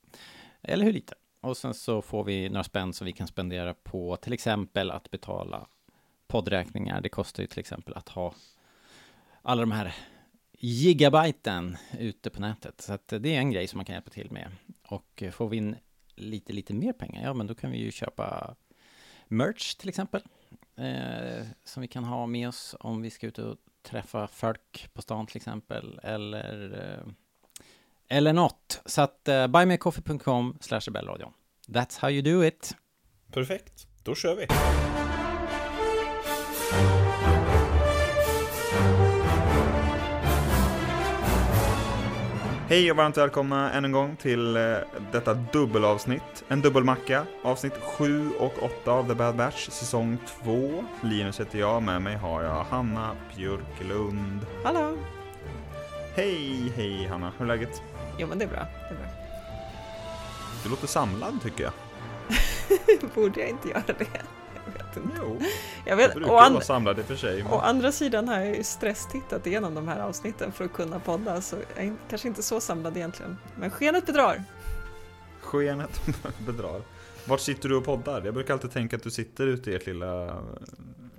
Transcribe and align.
eller 0.63 0.85
hur 0.85 0.93
lite. 0.93 1.15
Och 1.41 1.57
sen 1.57 1.75
så 1.75 2.03
får 2.03 2.25
vi 2.25 2.49
några 2.49 2.65
spänn 2.65 2.93
som 2.93 3.05
vi 3.05 3.13
kan 3.13 3.27
spendera 3.27 3.75
på 3.75 4.17
till 4.17 4.33
exempel 4.33 4.91
att 4.91 5.11
betala 5.11 5.67
poddräkningar. 6.27 7.01
Det 7.01 7.09
kostar 7.09 7.43
ju 7.43 7.47
till 7.47 7.61
exempel 7.61 7.95
att 7.95 8.09
ha 8.09 8.35
alla 9.43 9.61
de 9.61 9.73
här 9.73 9.95
gigabyten 10.53 11.77
ute 11.99 12.31
på 12.31 12.41
nätet. 12.41 12.81
Så 12.81 12.93
att 12.93 13.09
det 13.09 13.37
är 13.37 13.39
en 13.39 13.51
grej 13.51 13.67
som 13.67 13.79
man 13.79 13.85
kan 13.85 13.95
hjälpa 13.95 14.11
till 14.11 14.31
med. 14.31 14.51
Och 14.91 15.23
eh, 15.23 15.31
får 15.31 15.49
vi 15.49 15.57
in 15.57 15.77
lite, 16.15 16.53
lite 16.53 16.75
mer 16.75 16.93
pengar, 16.93 17.23
ja 17.23 17.35
men 17.35 17.47
då 17.47 17.55
kan 17.55 17.71
vi 17.71 17.79
ju 17.79 17.91
köpa 17.91 18.57
merch 19.29 19.75
till 19.75 19.89
exempel. 19.89 20.23
Eh, 20.77 21.47
som 21.65 21.81
vi 21.81 21.89
kan 21.89 22.05
ha 22.05 22.27
med 22.27 22.49
oss 22.49 22.77
om 22.81 23.03
vi 23.03 23.11
ska 23.11 23.27
ut 23.27 23.39
och 23.39 23.57
träffa 23.83 24.27
folk 24.27 24.89
på 24.93 25.03
stan 25.03 25.27
till 25.27 25.37
exempel. 25.37 26.01
Eller, 26.03 26.79
eh, 26.83 27.13
eller 28.09 28.33
något. 28.33 28.83
Så 28.87 29.03
att 29.03 29.29
eh, 29.29 29.47
buymeacoffee.com 29.47 30.59
slash 30.61 30.81
rebellradion. 30.81 31.33
That's 31.69 32.01
how 32.01 32.11
you 32.11 32.23
do 32.23 32.45
it. 32.45 32.77
Perfekt, 33.33 33.87
då 34.03 34.15
kör 34.15 34.37
vi. 34.37 34.47
Hej 42.71 42.91
och 42.91 42.97
varmt 42.97 43.17
välkomna 43.17 43.73
än 43.73 43.85
en 43.85 43.93
gång 43.93 44.17
till 44.17 44.57
eh, 44.57 44.77
detta 45.13 45.35
dubbelavsnitt. 45.35 46.45
En 46.49 46.61
dubbelmacka. 46.61 47.27
Avsnitt 47.43 47.73
7 47.99 48.31
och 48.39 48.63
8 48.63 48.93
av 48.93 49.09
The 49.09 49.15
Bad 49.15 49.37
Batch, 49.37 49.69
säsong 49.69 50.19
2. 50.45 50.85
Linus 51.03 51.41
heter 51.41 51.59
jag, 51.59 51.83
med 51.83 52.03
mig 52.03 52.17
har 52.17 52.43
jag 52.43 52.65
Hanna 52.65 53.17
Björklund. 53.37 54.47
Hallå! 54.65 54.97
Hej, 56.15 56.73
hej 56.77 57.07
Hanna, 57.07 57.33
hur 57.39 57.45
är 57.45 57.49
läget? 57.49 57.83
Jo 58.19 58.27
men 58.29 58.39
det 58.39 58.45
är 58.45 58.49
bra, 58.49 58.67
det 58.89 58.95
är 58.95 58.99
bra. 58.99 59.07
Du 60.65 60.71
låter 60.71 60.87
samlad 60.87 61.43
tycker 61.43 61.65
jag. 61.65 61.73
Borde 63.15 63.41
jag 63.41 63.49
inte 63.49 63.69
göra 63.69 63.83
det? 63.87 64.40
Inte. 64.97 65.09
Jo, 65.19 65.41
Jag 65.85 65.97
vet, 65.97 66.15
brukar 66.15 66.31
å, 66.31 66.35
vara 66.35 66.45
and, 66.47 66.63
samlad 66.63 66.99
i 66.99 67.03
och 67.03 67.07
för 67.07 67.17
sig. 67.17 67.43
Men... 67.43 67.53
å 67.53 67.59
andra 67.59 67.93
sidan 67.93 68.29
har 68.29 68.41
jag 68.41 68.57
ju 68.57 68.65
stresstittat 68.65 69.47
igenom 69.47 69.75
de 69.75 69.89
här 69.89 70.01
avsnitten 70.01 70.53
för 70.53 70.65
att 70.65 70.73
kunna 70.73 71.01
podda 71.01 71.41
så 71.41 71.57
jag 71.77 71.85
är 71.87 71.95
kanske 72.11 72.29
inte 72.29 72.43
så 72.43 72.61
samlad 72.61 72.97
egentligen. 72.97 73.37
Men 73.57 73.71
skenet 73.71 74.07
bedrar. 74.07 74.45
Skenet 75.41 76.01
bedrar. 76.47 76.83
Vart 77.25 77.41
sitter 77.41 77.69
du 77.69 77.77
och 77.77 77.85
poddar? 77.85 78.23
Jag 78.25 78.35
brukar 78.35 78.55
alltid 78.55 78.71
tänka 78.73 78.97
att 78.97 79.03
du 79.03 79.11
sitter 79.11 79.47
ute 79.47 79.71
i 79.71 79.75
ert 79.75 79.87
lilla... 79.87 80.43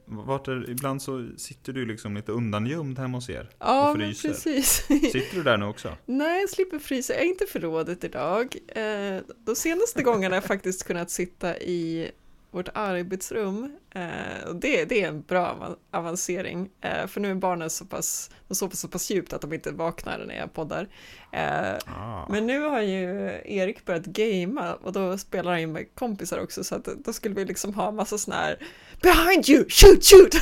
Vart 0.05 0.47
är... 0.47 0.69
Ibland 0.69 1.01
så 1.01 1.27
sitter 1.37 1.73
du 1.73 1.85
liksom 1.85 2.15
lite 2.15 2.31
undangömd 2.31 2.99
hemma 2.99 3.17
hos 3.17 3.29
er 3.29 3.49
Ja, 3.59 3.91
och 3.91 3.97
men 3.97 4.07
fryser. 4.07 4.29
precis. 4.29 4.85
Sitter 5.11 5.35
du 5.35 5.43
där 5.43 5.57
nu 5.57 5.65
också? 5.65 5.97
Nej, 6.05 6.41
jag 6.41 6.49
slipper 6.49 6.79
frysa. 6.79 7.13
Jag 7.13 7.21
är 7.21 7.25
inte 7.25 7.45
förrådet 7.45 8.03
idag. 8.03 8.55
Eh, 8.67 9.21
de 9.45 9.55
senaste 9.55 10.03
gångerna 10.03 10.29
har 10.35 10.41
jag 10.41 10.43
faktiskt 10.43 10.83
kunnat 10.83 11.09
sitta 11.11 11.57
i 11.57 12.11
vårt 12.51 12.69
arbetsrum. 12.73 13.77
Eh, 13.95 14.53
det, 14.53 14.85
det 14.85 15.03
är 15.03 15.07
en 15.07 15.21
bra 15.21 15.47
avan- 15.55 15.75
avancering. 15.91 16.69
Eh, 16.81 17.07
för 17.07 17.21
nu 17.21 17.31
är 17.31 17.35
barnen 17.35 17.69
så 17.69 17.85
pass, 17.85 18.29
de 18.47 18.55
sover 18.55 18.75
så 18.75 18.87
pass 18.87 19.09
djupt 19.11 19.33
att 19.33 19.41
de 19.41 19.53
inte 19.53 19.71
vaknar 19.71 20.25
när 20.27 20.35
jag 20.37 20.53
poddar. 20.53 20.87
Eh, 21.31 21.73
Ah. 21.85 22.27
men 22.29 22.47
nu 22.47 22.59
har 22.61 22.81
ju 22.81 23.05
Erik 23.45 23.85
börjat 23.85 24.05
gamea 24.05 24.73
och 24.73 24.93
då 24.93 25.17
spelar 25.17 25.51
han 25.51 25.61
ju 25.61 25.67
med 25.67 25.95
kompisar 25.95 26.39
också 26.43 26.63
så 26.63 26.75
att 26.75 26.85
då 26.85 27.13
skulle 27.13 27.35
vi 27.35 27.45
liksom 27.45 27.73
ha 27.73 27.91
massa 27.91 28.17
sån 28.17 28.33
här 28.33 28.57
Behind 29.01 29.49
you, 29.49 29.65
shoot, 29.69 30.05
shoot! 30.05 30.35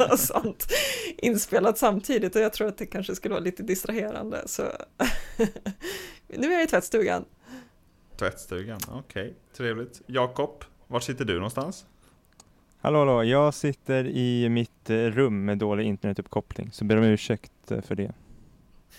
och 0.12 0.18
sånt 0.20 0.66
inspelat 1.18 1.78
samtidigt 1.78 2.36
och 2.36 2.42
jag 2.42 2.52
tror 2.52 2.68
att 2.68 2.78
det 2.78 2.86
kanske 2.86 3.14
skulle 3.14 3.34
vara 3.34 3.44
lite 3.44 3.62
distraherande 3.62 4.42
så 4.46 4.62
nu 6.28 6.46
är 6.46 6.52
jag 6.52 6.62
i 6.62 6.66
tvättstugan. 6.66 7.24
Tvättstugan, 8.18 8.80
okej. 8.92 9.34
Trevligt. 9.56 10.02
Jakob, 10.06 10.64
var 10.86 11.00
sitter 11.00 11.24
du 11.24 11.34
någonstans? 11.34 11.86
Hallå, 12.78 12.98
hallå, 12.98 13.24
jag 13.24 13.54
sitter 13.54 14.06
i 14.06 14.48
mitt 14.48 14.90
eh, 14.90 14.96
rum 14.96 15.44
med 15.44 15.58
dålig 15.58 15.84
internetuppkoppling, 15.84 16.72
så 16.72 16.84
ber 16.84 16.96
om 16.96 17.04
ursäkt 17.04 17.70
eh, 17.70 17.80
för 17.80 17.94
det. 17.94 18.12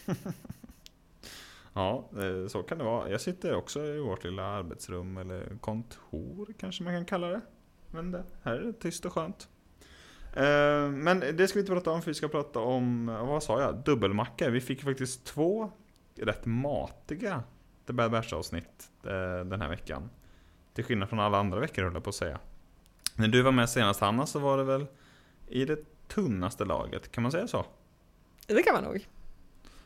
Ja, 1.74 2.10
eh, 2.18 2.48
så 2.48 2.64
kan 2.64 2.78
det 2.78 2.84
vara. 2.84 3.10
Jag 3.10 3.22
sitter 3.22 3.56
också 3.56 3.84
i 3.84 4.00
vårt 4.00 4.24
lilla 4.24 4.44
arbetsrum, 4.44 5.18
eller 5.18 5.58
kontor 5.62 6.54
kanske 6.60 6.84
man 6.84 6.94
kan 6.94 7.06
kalla 7.06 7.28
det. 7.28 7.42
Men 7.92 8.12
det, 8.12 8.24
här 8.44 8.56
är 8.56 8.64
det 8.64 8.74
tyst 8.74 9.06
och 9.06 9.14
skönt. 9.14 9.50
Men 10.94 11.20
det 11.20 11.48
ska 11.48 11.60
vi 11.60 11.60
inte 11.60 11.72
prata 11.74 11.92
om, 11.92 12.02
för 12.02 12.12
vi 12.12 12.16
ska 12.16 12.28
prata 12.28 12.60
om, 12.60 13.06
vad 13.06 13.44
sa 13.44 13.62
jag, 13.62 13.76
dubbelmacka. 13.76 14.50
Vi 14.50 14.62
fick 14.62 14.82
faktiskt 14.82 15.26
två 15.26 15.72
rätt 16.16 16.46
matiga 16.46 17.44
The 17.88 17.94
Bad 17.94 18.12
Batch 18.12 18.34
avsnitt 18.34 18.90
eh, 19.04 19.46
den 19.46 19.62
här 19.62 19.70
veckan. 19.70 20.10
Till 20.78 20.86
skillnad 20.86 21.10
från 21.10 21.20
alla 21.20 21.38
andra 21.40 21.60
veckor 21.60 21.84
höll 21.84 21.94
jag 21.94 22.04
på 22.04 22.10
att 22.10 22.16
säga. 22.16 22.40
När 23.16 23.28
du 23.28 23.42
var 23.42 23.52
med 23.52 23.70
senast 23.70 24.00
Hanna 24.02 24.26
så 24.26 24.40
var 24.40 24.58
det 24.58 24.64
väl 24.64 24.86
i 25.48 25.66
det 25.66 25.80
tunnaste 26.08 26.66
laget, 26.66 27.12
kan 27.12 27.22
man 27.24 27.32
säga 27.32 27.48
så? 27.48 27.66
Det 28.48 28.64
kan 28.64 28.74
man 28.74 28.84
nog. 28.84 29.08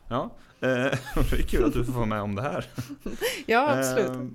Ja, 0.10 0.24
eh, 0.60 0.68
det 1.32 1.34
är 1.40 1.48
kul 1.48 1.66
att 1.66 1.74
du 1.74 1.86
får 1.86 1.94
vara 1.94 2.06
med 2.06 2.22
om 2.22 2.36
det 2.36 2.42
här. 2.42 2.66
Ja, 3.46 3.78
absolut. 3.80 4.10
Eh, 4.10 4.26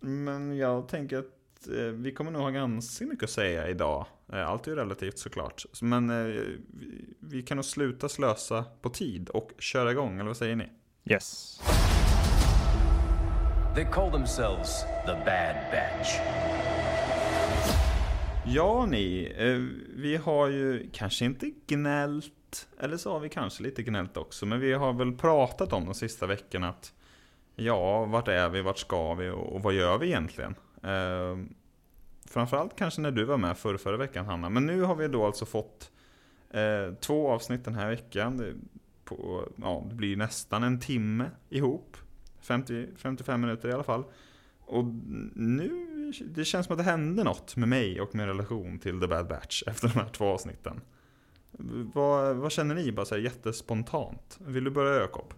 Men 0.00 0.56
jag 0.56 0.88
tänker 0.88 1.18
att 1.18 1.68
eh, 1.68 1.84
vi 1.84 2.12
kommer 2.12 2.30
nog 2.30 2.42
ha 2.42 2.50
ganska 2.50 3.04
mycket 3.06 3.24
att 3.24 3.30
säga 3.30 3.68
idag. 3.68 4.06
Eh, 4.32 4.48
Allt 4.48 4.66
är 4.66 4.70
ju 4.70 4.76
relativt 4.76 5.18
såklart. 5.18 5.64
Men 5.82 6.10
eh, 6.10 6.16
vi- 6.26 7.14
vi 7.20 7.42
kan 7.42 7.56
nog 7.56 7.64
sluta 7.64 8.08
slösa 8.08 8.64
på 8.82 8.90
tid 8.90 9.28
och 9.28 9.50
köra 9.58 9.90
igång, 9.90 10.14
eller 10.14 10.26
vad 10.28 10.36
säger 10.36 10.56
ni? 10.56 10.68
Yes. 11.04 11.60
They 13.74 13.84
call 13.84 14.10
themselves 14.12 14.84
the 15.06 15.12
Bad 15.12 15.56
Batch. 15.70 16.18
Ja 18.46 18.86
ni, 18.86 19.32
eh, 19.36 19.78
vi 19.96 20.16
har 20.16 20.48
ju 20.48 20.90
kanske 20.92 21.24
inte 21.24 21.50
gnällt, 21.66 22.68
eller 22.78 22.96
så 22.96 23.12
har 23.12 23.20
vi 23.20 23.28
kanske 23.28 23.62
lite 23.62 23.82
gnällt 23.82 24.16
också, 24.16 24.46
men 24.46 24.60
vi 24.60 24.72
har 24.72 24.92
väl 24.92 25.12
pratat 25.12 25.72
om 25.72 25.84
de 25.84 25.94
sista 25.94 26.26
veckorna 26.26 26.68
att 26.68 26.92
ja, 27.54 28.04
vart 28.04 28.28
är 28.28 28.48
vi, 28.48 28.62
vart 28.62 28.78
ska 28.78 29.14
vi 29.14 29.30
och, 29.30 29.62
vad 29.62 29.74
gör 29.74 29.98
vi 29.98 30.06
egentligen? 30.06 30.54
Eh, 30.82 31.38
framförallt 32.26 32.76
kanske 32.76 33.00
när 33.00 33.10
du 33.10 33.24
var 33.24 33.36
med 33.36 33.58
förra, 33.58 33.78
förra 33.78 33.96
veckan 33.96 34.26
Hanna, 34.26 34.48
men 34.48 34.66
nu 34.66 34.82
har 34.82 34.94
vi 34.94 35.08
då 35.08 35.26
alltså 35.26 35.46
fått 35.46 35.90
eh, 36.50 36.94
två 37.00 37.30
avsnitt 37.30 37.64
den 37.64 37.74
här 37.74 37.88
veckan. 37.88 38.36
Det, 38.36 38.54
på, 39.04 39.48
ja, 39.56 39.84
det 39.88 39.94
blir 39.94 40.16
nästan 40.16 40.62
en 40.62 40.80
timme 40.80 41.30
ihop. 41.48 41.96
50, 42.40 42.86
55 42.96 43.40
minuter 43.40 43.68
i 43.68 43.72
alla 43.72 43.84
fall. 43.84 44.04
Och 44.66 44.84
nu, 45.34 45.70
det 46.34 46.44
känns 46.44 46.66
som 46.66 46.72
att 46.72 46.78
det 46.78 46.84
hände 46.90 47.24
något 47.24 47.56
med 47.56 47.68
mig 47.68 48.00
och 48.00 48.14
min 48.14 48.26
relation 48.26 48.78
till 48.78 49.00
The 49.00 49.06
Bad 49.06 49.28
Batch 49.28 49.62
efter 49.66 49.88
de 49.88 49.94
här 49.94 50.08
två 50.08 50.24
avsnitten. 50.26 50.80
Vad, 51.94 52.36
vad 52.36 52.52
känner 52.52 52.74
ni, 52.74 52.92
bara 52.92 53.06
så 53.06 53.14
här 53.14 53.22
jättespontant? 53.22 54.38
Vill 54.46 54.64
du 54.64 54.70
börja 54.70 55.00
Jakob? 55.00 55.34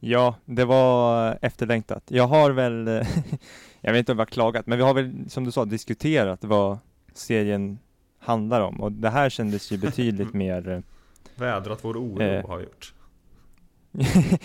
Ja, 0.00 0.34
det 0.44 0.64
var 0.64 1.38
efterlängtat. 1.42 2.02
Jag 2.08 2.26
har 2.26 2.50
väl, 2.50 2.86
jag 3.80 3.92
vet 3.92 3.98
inte 3.98 4.12
om 4.12 4.18
jag 4.18 4.26
har 4.26 4.30
klagat, 4.30 4.66
men 4.66 4.78
vi 4.78 4.84
har 4.84 4.94
väl 4.94 5.30
som 5.30 5.44
du 5.44 5.52
sa 5.52 5.64
diskuterat 5.64 6.44
vad 6.44 6.78
serien 7.14 7.78
handlar 8.18 8.60
om 8.60 8.80
och 8.80 8.92
det 8.92 9.10
här 9.10 9.30
kändes 9.30 9.72
ju 9.72 9.78
betydligt 9.78 10.32
mer 10.34 10.68
eh, 10.68 10.80
Vädrat 11.34 11.84
vår 11.84 11.96
oro 11.96 12.22
Eh. 12.22 12.48
har 12.48 12.60
gjort. 12.60 12.94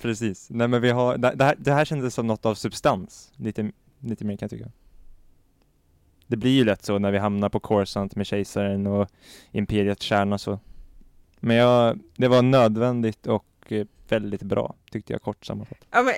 Precis, 0.00 0.50
nej 0.50 0.68
men 0.68 0.80
vi 0.82 0.90
har, 0.90 1.18
det 1.18 1.44
här, 1.44 1.56
det 1.58 1.72
här 1.72 1.84
kändes 1.84 2.14
som 2.14 2.26
något 2.26 2.46
av 2.46 2.54
substans, 2.54 3.32
lite, 3.36 3.70
lite 4.00 4.24
mer 4.24 4.36
kan 4.36 4.46
jag 4.46 4.50
tycka. 4.50 4.70
Det 6.26 6.36
blir 6.36 6.50
ju 6.50 6.64
lätt 6.64 6.84
så 6.84 6.98
när 6.98 7.10
vi 7.10 7.18
hamnar 7.18 7.48
på 7.48 7.60
Coruscant 7.60 8.16
med 8.16 8.26
kejsaren 8.26 8.86
och 8.86 9.08
Imperiets 9.52 10.02
kärna 10.02 10.38
så. 10.38 10.60
Men 11.40 11.56
jag, 11.56 11.98
det 12.16 12.28
var 12.28 12.42
nödvändigt 12.42 13.26
och 13.26 13.46
eh, 13.68 13.86
väldigt 14.08 14.42
bra, 14.42 14.74
tyckte 14.90 15.12
jag 15.12 15.22
kort 15.22 15.46
sammanfattat. 15.46 15.88
Ja, 15.90 16.02
men, 16.02 16.14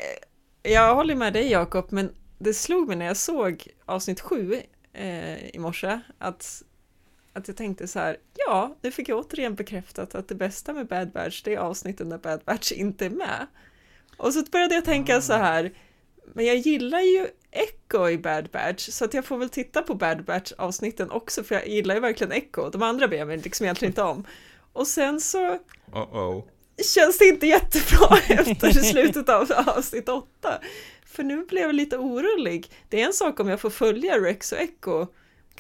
jag 0.63 0.95
håller 0.95 1.15
med 1.15 1.33
dig 1.33 1.51
Jakob, 1.51 1.87
men 1.91 2.15
det 2.39 2.55
slog 2.55 2.89
mig 2.89 2.97
när 2.97 3.07
jag 3.07 3.17
såg 3.17 3.69
avsnitt 3.85 4.21
sju 4.21 4.61
eh, 4.93 5.47
i 5.47 5.59
morse 5.59 6.01
att, 6.19 6.63
att 7.33 7.49
jag 7.49 7.57
tänkte 7.57 7.89
så 7.89 7.99
här, 7.99 8.17
ja, 8.35 8.77
nu 8.81 8.91
fick 8.91 9.09
jag 9.09 9.19
återigen 9.19 9.55
bekräftat 9.55 10.15
att 10.15 10.29
det 10.29 10.35
bästa 10.35 10.73
med 10.73 10.87
Bad 10.87 11.13
Batch, 11.13 11.43
det 11.43 11.55
är 11.55 11.59
avsnitten 11.59 12.09
där 12.09 12.19
Bad 12.19 12.41
Batch 12.45 12.73
inte 12.73 13.07
är 13.07 13.11
med. 13.11 13.47
Och 14.17 14.35
så 14.35 14.43
började 14.43 14.75
jag 14.75 14.85
tänka 14.85 15.21
så 15.21 15.33
här, 15.33 15.73
men 16.35 16.47
jag 16.47 16.57
gillar 16.57 17.01
ju 17.01 17.27
Echo 17.51 18.09
i 18.09 18.19
Bad 18.19 18.51
Batch, 18.51 18.89
så 18.89 19.05
att 19.05 19.15
jag 19.15 19.25
får 19.25 19.39
väl 19.39 19.49
titta 19.49 19.83
på 19.83 19.95
Bad 19.95 20.25
Batch-avsnitten 20.25 21.11
också, 21.11 21.45
för 21.45 21.55
jag 21.55 21.69
gillar 21.69 21.95
ju 21.95 22.01
verkligen 22.01 22.33
Echo. 22.33 22.71
De 22.71 22.83
andra 22.83 23.09
ber 23.09 23.17
jag 23.17 23.29
mig 23.29 23.37
liksom 23.37 23.65
egentligen 23.65 23.91
inte 23.91 24.03
om. 24.03 24.27
Och 24.73 24.87
sen 24.87 25.21
så 25.21 25.59
Oh-oh. 25.93 26.45
känns 26.95 27.19
det 27.19 27.25
inte 27.25 27.47
jättebra 27.47 28.19
efter 28.29 28.71
slutet 28.71 29.29
av 29.29 29.53
avsnitt 29.67 30.09
åtta. 30.09 30.61
För 31.07 31.23
nu 31.23 31.45
blev 31.45 31.63
jag 31.63 31.75
lite 31.75 31.97
orolig. 31.97 32.71
Det 32.89 33.03
är 33.03 33.07
en 33.07 33.13
sak 33.13 33.41
om 33.41 33.49
jag 33.49 33.61
får 33.61 33.71
följa 33.71 34.19
Rex 34.19 34.53
och 34.53 34.59
Echo. 34.59 35.07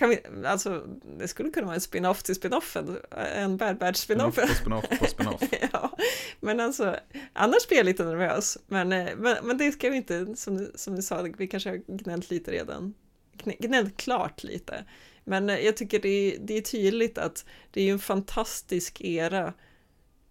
Kan 0.00 0.08
vi, 0.10 0.18
alltså, 0.46 0.86
det 1.18 1.28
skulle 1.28 1.50
kunna 1.50 1.66
vara 1.66 1.74
en 1.74 1.80
spin-off 1.80 2.22
till 2.22 2.34
spin-offen, 2.34 2.96
en 3.34 3.56
Bad 3.56 3.78
Batch 3.78 3.98
spin-off. 3.98 4.34
På 4.36 4.46
spin-off 4.46 4.88
på 4.98 5.06
spin-off. 5.06 5.42
ja, 5.72 5.96
men 6.40 6.60
alltså, 6.60 6.96
annars 7.32 7.68
blir 7.68 7.78
jag 7.78 7.86
lite 7.86 8.04
nervös. 8.04 8.58
Men, 8.66 8.92
eh, 8.92 9.16
men, 9.16 9.36
men 9.42 9.58
det 9.58 9.72
ska 9.72 9.90
vi 9.90 9.96
inte, 9.96 10.36
som, 10.36 10.68
som 10.74 10.96
du 10.96 11.02
sa, 11.02 11.22
vi 11.38 11.46
kanske 11.46 11.70
har 11.70 11.76
gnällt 11.76 12.30
lite 12.30 12.50
redan. 12.50 12.94
Gnä- 13.36 13.56
Gnällt 13.58 13.96
klart 13.96 14.42
lite. 14.44 14.84
Men 15.24 15.50
eh, 15.50 15.58
jag 15.58 15.76
tycker 15.76 15.98
det 16.00 16.08
är, 16.08 16.38
det 16.40 16.54
är 16.56 16.62
tydligt 16.62 17.18
att 17.18 17.44
det 17.70 17.82
är 17.88 17.92
en 17.92 17.98
fantastisk 17.98 19.00
era 19.00 19.54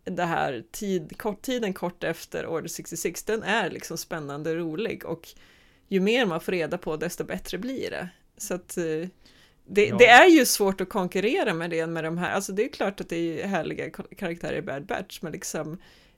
det 0.04 0.26
här 0.26 0.64
tid, 0.72 1.18
kort, 1.18 1.42
tiden 1.42 1.74
kort 1.74 2.04
efter 2.04 2.46
Order 2.46 2.68
66, 2.68 3.24
den 3.24 3.44
är 3.44 3.70
liksom 3.70 3.98
spännande 3.98 4.52
och 4.52 4.58
rolig 4.58 5.06
och 5.06 5.30
ju 5.88 6.00
mer 6.00 6.26
man 6.26 6.42
får 6.42 6.52
reda 6.52 6.78
på 6.78 6.98
desto 6.98 7.24
bättre 7.24 7.58
blir 7.58 7.90
det. 7.90 8.10
Så 8.38 8.54
att 8.54 8.78
eh, 8.78 9.08
det, 9.72 9.88
Ja. 9.88 9.98
det 9.98 10.08
är 10.08 10.28
ju 10.28 10.46
svårt 10.46 10.82
att 10.82 10.90
konkurrera 10.90 11.54
med 11.54 11.70
det 11.70 11.88
med 11.88 12.04
de 12.04 12.18
här, 12.18 12.32
alltså 12.32 12.52
det 12.52 12.66
är 12.66 12.70
klart 12.70 13.02
att 13.02 13.10
det 13.10 13.42
är 13.42 13.48
härliga 13.48 13.90
karaktärer 14.18 14.58
i 14.58 14.62
Bad 14.62 14.86
Batch, 14.86 15.22
men 15.22 15.32
liksom 15.32 15.78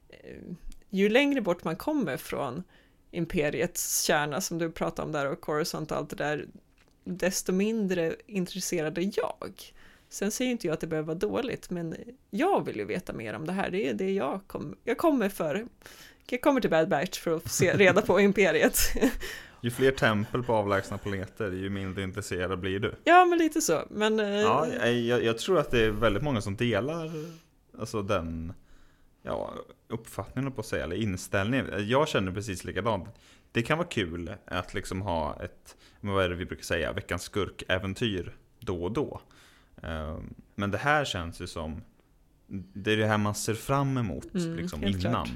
eh, 0.09 0.55
ju 0.89 1.09
längre 1.09 1.41
bort 1.41 1.63
man 1.63 1.75
kommer 1.75 2.17
från 2.17 2.63
Imperiets 3.11 4.01
kärna 4.03 4.41
som 4.41 4.57
du 4.57 4.71
pratade 4.71 5.05
om 5.05 5.11
där 5.11 5.31
och 5.31 5.41
Coruscant 5.41 5.91
och 5.91 5.97
allt 5.97 6.09
det 6.09 6.15
där, 6.15 6.45
desto 7.03 7.51
mindre 7.51 8.15
intresserad 8.27 8.97
är 8.97 9.11
jag. 9.15 9.53
Sen 10.09 10.31
säger 10.31 10.51
inte 10.51 10.67
jag 10.67 10.73
att 10.73 10.79
det 10.79 10.87
behöver 10.87 11.07
vara 11.07 11.17
dåligt, 11.17 11.69
men 11.69 11.95
jag 12.29 12.65
vill 12.65 12.77
ju 12.77 12.85
veta 12.85 13.13
mer 13.13 13.33
om 13.33 13.45
det 13.45 13.53
här. 13.53 13.69
Det 13.69 13.89
är 13.89 13.93
det 13.93 14.13
jag, 14.13 14.41
kom, 14.47 14.75
jag 14.83 14.97
kommer 14.97 15.29
för. 15.29 15.65
Jag 16.29 16.41
kommer 16.41 16.61
till 16.61 16.69
Bad 16.69 16.89
Batch 16.89 17.19
för 17.19 17.35
att 17.35 17.51
se 17.51 17.73
reda 17.73 18.01
på 18.01 18.19
Imperiet. 18.21 18.77
Ju 19.61 19.71
fler 19.71 19.91
tempel 19.91 20.43
på 20.43 20.53
avlägsna 20.53 20.97
planeter, 20.97 21.51
ju 21.51 21.69
mindre 21.69 22.03
intresserad 22.03 22.59
blir 22.59 22.79
du. 22.79 22.95
ja, 23.03 23.25
men 23.25 23.37
lite 23.39 23.61
så. 23.61 23.81
Men 23.89 24.19
eh, 24.19 24.27
Ja, 24.29 24.67
jag, 24.67 25.23
jag 25.23 25.37
tror 25.37 25.59
att 25.59 25.71
det 25.71 25.79
är 25.85 25.91
väldigt 25.91 26.23
många 26.23 26.41
som 26.41 26.55
delar 26.55 27.11
alltså 27.79 28.01
den 28.01 28.53
ja, 29.23 29.53
uppfattningen 29.87 30.51
på 30.51 30.61
att 30.61 30.67
säga, 30.67 30.83
eller 30.83 30.95
inställningen. 30.95 31.89
Jag 31.89 32.07
känner 32.07 32.31
precis 32.31 32.63
likadant. 32.63 33.09
Det 33.51 33.61
kan 33.61 33.77
vara 33.77 33.87
kul 33.87 34.31
att 34.45 34.73
liksom 34.73 35.01
ha 35.01 35.43
ett, 35.43 35.75
vad 35.99 36.25
är 36.25 36.29
det 36.29 36.35
vi 36.35 36.45
brukar 36.45 36.63
säga, 36.63 36.93
veckans 36.93 37.23
skurk-äventyr 37.23 38.35
då 38.59 38.83
och 38.83 38.91
då. 38.91 39.21
Ehm, 39.83 40.33
Men 40.55 40.71
det 40.71 40.77
här 40.77 41.05
känns 41.05 41.41
ju 41.41 41.47
som, 41.47 41.81
det 42.47 42.91
är 42.93 42.97
det 42.97 43.05
här 43.05 43.17
man 43.17 43.35
ser 43.35 43.53
fram 43.53 43.97
emot 43.97 44.33
Mm, 44.35 44.55
liksom 44.55 44.83
innan. 44.83 45.27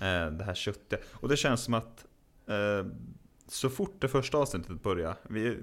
Eh, 0.00 0.30
Det 0.30 0.44
här 0.44 0.54
köttiga. 0.54 1.00
Och 1.12 1.28
det 1.28 1.36
känns 1.36 1.60
som 1.64 1.74
att 1.74 2.04
eh, 2.46 2.86
så 3.50 3.70
fort 3.70 3.96
det 4.00 4.08
första 4.08 4.38
avsnittet 4.38 4.82
börjar, 4.82 5.16
vi 5.28 5.58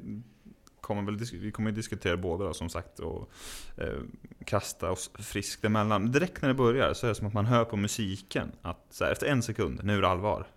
kommer 0.82 1.02
väl 1.02 1.18
vi 1.18 1.52
kommer 1.52 1.70
ju 1.70 1.76
diskutera 1.76 2.18
båda 2.18 2.46
då, 2.46 2.54
som 2.54 2.70
sagt 2.70 3.00
och 3.00 3.32
eh, 3.78 4.00
kasta 4.46 4.92
oss 4.92 5.12
friskt 5.14 5.66
emellan. 5.66 6.12
Direkt 6.12 6.42
när 6.42 6.50
det 6.50 6.56
börjar 6.56 6.94
så 6.94 7.06
är 7.06 7.10
det 7.10 7.16
som 7.16 7.28
att 7.28 7.34
man 7.34 7.46
hör 7.46 7.66
på 7.66 7.76
musiken 7.76 8.52
att 8.62 8.86
så 8.90 9.04
här, 9.04 9.12
efter 9.12 9.28
en 9.28 9.44
sekund, 9.44 9.80
nu 9.84 9.98
är 9.98 10.02
det 10.02 10.08
allvar 10.08 10.48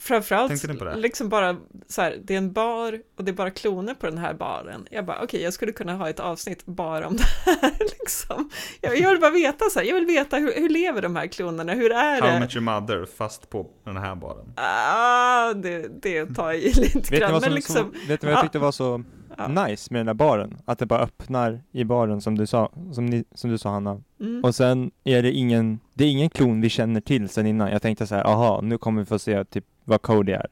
framförallt 0.00 0.48
Tänkte 0.48 0.68
ni 0.68 0.78
på 0.78 0.84
det? 0.84 0.96
liksom 0.96 1.28
bara 1.28 1.56
så 1.88 2.02
här, 2.02 2.18
det 2.24 2.34
är 2.34 2.38
en 2.38 2.52
bar 2.52 2.98
och 3.18 3.24
det 3.24 3.30
är 3.30 3.34
bara 3.34 3.50
kloner 3.50 3.94
på 3.94 4.06
den 4.06 4.18
här 4.18 4.34
baren. 4.34 4.86
Jag 4.90 5.04
bara, 5.06 5.22
okej, 5.22 5.42
jag 5.42 5.52
skulle 5.52 5.72
kunna 5.72 5.94
ha 5.96 6.08
ett 6.10 6.20
avsnitt 6.20 6.66
bara 6.66 7.06
om 7.06 7.16
det 7.44 7.50
här 7.60 7.72
liksom. 7.78 8.50
Jag, 8.80 8.98
jag 8.98 9.10
vill 9.10 9.20
bara 9.20 9.30
veta 9.30 9.64
så 9.70 9.78
här, 9.78 9.86
jag 9.86 9.94
vill 9.94 10.06
veta 10.06 10.36
hur, 10.36 10.52
hur 10.56 10.68
lever 10.68 11.02
de 11.02 11.16
här 11.16 11.26
klonerna, 11.26 11.72
hur 11.72 11.92
är 11.92 12.20
How 12.20 12.28
det? 12.28 12.40
Met 12.40 12.54
Your 12.56 12.62
Mother 12.64 13.06
fast 13.16 13.50
på 13.50 13.66
den 13.84 13.96
här 13.96 14.14
baren. 14.14 14.52
Ah, 14.56 15.52
det, 15.54 16.02
det 16.02 16.34
tar 16.34 16.46
jag 16.52 16.56
i 16.58 16.72
lite 16.74 16.98
Vet 16.98 17.10
ni 17.10 17.18
grann, 17.18 17.32
vad, 17.32 17.40
men 17.42 17.50
som, 17.50 17.54
liksom, 17.54 17.76
som, 17.76 17.90
vet 18.08 18.22
ni 18.22 18.26
vad 18.26 18.32
jag 18.32 18.38
ja. 18.38 18.42
tyckte 18.42 18.58
var 18.58 18.72
så 18.72 19.02
Ja. 19.38 19.48
nice 19.66 19.88
med 19.92 19.98
den 20.00 20.06
där 20.06 20.14
baren? 20.14 20.58
Att 20.64 20.78
det 20.78 20.86
bara 20.86 21.00
öppnar 21.00 21.60
i 21.72 21.84
baren 21.84 22.20
som 22.20 22.38
du 22.38 22.46
sa, 22.46 22.72
som, 22.92 23.06
ni, 23.06 23.24
som 23.34 23.50
du 23.50 23.58
sa 23.58 23.70
Hanna. 23.70 24.00
mm, 24.20 24.44
Och 24.44 24.54
sen 24.54 24.90
är 25.04 25.22
det 25.22 25.32
ingen, 25.32 25.80
det 25.94 26.04
är 26.04 26.08
ingen 26.08 26.30
klon 26.30 26.60
vi 26.60 26.68
känner 26.68 27.00
till 27.00 27.28
sen 27.28 27.46
innan. 27.46 27.70
Jag 27.70 27.82
tänkte 27.82 28.06
så 28.06 28.14
här, 28.14 28.24
aha, 28.26 28.60
nu 28.60 28.78
kommer 28.78 29.02
vi 29.02 29.06
få 29.06 29.18
se 29.18 29.44
typ 29.44 29.64
vad 29.84 30.02
Cody 30.02 30.32
är. 30.32 30.46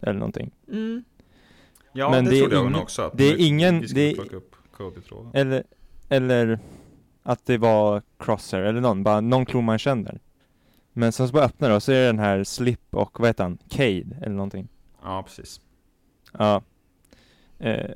Eller 0.00 0.14
någonting. 0.18 0.50
mm. 0.68 1.04
Ja, 1.92 2.10
Men 2.10 2.24
det, 2.24 2.30
det 2.30 2.36
är 2.36 2.40
trodde 2.40 2.54
jag 2.56 2.64
ingen- 2.66 2.74
också. 2.82 3.02
Att 3.02 3.18
det 3.18 3.24
är 3.24 3.36
ingen- 3.46 3.84
det 3.94 4.00
är- 4.00 4.34
upp 4.34 4.56
Cody-tråden. 4.72 5.30
Eller, 5.34 5.64
eller 6.08 6.58
att 7.22 7.46
det 7.46 7.58
var 7.58 8.02
Crosser 8.18 8.60
eller 8.62 8.80
någon, 8.80 9.02
bara 9.02 9.20
någon 9.20 9.46
klon 9.46 9.64
man 9.64 9.78
känner. 9.78 10.20
Men 10.92 11.12
sen 11.12 11.28
så 11.28 11.32
bara 11.34 11.44
öppnar 11.44 11.68
det 11.68 11.74
och 11.76 11.82
så 11.82 11.92
är 11.92 12.00
det 12.00 12.06
den 12.06 12.18
här 12.18 12.44
Slip 12.44 12.80
och 12.94 13.20
vad 13.20 13.28
heter 13.28 13.44
han? 13.44 13.58
Cade 13.68 14.16
eller 14.22 14.34
någonting. 14.34 14.68
Ja, 15.02 15.22
precis. 15.22 15.60
Ja. 16.38 16.62
Eh, 17.58 17.90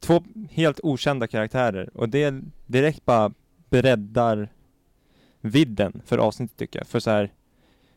två 0.00 0.22
helt 0.50 0.80
okända 0.82 1.26
karaktärer 1.26 1.90
och 1.94 2.08
det 2.08 2.34
direkt 2.66 3.04
bara 3.04 3.32
breddar 3.70 4.48
vidden 5.40 6.02
för 6.04 6.18
avsnittet 6.18 6.56
tycker 6.56 6.78
jag. 6.78 6.86
För 6.86 7.00
så 7.00 7.10
här, 7.10 7.32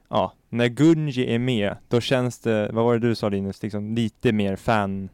ja, 0.10 0.34
när 0.52 0.68
Gunji 0.68 1.36
är 1.36 1.40
med, 1.40 1.78
då 1.88 2.02
känns 2.02 2.40
det, 2.40 2.70
vad 2.74 2.86
var 2.86 2.94
det 3.00 3.08
du 3.08 3.16
sa 3.16 3.30
Linus, 3.30 3.64
liksom 3.64 3.96
lite 3.96 4.32
mer 4.32 4.56
fan 4.56 5.10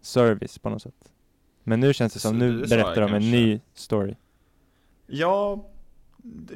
service 0.00 0.58
på 0.58 0.70
något 0.70 0.82
sätt. 0.82 1.12
Men 1.64 1.80
nu 1.80 1.92
känns 1.94 2.12
det 2.12 2.20
som, 2.20 2.38
nu 2.38 2.66
berättar 2.66 3.00
de 3.00 3.14
en 3.14 3.30
ny 3.30 3.60
story. 3.74 4.14
Ja, 5.06 5.68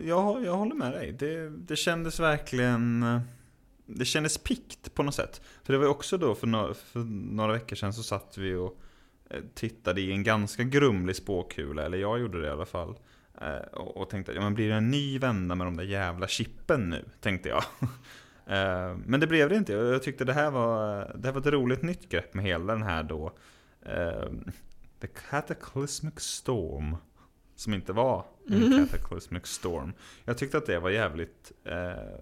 jag, 0.04 0.44
jag 0.44 0.56
håller 0.56 0.74
med 0.74 0.92
dig. 0.92 1.12
Det, 1.12 1.50
det 1.50 1.76
kändes 1.76 2.20
verkligen... 2.20 3.02
eh, 3.02 3.20
Det 3.86 4.04
kändes 4.04 4.38
pikt 4.38 4.94
på 4.94 5.02
något 5.02 5.14
sätt. 5.14 5.40
För 5.62 5.72
det 5.72 5.78
var 5.78 5.86
ju 5.86 5.90
också 5.90 6.18
då 6.18 6.34
för 6.34 6.46
några, 6.46 6.74
för 6.74 7.00
några 7.34 7.52
veckor 7.52 7.76
sedan 7.76 7.92
så 7.92 8.02
satt 8.02 8.38
vi 8.38 8.54
och 8.54 8.78
eh, 9.30 9.40
tittade 9.54 10.00
i 10.00 10.12
en 10.12 10.22
ganska 10.22 10.62
grumlig 10.62 11.16
spåkula, 11.16 11.82
eller 11.84 11.98
jag 11.98 12.20
gjorde 12.20 12.40
det 12.40 12.46
i 12.46 12.50
alla 12.50 12.66
fall. 12.66 12.94
Eh, 13.40 13.56
Och, 13.72 13.96
och 13.96 14.10
tänkte, 14.10 14.32
ja 14.32 14.40
men 14.40 14.54
blir 14.54 14.68
det 14.68 14.74
en 14.74 14.90
ny 14.90 15.18
vända 15.18 15.54
med 15.54 15.66
de 15.66 15.76
där 15.76 15.84
jävla 15.84 16.28
chippen 16.28 16.90
nu? 16.90 17.04
Tänkte 17.20 17.48
jag. 17.48 17.64
Eh, 18.46 18.96
Men 19.06 19.20
det 19.20 19.26
blev 19.26 19.48
det 19.48 19.56
inte. 19.56 19.72
Jag 19.72 20.02
tyckte 20.02 20.24
det 20.24 20.32
här 20.32 20.50
var, 20.50 20.96
det 21.18 21.28
här 21.28 21.32
var 21.32 21.40
ett 21.40 21.46
roligt 21.46 21.82
nytt 21.82 22.08
grepp 22.08 22.34
med 22.34 22.44
hela 22.44 22.72
den 22.72 22.82
här 22.82 23.02
då 23.02 23.32
eh, 23.82 24.28
The 25.00 25.06
Cataclysmic 25.30 26.20
Storm. 26.20 26.96
Som 27.56 27.74
inte 27.74 27.92
var 27.92 28.24
en 28.48 28.58
Mhm. 28.60 28.86
Cataclysmic 28.88 29.46
Storm. 29.46 29.92
Jag 30.24 30.38
tyckte 30.38 30.58
att 30.58 30.66
det 30.66 30.78
var 30.78 30.90
jävligt 30.90 31.52
eh, 31.64 32.18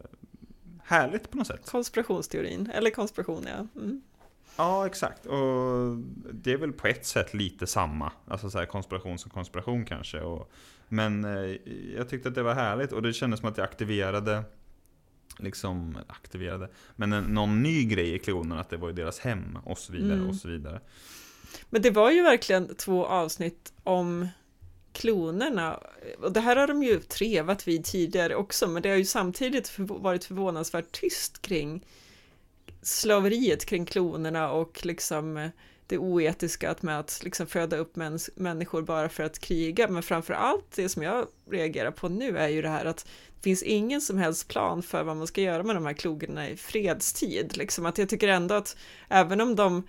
härligt 0.84 1.30
på 1.30 1.36
något 1.36 1.46
sätt. 1.46 1.66
Konspirationsteorin, 1.70 2.70
eller 2.74 2.90
konspiration 2.90 3.46
ja. 3.46 3.80
Mm. 3.80 4.02
Ja, 4.62 4.86
exakt. 4.86 5.26
Och 5.26 5.96
det 6.32 6.52
är 6.52 6.56
väl 6.56 6.72
på 6.72 6.86
ett 6.86 7.06
sätt 7.06 7.34
lite 7.34 7.66
samma. 7.66 8.12
Alltså 8.28 8.50
så 8.50 8.58
här 8.58 8.66
konspiration 8.66 9.19
som 9.19 9.31
konspiration 9.31 9.84
kanske. 9.84 10.20
Och, 10.20 10.52
men 10.88 11.24
eh, 11.24 11.56
jag 11.96 12.08
tyckte 12.08 12.28
att 12.28 12.34
det 12.34 12.42
var 12.42 12.54
härligt 12.54 12.92
och 12.92 13.02
det 13.02 13.12
kändes 13.12 13.40
som 13.40 13.48
att 13.48 13.58
jag 13.58 13.64
aktiverade 13.64 14.44
Liksom 15.38 15.98
aktiverade 16.06 16.69
Men 16.96 17.12
en, 17.12 17.24
någon 17.24 17.62
ny 17.62 17.84
grej 17.84 18.14
i 18.14 18.19
klonen 18.19 18.58
att 18.58 18.70
det 18.70 18.76
var 18.76 18.88
ju 18.88 18.94
deras 18.94 19.19
hem 19.19 19.58
och 19.64 19.78
så 19.78 19.92
vidare 19.92 20.12
Mm. 20.12 20.28
och 20.28 20.34
så 20.34 20.48
vidare 20.48 20.81
Men 21.70 21.82
det 21.82 21.90
var 21.90 22.10
ju 22.10 22.22
verkligen 22.22 22.74
två 22.74 23.06
avsnitt 23.06 23.72
om 23.84 24.28
klonerna. 24.92 25.81
Och 26.19 26.32
det 26.32 26.40
här 26.40 26.56
har 26.56 26.66
de 26.66 26.82
ju 26.82 27.00
trevat 27.00 27.69
vid 27.69 27.84
tidigare 27.84 28.34
också, 28.34 28.69
men 28.69 28.82
det 28.82 28.88
har 28.88 28.96
ju 28.96 29.04
samtidigt 29.04 29.78
varit 29.78 30.24
förvånansvärt 30.24 30.92
tyst 30.92 31.42
kring 31.42 31.86
slaveriet 32.82 33.65
kring 33.65 33.86
klonerna 33.86 34.53
och 34.53 34.86
liksom 34.86 35.36
eh, 35.36 35.48
det 35.86 35.98
oetiska 35.98 36.70
att 36.70 36.82
med 36.82 36.98
att 36.98 37.20
liksom 37.24 37.46
föda 37.46 37.77
upp 37.77 37.96
mäns- 37.96 38.31
människor 38.36 38.82
bara 38.82 39.08
för 39.08 39.22
att 39.22 39.39
kriga. 39.39 39.89
Men 39.89 40.03
framför 40.03 40.34
allt 40.34 40.65
det 40.74 40.89
som 40.89 41.03
jag 41.03 41.27
reagerar 41.51 41.91
på 41.91 42.08
nu 42.08 42.39
är 42.39 42.48
ju 42.48 42.62
det 42.62 42.69
här 42.69 42.84
att 42.84 43.06
det 43.34 43.43
finns 43.43 43.62
ingen 43.62 44.01
som 44.01 44.19
helst 44.19 44.48
plan 44.48 44.82
för 44.82 45.05
vad 45.05 45.17
man 45.17 45.27
ska 45.27 45.41
göra 45.41 45.62
med 45.62 45.77
de 45.77 45.86
här 45.86 45.93
klonerna 45.93 46.48
i 46.48 46.56
fredstid. 46.56 47.56
Liksom 47.56 47.86
att 47.86 47.98
jag 47.98 48.08
tycker 48.08 48.29
ändå 48.29 48.55
att 48.55 48.77
även 49.08 49.41
om 49.41 49.56
de 49.56 49.82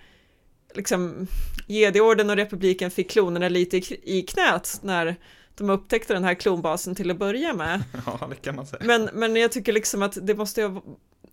liksom 0.74 1.26
Jedi-orden 1.66 2.30
och 2.30 2.36
republiken 2.36 2.90
fick 2.90 3.10
klonerna 3.10 3.48
lite 3.48 3.76
i, 3.76 4.00
i 4.02 4.22
knät 4.22 4.78
när 4.82 5.16
de 5.54 5.70
upptäckte 5.70 6.14
den 6.14 6.24
här 6.24 6.34
klonbasen 6.34 6.94
till 6.94 7.10
att 7.10 7.18
börja 7.18 7.54
med. 7.54 7.82
Ja, 8.06 8.26
det 8.30 8.36
kan 8.36 8.56
man 8.56 8.66
säga 8.66 8.82
Men, 8.84 9.10
men 9.12 9.36
jag 9.36 9.52
tycker 9.52 9.72
liksom 9.72 10.02
att 10.02 10.18
det 10.22 10.34
måste 10.34 10.62
ha 10.62 10.82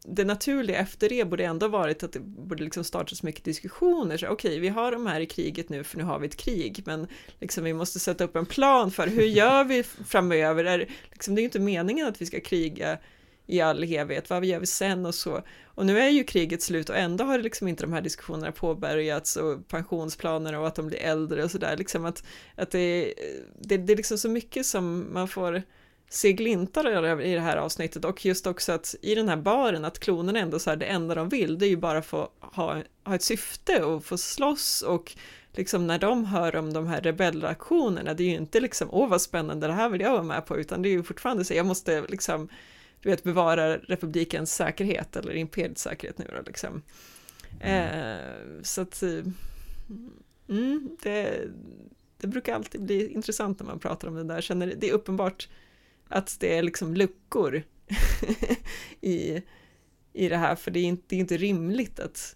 det 0.03 0.25
naturliga 0.25 0.77
efter 0.77 1.09
det 1.09 1.25
borde 1.25 1.43
ändå 1.43 1.67
varit 1.67 2.03
att 2.03 2.13
det 2.13 2.19
borde 2.19 2.63
liksom 2.63 2.83
startas 2.83 3.23
mycket 3.23 3.45
diskussioner. 3.45 4.17
Så, 4.17 4.27
Okej, 4.27 4.59
vi 4.59 4.69
har 4.69 4.91
de 4.91 5.07
här 5.07 5.19
i 5.19 5.25
kriget 5.25 5.69
nu 5.69 5.83
för 5.83 5.97
nu 5.97 6.03
har 6.03 6.19
vi 6.19 6.27
ett 6.27 6.37
krig, 6.37 6.83
men 6.85 7.07
liksom 7.39 7.63
vi 7.63 7.73
måste 7.73 7.99
sätta 7.99 8.23
upp 8.23 8.35
en 8.35 8.45
plan 8.45 8.91
för 8.91 9.07
hur 9.07 9.23
gör 9.25 9.63
vi 9.63 9.83
framöver? 9.83 10.65
Är, 10.65 10.89
liksom, 11.11 11.35
det 11.35 11.39
är 11.39 11.43
ju 11.43 11.47
inte 11.47 11.59
meningen 11.59 12.07
att 12.07 12.21
vi 12.21 12.25
ska 12.25 12.39
kriga 12.39 12.97
i 13.47 13.61
all 13.61 13.83
evighet, 13.83 14.29
vad 14.29 14.45
gör 14.45 14.59
vi 14.59 14.65
sen 14.65 15.05
och 15.05 15.15
så. 15.15 15.43
Och 15.65 15.85
nu 15.85 15.99
är 15.99 16.09
ju 16.09 16.23
kriget 16.23 16.61
slut 16.61 16.89
och 16.89 16.97
ändå 16.97 17.23
har 17.23 17.39
liksom 17.39 17.67
inte 17.67 17.83
de 17.83 17.93
här 17.93 18.01
diskussionerna 18.01 18.51
påbörjats 18.51 19.35
och 19.35 19.67
pensionsplaner 19.67 20.59
och 20.59 20.67
att 20.67 20.75
de 20.75 20.87
blir 20.87 20.99
äldre 20.99 21.43
och 21.43 21.51
sådär. 21.51 21.77
Liksom 21.77 22.05
att, 22.05 22.23
att 22.55 22.71
det, 22.71 23.13
det, 23.59 23.77
det 23.77 23.93
är 23.93 23.97
liksom 23.97 24.17
så 24.17 24.29
mycket 24.29 24.65
som 24.65 25.13
man 25.13 25.27
får 25.27 25.63
se 26.13 26.33
glimtar 26.33 27.21
i 27.21 27.33
det 27.33 27.41
här 27.41 27.57
avsnittet 27.57 28.05
och 28.05 28.25
just 28.25 28.47
också 28.47 28.71
att 28.71 28.95
i 29.01 29.15
den 29.15 29.29
här 29.29 29.37
baren 29.37 29.85
att 29.85 29.99
klonerna 29.99 30.39
ändå 30.39 30.59
så 30.59 30.69
här 30.69 30.77
det 30.77 30.85
enda 30.85 31.15
de 31.15 31.29
vill 31.29 31.59
det 31.59 31.65
är 31.65 31.69
ju 31.69 31.77
bara 31.77 32.01
få 32.01 32.29
ha, 32.39 32.77
ha 33.03 33.15
ett 33.15 33.23
syfte 33.23 33.83
och 33.83 34.05
få 34.05 34.17
slåss 34.17 34.81
och 34.81 35.15
liksom 35.51 35.87
när 35.87 35.99
de 35.99 36.25
hör 36.25 36.55
om 36.55 36.73
de 36.73 36.87
här 36.87 37.01
rebellreaktionerna 37.01 38.13
det 38.13 38.23
är 38.23 38.27
ju 38.27 38.35
inte 38.35 38.59
liksom 38.59 38.87
åh 38.91 39.09
vad 39.09 39.21
spännande 39.21 39.67
det 39.67 39.73
här 39.73 39.89
vill 39.89 40.01
jag 40.01 40.11
vara 40.11 40.23
med 40.23 40.45
på 40.45 40.57
utan 40.57 40.81
det 40.81 40.89
är 40.89 40.91
ju 40.91 41.03
fortfarande 41.03 41.45
så 41.45 41.53
jag 41.53 41.65
måste 41.65 42.01
liksom 42.09 42.49
du 43.01 43.09
vet 43.09 43.23
bevara 43.23 43.77
republikens 43.77 44.55
säkerhet 44.55 45.15
eller 45.15 45.33
imperiets 45.33 45.81
säkerhet 45.81 46.17
nu 46.17 46.25
då 46.35 46.41
liksom. 46.45 46.81
Eh, 47.59 48.61
så 48.61 48.81
att 48.81 49.03
mm, 50.49 50.97
det, 51.03 51.47
det 52.17 52.27
brukar 52.27 52.55
alltid 52.55 52.81
bli 52.81 53.13
intressant 53.13 53.59
när 53.59 53.67
man 53.67 53.79
pratar 53.79 54.07
om 54.07 54.15
det 54.15 54.23
där. 54.23 54.41
Känner, 54.41 54.73
det 54.77 54.89
är 54.89 54.93
uppenbart 54.93 55.47
att 56.11 56.37
det 56.39 56.57
är 56.57 56.63
liksom 56.63 56.93
luckor 56.93 57.63
i, 59.01 59.41
i 60.13 60.29
det 60.29 60.37
här, 60.37 60.55
för 60.55 60.71
det 60.71 60.79
är, 60.79 60.83
inte, 60.83 61.03
det 61.07 61.15
är 61.15 61.19
inte 61.19 61.37
rimligt 61.37 61.99
att 61.99 62.35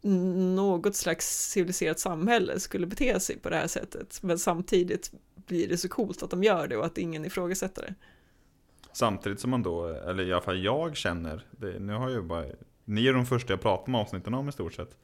något 0.00 0.96
slags 0.96 1.50
civiliserat 1.50 1.98
samhälle 1.98 2.60
skulle 2.60 2.86
bete 2.86 3.20
sig 3.20 3.38
på 3.38 3.50
det 3.50 3.56
här 3.56 3.66
sättet, 3.66 4.22
men 4.22 4.38
samtidigt 4.38 5.12
blir 5.34 5.68
det 5.68 5.78
så 5.78 5.88
coolt 5.88 6.22
att 6.22 6.30
de 6.30 6.44
gör 6.44 6.68
det 6.68 6.76
och 6.76 6.86
att 6.86 6.98
ingen 6.98 7.24
ifrågasätter 7.24 7.82
det. 7.82 7.94
Samtidigt 8.92 9.40
som 9.40 9.50
man 9.50 9.62
då, 9.62 9.86
eller 9.86 10.28
i 10.28 10.32
alla 10.32 10.42
fall 10.42 10.64
jag 10.64 10.96
känner, 10.96 11.46
det, 11.50 11.78
nu 11.78 11.92
har 11.92 12.10
jag 12.10 12.24
bara, 12.26 12.44
ni 12.84 13.06
är 13.06 13.12
de 13.12 13.26
första 13.26 13.52
jag 13.52 13.60
pratar 13.60 13.92
med 13.92 14.00
avsnitten 14.00 14.34
om 14.34 14.48
i 14.48 14.52
stort 14.52 14.74
sett. 14.74 14.96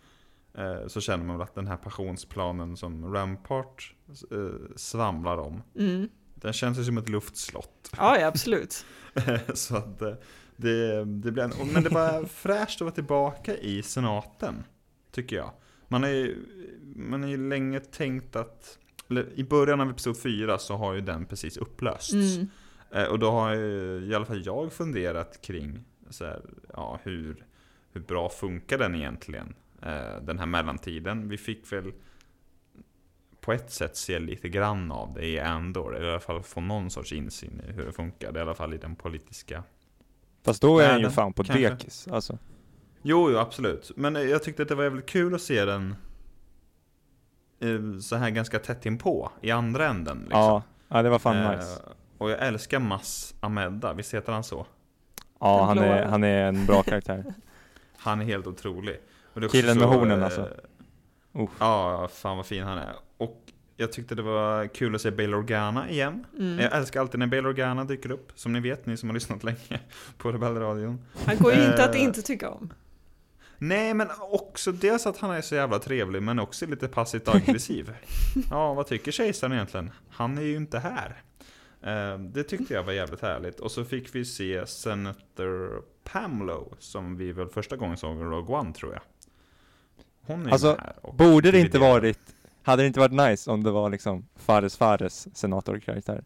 Eh, 0.54 0.87
så 0.87 1.00
känner 1.00 1.25
man 1.25 1.38
väl 1.38 1.42
att 1.42 1.54
den 1.54 1.66
här 1.66 1.76
passionsplanen 1.76 2.76
som 2.76 3.14
Rampart 3.14 3.94
eh, 4.30 4.76
svamlar 4.76 5.38
om, 5.38 5.62
Mm. 5.78 6.09
Den 6.44 6.52
känns 6.52 6.78
ju 6.78 6.84
som 6.84 6.98
ett 6.98 7.08
luftslott. 7.08 7.90
Ja, 7.96 8.18
ja, 8.20 8.26
absolut. 8.26 8.86
så 9.54 9.76
att 9.76 10.02
eh, 10.02 10.14
det, 10.56 11.04
det 11.04 11.32
blir 11.32 11.42
en, 11.42 11.52
men 11.72 11.82
det 11.82 11.90
var 11.90 12.24
fräscht 12.24 12.76
att 12.76 12.80
vara 12.80 12.94
tillbaka 12.94 13.56
i 13.56 13.82
senaten, 13.82 14.64
tycker 15.10 15.36
jag. 15.36 15.50
Man 15.88 16.02
har 16.02 16.10
ju, 16.10 16.36
man 16.96 17.22
har 17.22 17.30
ju 17.30 17.48
länge 17.48 17.80
tänkt 17.80 18.36
att, 18.36 18.78
eller 19.10 19.32
i 19.34 19.44
början 19.44 19.80
av 19.80 19.90
episod 19.90 20.18
4 20.18 20.58
så 20.58 20.76
har 20.76 20.94
ju 20.94 21.00
den 21.00 21.26
precis 21.26 21.56
upplösts. 21.56 22.12
Mm. 22.12 22.48
Eh, 22.90 23.04
Och 23.04 23.18
då 23.18 23.30
har 23.30 23.54
ju, 23.54 24.06
i 24.10 24.14
alla 24.14 24.24
fall 24.26 24.42
jag 24.46 24.72
funderat 24.72 25.42
kring 25.42 25.84
så 26.10 26.24
här, 26.24 26.40
ja, 26.72 26.98
hur, 27.02 27.44
hur 27.92 28.00
bra 28.00 28.28
funkar 28.28 28.78
den 28.78 28.94
egentligen? 28.94 29.54
Eh, 29.82 30.22
Den 30.22 30.38
här 30.38 30.46
mellantiden. 30.46 31.28
Vi 31.28 31.36
fick 31.38 31.72
väl 31.72 31.92
på 33.44 33.52
ett 33.52 33.70
sätt 33.70 33.96
se 33.96 34.18
lite 34.18 34.48
grann 34.48 34.92
av 34.92 35.14
det 35.14 35.26
i 35.26 35.40
Andor. 35.40 35.96
Eller 35.96 36.06
i 36.06 36.10
alla 36.10 36.20
fall 36.20 36.42
få 36.42 36.60
någon 36.60 36.90
sorts 36.90 37.12
insyn 37.12 37.62
i 37.68 37.72
hur 37.72 37.86
det 37.86 37.92
funkar. 37.92 38.36
I 38.36 38.40
alla 38.40 38.54
fall 38.54 38.74
i 38.74 38.76
den 38.76 38.96
politiska. 38.96 39.62
Fast 40.44 40.62
då 40.62 40.78
är 40.78 40.92
han 40.92 41.00
ju 41.00 41.10
fan 41.10 41.32
på 41.32 41.44
kanske. 41.44 41.70
dekis, 41.70 42.08
alltså. 42.08 42.38
Jo, 43.02 43.30
jo, 43.30 43.38
absolut. 43.38 43.90
Men 43.96 44.14
jag 44.14 44.42
tyckte 44.42 44.62
att 44.62 44.68
det 44.68 44.74
var 44.74 44.84
jävligt 44.84 45.06
kul 45.06 45.34
att 45.34 45.40
se 45.40 45.64
den 45.64 45.96
eh, 47.60 47.98
så 48.00 48.16
här 48.16 48.30
ganska 48.30 48.58
tätt 48.58 48.86
inpå 48.86 49.30
i 49.40 49.50
andra 49.50 49.86
änden. 49.86 50.18
Liksom. 50.18 50.40
Ja, 50.40 50.62
ja, 50.88 51.02
det 51.02 51.10
var 51.10 51.18
fan 51.18 51.36
Eh, 51.36 51.56
nice. 51.56 51.82
Och 52.18 52.30
jag 52.30 52.46
älskar 52.46 52.78
Mass 52.78 53.34
Amedda, 53.40 53.92
visst 53.92 54.14
heter 54.14 54.32
han 54.32 54.44
så? 54.44 54.66
Ja, 55.40 55.64
han 55.64 55.78
är, 55.78 56.04
han 56.04 56.24
är 56.24 56.44
en 56.44 56.66
bra 56.66 56.82
karaktär. 56.82 57.24
Han 57.96 58.20
är 58.20 58.24
helt 58.24 58.46
otrolig. 58.46 59.00
Killen 59.50 59.78
med 59.78 59.88
så, 59.88 59.94
hornen, 59.94 60.18
eh, 60.18 60.24
alltså. 60.24 60.48
Uff. 61.32 61.50
Ja, 61.58 62.08
fan 62.12 62.36
vad 62.36 62.46
fin 62.46 62.64
han 62.64 62.78
är. 62.78 62.94
Och 63.25 63.40
jag 63.76 63.93
tyckte 63.93 64.14
det 64.14 64.23
var 64.23 64.66
kul 64.66 64.95
att 64.95 65.00
se 65.00 65.11
Bail 65.11 65.35
Organa 65.35 65.90
igen. 65.90 66.26
Mm. 66.38 66.59
Jag 66.59 66.76
älskar 66.76 67.00
alltid 67.00 67.21
när 67.21 67.26
Bail 67.26 67.47
Organa 67.47 67.85
dyker 67.85 68.11
upp, 68.11 68.33
som 68.35 68.52
ni 68.52 68.61
vet, 68.61 68.87
ni 68.87 68.97
som 68.97 69.09
har 69.09 69.14
lyssnat 69.14 69.45
länge 69.45 69.81
på 70.19 70.33
Rebellradion. 70.33 70.99
Han 71.26 71.37
går 71.38 71.52
ju 71.52 71.64
inte 71.64 71.85
att 71.85 71.95
Eh, 71.95 72.02
inte 72.02 72.23
tycka 72.23 72.50
om. 72.50 72.73
Nej, 73.59 73.95
men 73.95 74.09
också 74.21 74.73
dels 74.73 75.07
att 75.07 75.19
han 75.19 75.31
är 75.31 75.40
så 75.40 75.54
jävla 75.54 75.78
trevlig, 75.78 76.23
men 76.23 76.38
också 76.38 76.66
lite 76.66 76.88
passivt 76.88 77.28
aggressiv. 77.28 77.95
ja, 78.50 78.75
vad 78.75 78.87
tycker 78.87 79.12
kejsaren 79.12 79.52
egentligen? 79.52 79.90
Han 80.11 80.38
är 80.38 80.43
ju 80.43 80.57
inte 80.57 80.78
här. 80.78 81.23
Eh, 81.83 82.19
Det 82.19 82.43
tyckte 82.43 82.75
jag 82.75 82.83
var 82.83 82.93
jävligt 82.93 83.21
härligt. 83.21 83.61
Och 83.61 83.71
så 83.71 83.85
fick 83.85 84.14
vi 84.14 84.25
se 84.25 84.66
Senator 84.66 85.83
Pamlo, 86.04 86.75
som 86.78 87.16
vi 87.16 87.33
väl 87.33 87.49
första 87.49 87.76
gången 87.76 87.97
såg 87.97 88.16
i 88.16 88.21
Rogue 88.21 88.57
One, 88.57 88.73
tror 88.73 88.93
jag. 88.93 89.02
Hon 90.26 90.47
är 90.47 90.50
Alltså, 90.52 90.69
här 90.81 91.12
Borde 91.12 91.50
det 91.50 91.61
inte 91.61 91.78
varit, 91.78 92.33
hade 92.64 92.83
det 92.83 92.87
inte 92.87 93.00
varit 93.00 93.12
nice 93.30 93.50
om 93.50 93.62
det 93.62 93.71
var 93.71 93.90
liksom 93.90 94.26
Fares 94.37 94.76
Fares 94.76 95.37
senatorkaraktär? 95.37 96.25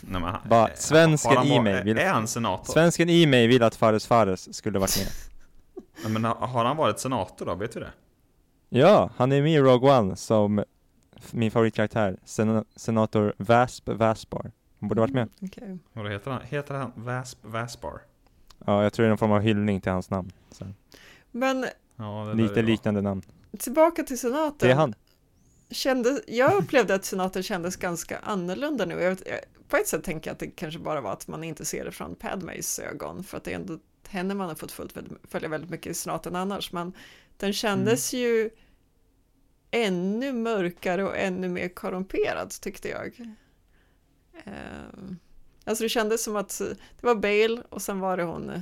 Nej, 0.00 0.20
men, 0.20 0.22
han- 0.22 0.40
Bara, 0.48 0.68
svensken 0.74 1.44
i 1.44 1.60
mig 1.60 1.84
vill- 1.84 1.98
Är 1.98 2.10
han 2.12 2.26
senator? 2.26 2.72
Svensken 2.72 3.08
i 3.08 3.26
mig 3.26 3.46
vill 3.46 3.62
att 3.62 3.74
Fares 3.74 4.06
Fares 4.06 4.54
skulle 4.56 4.78
varit 4.78 4.96
med. 4.98 5.06
Nej, 6.02 6.12
Men 6.12 6.24
har 6.24 6.64
han 6.64 6.76
varit 6.76 6.98
senator 7.00 7.46
då? 7.46 7.54
Vet 7.54 7.72
du 7.72 7.80
det? 7.80 7.92
Ja, 8.68 9.10
han 9.16 9.32
är 9.32 9.42
med 9.42 9.52
i 9.52 9.58
Rogue 9.58 9.98
One 9.98 10.16
som 10.16 10.64
min 11.30 11.50
favoritkaraktär, 11.50 12.16
Sen 12.24 12.64
senator 12.76 13.34
Vasp 13.38 13.88
Vaspar. 13.88 14.52
Han 14.80 14.88
borde 14.88 15.00
varit 15.00 15.14
med. 15.14 15.28
Okej. 15.42 15.78
Vad 15.92 16.12
heter 16.12 16.30
han? 16.30 16.40
Heter 16.42 16.74
han 16.74 16.92
Vasp 16.94 17.38
Vaspar? 17.42 18.00
Ja, 18.66 18.82
jag 18.82 18.92
tror 18.92 19.04
det 19.04 19.06
är 19.06 19.08
någon 19.08 19.18
form 19.18 19.32
av 19.32 19.40
hyllning 19.40 19.80
till 19.80 19.92
hans 19.92 20.10
namn. 20.10 20.32
Så. 20.50 20.66
Men 21.30 21.66
Ja, 21.96 22.32
Lite 22.32 22.62
liknande 22.62 23.00
namn. 23.00 23.22
tillbaka 23.58 24.02
till 24.02 24.18
senaten. 24.18 24.54
Det 24.58 24.70
är 24.70 24.74
han. 24.74 24.94
Kände, 25.74 26.22
jag 26.26 26.54
upplevde 26.54 26.94
att 26.94 27.04
senaten 27.04 27.42
kändes 27.42 27.76
ganska 27.76 28.18
annorlunda 28.18 28.84
nu. 28.84 28.94
Jag, 28.94 29.18
jag, 29.26 29.40
på 29.68 29.76
ett 29.76 29.88
sätt 29.88 30.04
tänker 30.04 30.30
jag 30.30 30.32
att 30.32 30.38
det 30.38 30.46
kanske 30.46 30.80
bara 30.80 31.00
var 31.00 31.12
att 31.12 31.28
man 31.28 31.44
inte 31.44 31.64
ser 31.64 31.84
det 31.84 31.92
från 31.92 32.14
Padmays 32.14 32.78
ögon, 32.78 33.24
för 33.24 33.36
att 33.36 33.44
det 33.44 33.50
är 33.50 33.54
ändå 33.54 33.78
henne 34.08 34.34
man 34.34 34.48
har 34.48 34.54
fått 34.54 34.72
följt, 34.72 34.96
följa 35.28 35.48
väldigt 35.48 35.70
mycket 35.70 35.90
i 35.90 35.94
senaten 35.94 36.36
annars, 36.36 36.72
men 36.72 36.92
den 37.36 37.52
kändes 37.52 38.12
Mm. 38.14 38.22
ju 38.22 38.50
ännu 39.70 40.32
mörkare 40.32 41.04
och 41.04 41.16
ännu 41.16 41.48
mer 41.48 41.68
korrumperad 41.68 42.50
tyckte 42.50 42.88
jag. 42.88 43.20
Ehm, 44.44 45.18
alltså 45.64 45.84
det 45.84 45.88
kändes 45.88 46.24
som 46.24 46.36
att 46.36 46.58
det 47.00 47.06
var 47.06 47.14
Bale 47.14 47.62
och 47.68 47.82
sen 47.82 48.00
var 48.00 48.16
det 48.16 48.22
hon, 48.22 48.50
eh, 48.50 48.60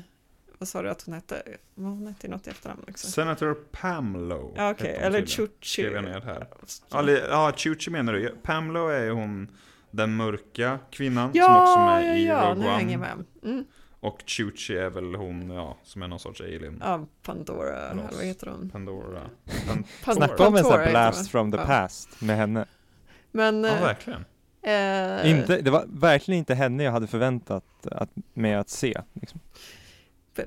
vad 0.62 0.69
sa 0.69 0.83
du 0.83 0.90
att 0.90 1.02
hon 1.02 1.14
hette? 1.14 1.42
Vad 1.75 1.90
hon 1.92 2.07
hette 2.07 2.26
i 2.26 2.31
något 2.31 2.47
efternamn 2.47 2.83
också? 2.88 3.07
Senator 3.07 3.54
Pamlo. 3.73 4.54
Ja, 4.57 4.71
Okej, 4.71 4.95
hon 4.97 5.04
eller. 5.07 5.26
Chuchi. 5.26 5.52
Skrev 5.62 5.92
jag 5.95 6.04
ner 6.04 6.21
här. 6.21 6.47
Ja, 6.90 7.11
ja 7.11 7.52
Chuchi 7.57 7.90
menar 7.90 8.12
du. 8.12 8.37
Pamlo 8.42 8.88
är 8.88 9.11
hon 9.11 9.49
den 9.90 10.16
mörka 10.16 10.78
kvinnan 10.90 11.33
som 11.33 11.40
också 11.42 11.52
Ja, 11.52 12.00
är 12.00 12.07
ja, 12.09 12.14
i 12.14 12.26
ja, 12.26 12.54
nu 12.54 12.61
Rogue 12.61 12.71
hänger 12.76 12.92
jag 12.92 13.00
med. 13.00 13.25
Mm. 13.52 13.64
Och 14.00 14.23
Chuchi 14.26 14.76
är 14.76 14.90
väl 14.90 15.14
hon, 15.14 15.50
ja, 15.50 15.76
som 15.83 16.02
är 16.02 16.09
någon 16.09 16.19
sorts 16.21 16.40
alien. 16.40 16.78
Ja, 16.85 17.07
Pandora, 17.23 17.90
eller 17.90 18.02
vad 18.12 18.25
heter 18.25 18.47
hon? 18.47 18.71
Pandora. 18.71 19.21
Pan- 19.69 19.85
Pan- 20.04 20.14
Snacka 20.14 20.47
om 20.47 20.57
en 20.57 20.64
sån 20.64 20.73
här 20.81 20.90
blast 20.90 21.31
from 21.31 21.52
the 21.52 21.59
Ja. 21.59 21.64
past 21.66 22.21
med 22.21 22.37
henne. 22.37 22.64
Men, 23.33 23.64
ja, 23.64 23.71
eh, 23.76 23.83
verkligen. 23.83 24.25
eh, 24.62 25.31
Inte, 25.31 25.61
det 25.62 25.71
var 25.71 25.85
verkligen 25.88 26.38
inte 26.38 26.54
henne 26.54 26.83
jag 26.85 26.92
hade 26.92 27.07
förväntat 27.07 27.64
att, 27.87 28.11
mig 28.35 28.54
att 28.54 28.69
se. 28.71 29.00
Liksom. 29.12 29.40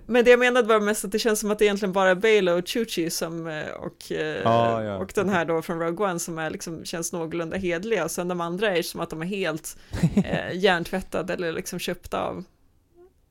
Men 0.05 0.25
det 0.25 0.31
jag 0.31 0.39
menade 0.39 0.67
var 0.67 0.79
mest 0.79 1.05
att 1.05 1.11
det 1.11 1.19
känns 1.19 1.39
som 1.39 1.51
att 1.51 1.59
det 1.59 1.65
egentligen 1.65 1.93
bara 1.93 2.09
är 2.09 2.15
Bale 2.15 2.53
och 2.53 2.67
Chuchi 2.67 3.09
som, 3.09 3.47
eh, 3.47 3.69
och, 3.69 4.11
eh, 4.11 4.41
Ja, 4.43 4.97
och 4.97 5.11
den 5.15 5.29
här 5.29 5.45
då 5.45 5.61
från 5.61 5.79
Rogue 5.79 6.09
One 6.09 6.19
som 6.19 6.37
är 6.37 6.49
liksom, 6.49 6.85
känns 6.85 7.13
någorlunda 7.13 7.57
hedliga 7.57 8.03
och 8.03 8.11
sen 8.11 8.27
de 8.27 8.41
andra 8.41 8.77
är 8.77 8.81
som 8.81 8.99
att 8.99 9.09
de 9.09 9.21
är 9.21 9.25
helt 9.25 9.77
eh, 10.15 10.57
hjärntvättade 10.57 11.33
eller 11.33 11.53
liksom 11.53 11.79
köpta 11.79 12.21
av, 12.21 12.43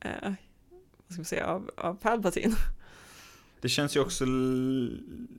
eh, 0.00 0.10
vad 0.22 1.12
ska 1.12 1.16
man 1.16 1.24
säga, 1.24 1.46
av, 1.46 1.70
av 1.76 1.94
Palpatine. 1.94 2.54
Det 3.60 3.68
känns 3.68 3.96
ju 3.96 4.00
också 4.00 4.24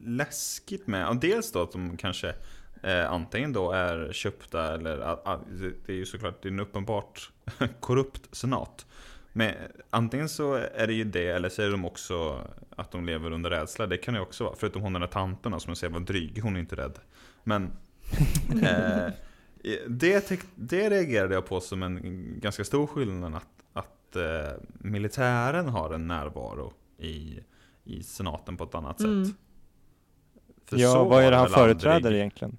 läskigt 0.02 0.88
med, 0.88 1.18
dels 1.22 1.52
då 1.52 1.62
att 1.62 1.72
de 1.72 1.98
kanske 1.98 2.34
eh, 2.84 3.12
antingen 3.12 3.54
då 3.54 3.72
är 3.72 4.14
köpta 4.14 4.74
eller, 4.74 5.00
ah, 5.00 5.22
ah, 5.26 5.40
det, 5.60 5.74
det 5.86 5.94
är 5.94 5.98
ju 5.98 6.06
såklart, 6.06 6.44
det 6.44 6.50
är 6.50 6.52
en 6.52 6.60
uppenbart 6.60 7.32
korrupt 7.80 8.36
senat. 8.36 8.86
Men 9.38 9.54
antingen 9.90 10.30
så 10.30 10.54
är 10.54 10.88
det 10.88 10.94
ju 10.94 11.04
det, 11.04 11.28
eller 11.28 11.50
så 11.50 11.62
är 11.62 11.70
de 11.72 11.86
också 11.86 12.42
att 12.70 12.92
de 12.92 13.06
lever 13.06 13.32
under 13.32 13.50
rädsla. 13.50 13.88
Det 13.88 13.98
kan 13.98 14.14
det 14.14 14.18
ju 14.18 14.22
också 14.24 14.44
vara, 14.44 14.56
förutom 14.58 14.82
hon 14.82 14.94
den 14.94 15.02
där 15.02 15.08
tanten 15.08 15.60
som 15.60 15.70
jag 15.70 15.78
säger 15.78 15.94
var 15.94 16.00
dryg, 16.00 16.40
hon 16.44 16.56
är 16.56 16.60
inte 16.60 16.76
rädd. 16.76 17.00
Men 17.44 17.64
eh, 18.64 19.12
det, 19.88 20.40
det 20.56 20.90
reagerade 20.90 21.34
jag 21.34 21.46
på 21.46 21.62
som 21.62 21.84
en 21.84 22.00
ganska 22.40 22.64
stor 22.64 22.88
skillnad 22.88 23.36
att, 23.36 23.48
att 23.74 24.16
eh, 24.16 24.52
militären 24.74 25.70
har 25.70 25.94
en 25.94 26.08
närvaro 26.08 26.74
i, 26.98 27.40
i 27.84 28.04
senaten 28.04 28.58
på 28.58 28.64
ett 28.64 28.76
annat 28.76 29.00
Mm. 29.00 29.26
sätt. 29.26 29.36
För 30.66 30.78
ja, 30.78 30.92
så 30.94 31.04
vad 31.04 31.20
är 31.20 31.24
var 31.24 31.32
det 31.32 31.38
han 31.38 31.50
företräder 31.50 31.96
aldrig- 31.96 32.16
egentligen? 32.20 32.58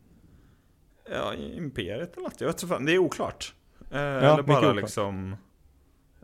Ja, 1.11 1.35
imperiet 1.35 2.13
eller 2.17 2.23
något. 2.23 2.41
Jag 2.41 2.49
vet 2.49 2.63
inte 2.63 2.79
det 2.79 2.93
är 2.93 2.99
oklart. 2.99 3.55
Eh, 3.91 3.99
eller 4.01 4.31
mycket 4.33 4.47
bara 4.47 4.59
oklart. 4.59 4.77
liksom 4.77 5.37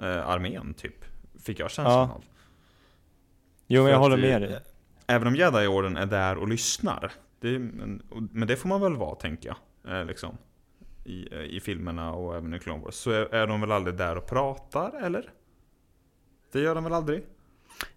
eh, 0.02 0.28
armén 0.28 0.74
typ. 0.74 1.04
Fick 1.42 1.58
jag 1.60 1.70
känslan 1.70 1.94
Ja. 2.08 2.14
av. 2.14 2.24
Jo, 3.66 3.82
men 3.82 3.86
För 3.88 3.92
jag 3.92 3.98
håller 3.98 4.16
eh, 4.18 4.22
med 4.40 4.42
dig. 4.50 4.60
Även 5.06 5.26
om 5.28 5.36
Jedi-orden 5.36 5.96
är 5.96 6.06
där 6.06 6.36
och 6.38 6.48
lyssnar. 6.48 7.12
Det, 7.40 7.58
men, 7.58 8.02
men 8.32 8.48
det 8.48 8.56
får 8.56 8.68
man 8.68 8.80
väl 8.80 8.96
vara, 8.96 9.14
tänker 9.14 9.48
jag. 9.82 10.00
Eh, 10.00 10.04
liksom. 10.06 10.36
i, 11.04 11.34
i 11.56 11.60
filmerna 11.60 12.12
och 12.12 12.36
även 12.36 12.54
i 12.54 12.58
Clone 12.58 12.82
Wars 12.84 12.94
så 12.94 13.10
är, 13.10 13.34
är 13.34 13.46
de 13.46 13.60
väl 13.60 13.72
aldrig 13.72 13.96
där 13.96 14.16
och 14.18 14.26
pratar, 14.26 15.02
eller? 15.02 15.30
Det 16.52 16.60
gör 16.60 16.74
de 16.74 16.84
väl 16.84 16.92
aldrig? 16.92 17.24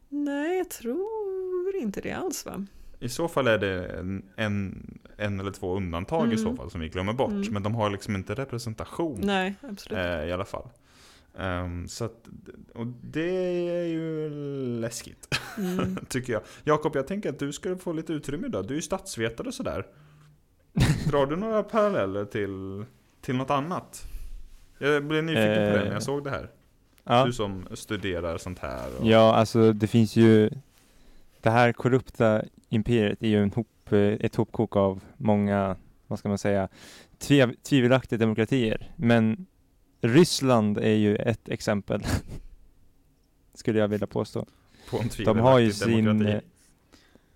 Nej, 0.10 0.58
jag 0.58 0.70
tror 0.70 1.76
inte 1.76 2.02
det 2.02 2.12
alls 2.12 2.46
va? 2.46 2.66
I 3.00 3.10
så 3.10 3.28
fall 3.28 3.48
är 3.48 3.58
det 3.58 3.86
en, 3.88 4.30
en, 4.36 4.86
en 5.18 5.40
eller 5.40 5.52
två 5.52 5.76
undantag 5.78 6.34
i 6.34 6.38
så 6.38 6.44
Mm. 6.46 6.58
fall 6.58 6.72
som 6.72 6.82
vi 6.82 6.90
glömmer 6.90 7.14
bort. 7.14 7.32
Mm. 7.32 7.54
Men 7.54 7.64
de 7.64 7.76
har 7.76 7.90
liksom 7.90 8.16
inte 8.16 8.34
representation 8.36 9.20
Nej, 9.24 9.56
absolut. 9.62 9.98
eh, 10.00 10.24
i 10.26 10.32
alla 10.32 10.46
fall. 10.46 10.70
Ehm, 11.40 11.88
så 11.88 12.06
att, 12.06 12.28
och 12.74 12.88
det 12.88 13.30
är 13.70 13.86
ju 13.86 14.30
läskigt, 14.80 15.28
Mm. 15.58 15.96
tycker 16.10 16.34
jag. 16.34 16.42
Jakob, 16.64 16.96
jag 16.96 17.08
tänker 17.08 17.30
att 17.30 17.40
du 17.40 17.54
skulle 17.54 17.78
få 17.78 17.94
lite 17.94 18.14
utrymme 18.14 18.48
idag. 18.48 18.68
Du 18.68 18.74
är 18.74 18.76
ju 18.76 18.82
statsvetare 18.82 19.48
och 19.48 19.54
sådär. 19.54 19.86
Drar 21.12 21.26
du 21.26 21.36
några 21.36 21.64
paralleller 21.64 22.26
till, 22.26 22.86
till 23.22 23.36
något 23.36 23.50
annat? 23.50 24.04
Jag 24.80 25.04
blev 25.06 25.24
nyfiken 25.24 25.72
på 25.72 25.78
det 25.78 25.84
när 25.84 25.86
Eh, 25.86 25.94
jag 25.94 26.04
såg 26.04 26.24
det 26.24 26.30
här. 26.30 26.50
Ja. 27.04 27.26
Du 27.26 27.34
som 27.34 27.68
studerar 27.74 28.38
sånt 28.38 28.60
här. 28.60 28.88
Och, 29.00 29.06
Ja, 29.08 29.36
alltså 29.36 29.74
det 29.74 29.88
finns 29.88 30.16
ju 30.16 30.50
Det 31.42 31.50
här 31.50 31.74
korrupta 31.74 32.44
imperiet 32.70 33.24
är 33.24 33.28
ju 33.28 33.44
en 33.44 33.52
hop, 33.52 33.68
eh, 33.92 34.00
ett 34.00 34.36
hopkok 34.36 34.76
av 34.76 35.00
många, 35.18 35.76
vad 36.08 36.20
ska 36.20 36.30
man 36.30 36.38
säga, 36.38 36.68
tvivelaktiga 37.64 38.20
demokratier. 38.20 38.92
Men 38.96 39.46
Ryssland 40.02 40.78
är 40.78 40.96
ju 40.96 41.16
ett 41.16 41.50
exempel. 41.50 42.04
Skulle 43.54 43.80
jag 43.80 43.88
vilja 43.88 44.08
påstå. 44.08 44.46
På 44.90 44.98
en 44.98 45.10
De 45.26 45.40
har 45.40 45.60
ju 45.60 45.74
sin 45.74 46.06
demokrati. 46.06 46.42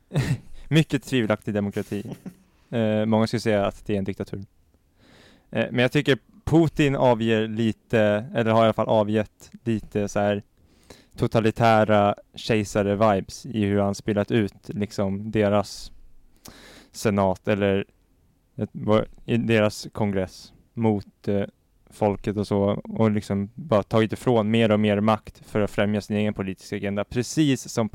eh, 0.09 0.21
mycket 0.67 1.03
tvivelaktig 1.03 1.53
demokrati. 1.53 2.03
Eh, 2.71 3.05
många 3.05 3.27
skulle 3.27 3.39
säga 3.39 3.65
att 3.65 3.85
det 3.85 3.93
är 3.93 3.97
en 3.97 4.03
diktatur. 4.03 4.45
Eh, 5.51 5.65
men 5.71 5.79
jag 5.79 5.91
tycker 5.91 6.17
Putin 6.45 6.95
avger 6.95 7.47
lite, 7.47 7.99
eller 8.35 8.51
har 8.51 8.61
i 8.61 8.63
alla 8.63 8.73
fall 8.73 8.87
avgett 8.87 9.51
lite 9.63 10.07
så 10.07 10.19
här 10.19 10.43
totalitära 11.15 12.15
kejsare-vibes 12.33 13.47
i 13.47 13.65
hur 13.65 13.79
han 13.79 13.95
spelat 13.95 14.31
ut 14.31 14.53
liksom 14.69 15.31
deras 15.31 15.91
senat 16.91 17.47
eller 17.47 17.85
ett, 18.55 18.69
i 19.25 19.37
deras 19.37 19.87
kongress 19.91 20.53
mot 20.73 21.27
eh, 21.27 21.43
folket 21.89 22.37
och 22.37 22.47
så 22.47 22.81
och 22.83 23.11
liksom 23.11 23.49
bara 23.55 23.83
tagit 23.83 24.13
ifrån 24.13 24.51
mer 24.51 24.71
och 24.71 24.79
mer 24.79 24.99
makt 24.99 25.41
för 25.45 25.61
att 25.61 25.71
främja 25.71 26.01
sin 26.01 26.17
egen 26.17 26.33
politiska 26.33 26.75
agenda. 26.75 27.03
Precis 27.03 27.69
som 27.69 27.89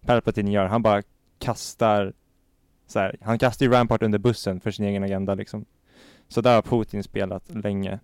Palpatine 0.00 0.52
gör. 0.52 0.66
Han 0.66 0.82
bara 0.82 1.02
kastar 1.38 2.12
så 2.86 2.98
här, 2.98 3.16
han 3.20 3.38
kastar 3.38 3.66
ju 3.66 3.72
Rampart 3.72 4.02
under 4.02 4.18
bussen 4.18 4.60
för 4.60 4.70
sin 4.70 4.84
egen 4.84 5.02
agenda 5.02 5.34
liksom. 5.34 5.64
Så 6.28 6.40
där 6.40 6.54
har 6.54 6.62
Putin 6.62 7.02
spelat 7.02 7.54
länge. 7.54 7.98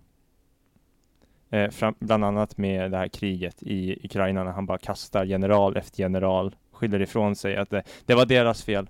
Eh, 1.50 1.70
fram, 1.70 1.94
bland 1.98 2.24
annat 2.24 2.58
med 2.58 2.90
det 2.90 2.96
här 2.96 3.08
kriget 3.08 3.62
i 3.62 4.04
Ukraina 4.04 4.44
när 4.44 4.52
han 4.52 4.66
bara 4.66 4.78
kastar 4.78 5.24
general 5.24 5.76
efter 5.76 6.00
general, 6.00 6.56
skyller 6.72 7.02
ifrån 7.02 7.36
sig 7.36 7.56
att 7.56 7.70
det, 7.70 7.82
det 8.06 8.14
var 8.14 8.26
deras 8.26 8.64
fel. 8.64 8.88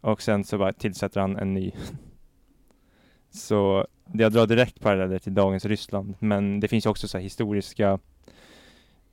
Och 0.00 0.22
sen 0.22 0.44
så 0.44 0.58
bara 0.58 0.72
tillsätter 0.72 1.20
han 1.20 1.36
en 1.36 1.54
ny. 1.54 1.72
så 3.30 3.86
jag 4.12 4.32
drar 4.32 4.46
direkt 4.46 4.80
paralleller 4.80 5.18
till 5.18 5.34
dagens 5.34 5.64
Ryssland, 5.64 6.14
men 6.18 6.60
det 6.60 6.68
finns 6.68 6.86
ju 6.86 6.90
också 6.90 7.08
så 7.08 7.18
här 7.18 7.22
historiska 7.22 7.98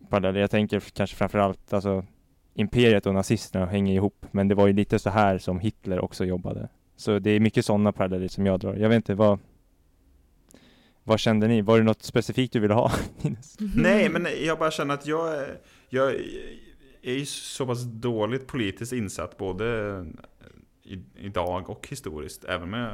paralleller. 0.09 0.39
Jag 0.39 0.51
tänker 0.51 0.79
kanske 0.79 1.15
framförallt 1.15 1.73
alltså 1.73 2.05
imperiet 2.53 3.05
och 3.05 3.13
nazisterna 3.13 3.65
hänger 3.65 3.93
ihop, 3.93 4.25
men 4.31 4.47
det 4.47 4.55
var 4.55 4.67
ju 4.67 4.73
lite 4.73 4.99
så 4.99 5.09
här 5.09 5.37
som 5.37 5.59
Hitler 5.59 5.99
också 5.99 6.25
jobbade. 6.25 6.69
Så 6.95 7.19
det 7.19 7.29
är 7.31 7.39
mycket 7.39 7.65
sådana 7.65 7.91
paralleller 7.91 8.27
som 8.27 8.45
jag 8.45 8.59
drar. 8.59 8.75
Jag 8.75 8.89
vet 8.89 8.95
inte, 8.95 9.15
vad 9.15 9.39
vad 11.03 11.19
kände 11.19 11.47
ni? 11.47 11.61
Var 11.61 11.77
det 11.77 11.83
något 11.83 12.03
specifikt 12.03 12.53
du 12.53 12.59
ville 12.59 12.73
ha? 12.73 12.91
Nej, 13.75 14.09
men 14.09 14.27
jag 14.45 14.59
bara 14.59 14.71
känner 14.71 14.93
att 14.93 15.05
jag, 15.07 15.35
är- 15.37 15.57
jag 15.89 16.13
är 17.01 17.13
ju 17.13 17.25
så 17.25 17.65
pass 17.65 17.83
dåligt 17.83 18.47
politiskt 18.47 18.93
insatt 18.93 19.37
både 19.37 20.05
idag 21.15 21.69
och 21.69 21.87
historiskt. 21.89 22.43
Även 22.43 22.63
om 22.63 22.73
jag 22.73 22.91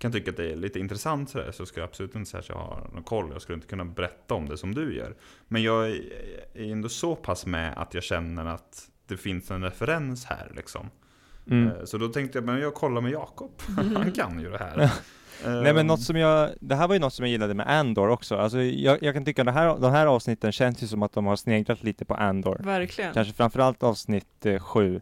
kan 0.00 0.12
tycka 0.12 0.30
att 0.30 0.36
det 0.36 0.52
är 0.52 0.56
lite 0.56 0.78
intressant 0.78 1.30
sådär, 1.30 1.52
så 1.52 1.66
ska 1.66 1.80
jag 1.80 1.88
absolut 1.88 2.14
inte 2.14 2.30
säga 2.30 2.40
att 2.40 2.48
jag 2.48 2.56
har 2.56 2.90
någon 2.94 3.02
koll. 3.02 3.30
Jag 3.32 3.42
skulle 3.42 3.54
inte 3.54 3.66
kunna 3.66 3.84
berätta 3.84 4.34
om 4.34 4.48
det 4.48 4.56
som 4.56 4.74
du 4.74 4.96
gör. 4.96 5.14
Men 5.48 5.62
jag 5.62 5.88
är 5.90 6.72
ändå 6.72 6.88
så 6.88 7.16
pass 7.16 7.46
med 7.46 7.72
att 7.76 7.94
jag 7.94 8.02
känner 8.02 8.44
att 8.44 8.88
det 9.06 9.16
finns 9.16 9.50
en 9.50 9.62
referens 9.64 10.24
här 10.24 10.52
liksom. 10.56 10.90
Mm. 11.50 11.68
Eh, 11.68 11.84
Så 11.84 11.98
då 11.98 12.08
tänkte 12.08 12.38
jag, 12.38 12.44
men 12.44 12.60
jag 12.60 12.74
kollar 12.74 13.00
med 13.00 13.12
Jakob. 13.12 13.50
Han 13.96 14.12
kan 14.12 14.40
ju 14.40 14.50
det 14.50 14.58
här. 14.58 14.90
Nej 15.62 15.74
men 15.74 15.86
något 15.86 16.02
som 16.02 16.16
jag, 16.16 16.50
det 16.60 16.74
här 16.74 16.88
var 16.88 16.94
ju 16.94 17.00
något 17.00 17.14
som 17.14 17.24
jag 17.24 17.30
gillade 17.30 17.54
med 17.54 17.68
Andor 17.70 18.08
också. 18.08 18.36
Alltså 18.36 18.60
jag, 18.60 19.02
jag 19.02 19.14
kan 19.14 19.24
tycka 19.24 19.42
att 19.42 19.54
här, 19.54 19.78
de 19.78 19.92
här 19.92 20.06
avsnitten 20.06 20.52
känns 20.52 20.82
ju 20.82 20.86
som 20.86 21.02
att 21.02 21.12
de 21.12 21.26
har 21.26 21.36
sneglat 21.36 21.82
lite 21.82 22.04
på 22.04 22.14
Andor. 22.14 22.60
Verkligen. 22.64 23.14
Kanske 23.14 23.34
framförallt 23.34 23.82
avsnitt 23.82 24.46
eh, 24.46 24.58
sju. 24.58 25.00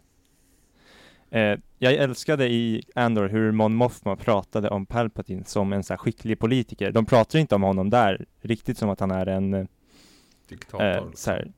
Eh, 1.30 1.58
jag 1.78 1.94
älskade 1.94 2.48
i 2.48 2.82
Andor 2.94 3.28
hur 3.28 3.52
Mon 3.52 3.74
Mothma 3.74 4.16
pratade 4.16 4.68
om 4.70 4.86
Palpatine 4.86 5.44
som 5.44 5.72
en 5.72 5.84
så 5.84 5.92
här 5.92 5.98
skicklig 5.98 6.38
politiker. 6.38 6.92
De 6.92 7.06
pratar 7.06 7.38
inte 7.38 7.54
om 7.54 7.62
honom 7.62 7.90
där 7.90 8.26
riktigt 8.40 8.78
som 8.78 8.90
att 8.90 9.00
han 9.00 9.10
är 9.10 9.26
en 9.26 9.54
eh, 9.54 9.66
Diktator. 10.48 10.86
Eh, 10.86 11.04
så 11.14 11.30
här. 11.30 11.52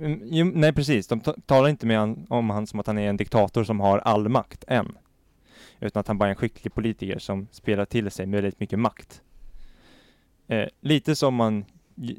Mm, 0.00 0.48
nej 0.48 0.72
precis, 0.72 1.06
de 1.06 1.20
ta- 1.20 1.36
talar 1.46 1.68
inte 1.68 1.86
med 1.86 1.98
han, 1.98 2.26
om 2.28 2.50
han 2.50 2.66
som 2.66 2.80
att 2.80 2.86
han 2.86 2.98
är 2.98 3.08
en 3.08 3.16
diktator 3.16 3.64
som 3.64 3.80
har 3.80 3.98
all 3.98 4.28
makt 4.28 4.64
än. 4.68 4.92
Utan 5.80 6.00
att 6.00 6.08
han 6.08 6.18
bara 6.18 6.24
är 6.24 6.30
en 6.30 6.36
skicklig 6.36 6.74
politiker 6.74 7.18
som 7.18 7.48
spelar 7.50 7.84
till 7.84 8.10
sig 8.10 8.26
med 8.26 8.42
väldigt 8.42 8.60
mycket 8.60 8.78
makt. 8.78 9.22
Eh, 10.48 10.66
lite 10.80 11.16
som 11.16 11.34
man, 11.34 11.64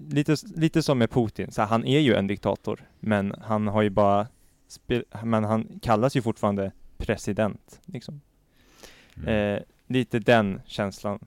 lite, 0.10 0.36
lite 0.56 0.84
som 0.84 0.98
med 0.98 1.12
Putin, 1.12 1.52
så 1.52 1.62
här, 1.62 1.70
han 1.70 1.86
är 1.86 2.00
ju 2.00 2.14
en 2.16 2.28
diktator, 2.28 2.84
men 3.00 3.36
han 3.42 3.68
har 3.68 3.82
ju 3.82 3.90
bara, 3.90 4.28
men 5.24 5.44
han 5.44 5.80
kallas 5.82 6.16
ju 6.16 6.22
fortfarande 6.22 6.72
president, 7.02 7.80
liksom. 7.86 8.22
Mm. 9.18 9.56
Eh, 9.56 9.62
lite 9.88 10.20
den 10.20 10.62
känslan. 10.66 11.20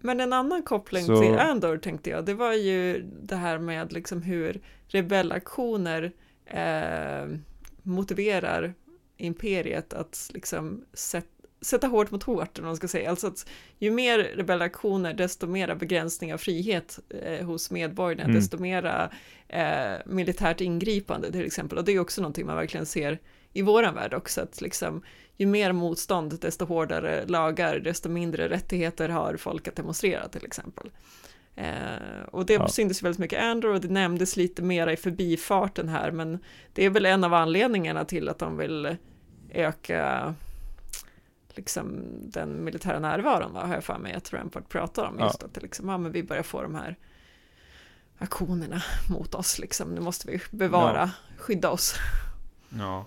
Men 0.00 0.20
en 0.20 0.32
annan 0.32 0.62
koppling 0.62 1.04
Så- 1.04 1.20
till 1.22 1.38
Andor 1.38 1.76
tänkte 1.76 2.10
jag, 2.10 2.24
det 2.24 2.34
var 2.34 2.52
ju 2.52 3.02
det 3.22 3.36
här 3.36 3.58
med 3.58 3.92
liksom 3.92 4.22
hur 4.22 4.60
rebellaktioner 4.86 6.12
eh, 6.46 7.36
motiverar 7.82 8.74
imperiet 9.16 9.92
att 9.94 10.30
liksom 10.34 10.84
sätt, 10.92 11.26
sätta 11.60 11.86
hårt 11.86 12.10
mot 12.10 12.22
hårt, 12.22 12.58
om 12.58 12.64
man 12.64 12.76
ska 12.76 12.88
säga. 12.88 13.10
Alltså 13.10 13.26
att 13.26 13.46
ju 13.78 13.90
mer 13.90 14.18
rebellaktioner, 14.18 15.14
desto 15.14 15.46
mera 15.46 15.74
begränsning 15.74 16.34
av 16.34 16.38
frihet 16.38 16.98
eh, 17.22 17.46
hos 17.46 17.70
medborgarna, 17.70 18.22
Mm. 18.24 18.36
desto 18.36 18.58
mera 18.58 19.10
eh, 19.48 19.92
militärt 20.06 20.60
ingripande 20.60 21.32
till 21.32 21.44
exempel. 21.44 21.78
Och 21.78 21.84
det 21.84 21.92
är 21.92 22.00
också 22.00 22.20
någonting 22.20 22.46
man 22.46 22.56
verkligen 22.56 22.86
ser 22.86 23.18
i 23.52 23.62
våran 23.62 23.94
värld 23.94 24.14
också, 24.14 24.40
att 24.40 24.60
liksom 24.60 25.02
ju 25.36 25.46
mer 25.46 25.72
motstånd, 25.72 26.38
desto 26.40 26.64
hårdare 26.64 27.26
lagar, 27.26 27.78
desto 27.78 28.08
mindre 28.08 28.48
rättigheter 28.48 29.08
har 29.08 29.36
folk 29.36 29.68
att 29.68 29.76
demonstrera 29.76 30.28
till 30.28 30.44
exempel. 30.44 30.90
Eh, 31.54 32.22
och 32.30 32.46
det 32.46 32.52
Ja. 32.52 32.68
syntes 32.68 33.02
väldigt 33.02 33.18
mycket 33.18 33.42
Andor 33.42 33.70
och 33.74 33.80
det 33.80 33.88
nämndes 33.88 34.36
lite 34.36 34.62
mera 34.62 34.92
i 34.92 34.96
förbifarten 34.96 35.88
här, 35.88 36.10
men 36.10 36.38
det 36.72 36.84
är 36.84 36.90
väl 36.90 37.06
en 37.06 37.24
av 37.24 37.34
anledningarna 37.34 38.04
till 38.04 38.28
att 38.28 38.38
de 38.38 38.56
vill 38.56 38.96
öka 39.50 40.34
liksom 41.54 42.02
den 42.22 42.64
militära 42.64 42.98
närvaron, 42.98 43.52
va, 43.52 43.66
har 43.66 43.74
jag 43.74 43.84
för 43.84 43.98
mig 43.98 44.14
att 44.14 44.32
Rampart 44.32 44.68
pratar 44.68 45.04
om, 45.04 45.16
Ja. 45.18 45.24
just 45.26 45.42
att 45.42 45.54
det 45.54 45.60
liksom, 45.60 45.88
ja, 45.88 45.98
men 45.98 46.12
vi 46.12 46.22
börjar 46.22 46.42
få 46.42 46.62
de 46.62 46.74
här 46.74 46.96
aktionerna 48.18 48.82
mot 49.10 49.34
oss, 49.34 49.58
liksom. 49.58 49.94
nu 49.94 50.00
måste 50.00 50.30
vi 50.30 50.40
bevara, 50.50 51.10
skydda 51.38 51.70
oss. 51.70 51.94
Ja, 52.78 53.06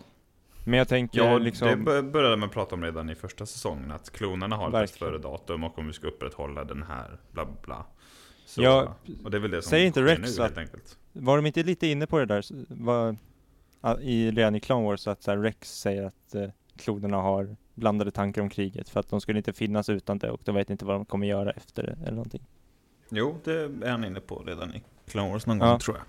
Men 0.67 0.78
jag 0.80 0.88
tänker 0.88 1.19
ja 1.19 1.38
liksom... 1.38 1.67
det 1.67 1.75
bör- 1.75 2.01
började 2.01 2.36
man 2.38 2.49
prata 2.49 2.75
om 2.75 2.84
redan 2.84 3.10
i 3.10 3.15
första 3.15 3.45
säsongen. 3.45 3.91
Att 3.91 4.10
klonerna 4.10 4.56
har 4.56 4.84
ett 4.84 4.91
före 4.91 5.17
datum 5.17 5.63
och 5.63 5.80
om 5.80 5.88
vi 5.88 5.93
ska 5.93 6.08
upprätthålla 6.08 6.63
den 6.63 6.84
här, 6.84 7.19
bla 7.32 7.47
bla. 7.62 7.86
Så, 8.45 8.62
Ja, 8.63 8.95
och 9.23 9.32
det 9.32 9.38
är 9.38 9.41
väl 9.41 9.51
det 9.51 9.62
som 9.62 9.69
säger 9.69 9.86
inte 9.88 10.04
Rex 10.04 10.38
nu, 10.38 10.43
att-. 10.43 10.97
Var 11.13 11.36
de 11.36 11.45
inte 11.45 11.63
lite 11.63 11.88
inne 11.88 12.08
på 12.08 12.19
det 12.19 12.25
där, 12.25 12.45
ja, 13.82 13.99
i, 13.99 14.32
redan 14.32 14.56
i 14.56 14.60
Clone 14.60 14.86
Wars, 14.88 15.08
att 15.08 15.25
här, 15.25 15.38
Rex 15.38 15.80
säger 15.80 16.04
att 16.04 16.36
eh, 16.36 16.49
klonerna 16.78 17.17
har 17.17 17.56
blandade 17.73 18.12
tankar 18.12 18.41
om 18.41 18.49
kriget 18.49 18.89
för 18.89 18.99
att 18.99 19.10
de 19.10 19.21
skulle 19.21 19.39
inte 19.39 19.54
finnas 19.54 19.89
utan 19.89 20.17
det 20.17 20.30
och 20.32 20.41
de 20.45 20.56
vet 20.56 20.69
inte 20.69 20.86
vad 20.86 20.95
de 20.95 21.06
kommer 21.06 21.28
göra 21.28 21.51
efter 21.51 21.84
det 21.84 21.97
eller 22.01 22.12
någonting. 22.15 22.41
Jo, 23.10 23.38
det 23.43 23.54
är 23.54 23.89
han 23.91 24.04
inne 24.06 24.19
på 24.19 24.36
redan 24.36 24.73
i 24.75 24.84
Clone 25.08 25.32
Wars 25.32 25.45
någon 25.45 25.58
Ja. 25.60 25.69
gång 25.69 25.80
tror 25.80 25.97
jag. 25.97 26.06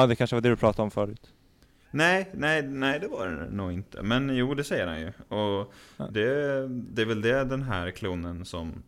Ja, 0.00 0.06
det 0.06 0.16
kanske 0.16 0.36
var 0.36 0.40
det 0.40 0.48
du 0.48 0.56
pratade 0.56 0.82
om 0.82 0.90
förut. 0.90 1.32
Nej, 1.90 2.30
nej, 2.34 2.62
nej 2.62 3.00
det 3.00 3.08
var 3.08 3.28
det 3.28 3.50
nog 3.50 3.72
inte. 3.72 4.02
Men 4.02 4.36
jo, 4.36 4.54
det 4.54 4.64
säger 4.64 4.86
han 4.86 5.00
ju. 5.00 5.12
Och 5.28 5.72
Ja. 5.96 6.08
det, 6.10 6.68
det 6.68 7.02
är 7.02 7.06
väl 7.06 7.20
det 7.22 7.44
den 7.44 7.62
här 7.62 7.90
klonen 7.90 8.44
som 8.44 8.82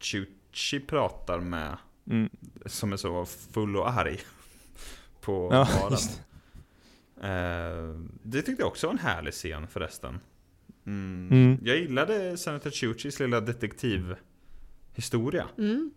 Chuchi 0.00 0.80
pratar 0.80 1.40
med, 1.40 1.76
Mm. 2.10 2.30
som 2.66 2.92
är 2.92 2.96
så 2.96 3.24
full 3.26 3.76
och 3.76 3.88
arg 3.90 4.20
på 5.20 5.48
Ja, 5.52 5.68
baren. 5.80 5.92
just 5.92 6.20
Eh, 7.22 7.94
det 8.22 8.42
tyckte 8.42 8.62
jag 8.62 8.68
också 8.68 8.86
var 8.86 8.92
en 8.94 8.98
härlig 8.98 9.32
scen 9.32 9.66
förresten. 9.66 10.20
Mm. 10.86 11.28
Mm. 11.32 11.58
Jag 11.64 11.76
gillade 11.78 12.36
Senator 12.36 12.70
Chuchis 12.70 13.20
lilla 13.20 13.40
detektivhistoria. 13.40 15.48
Mm. 15.58 15.90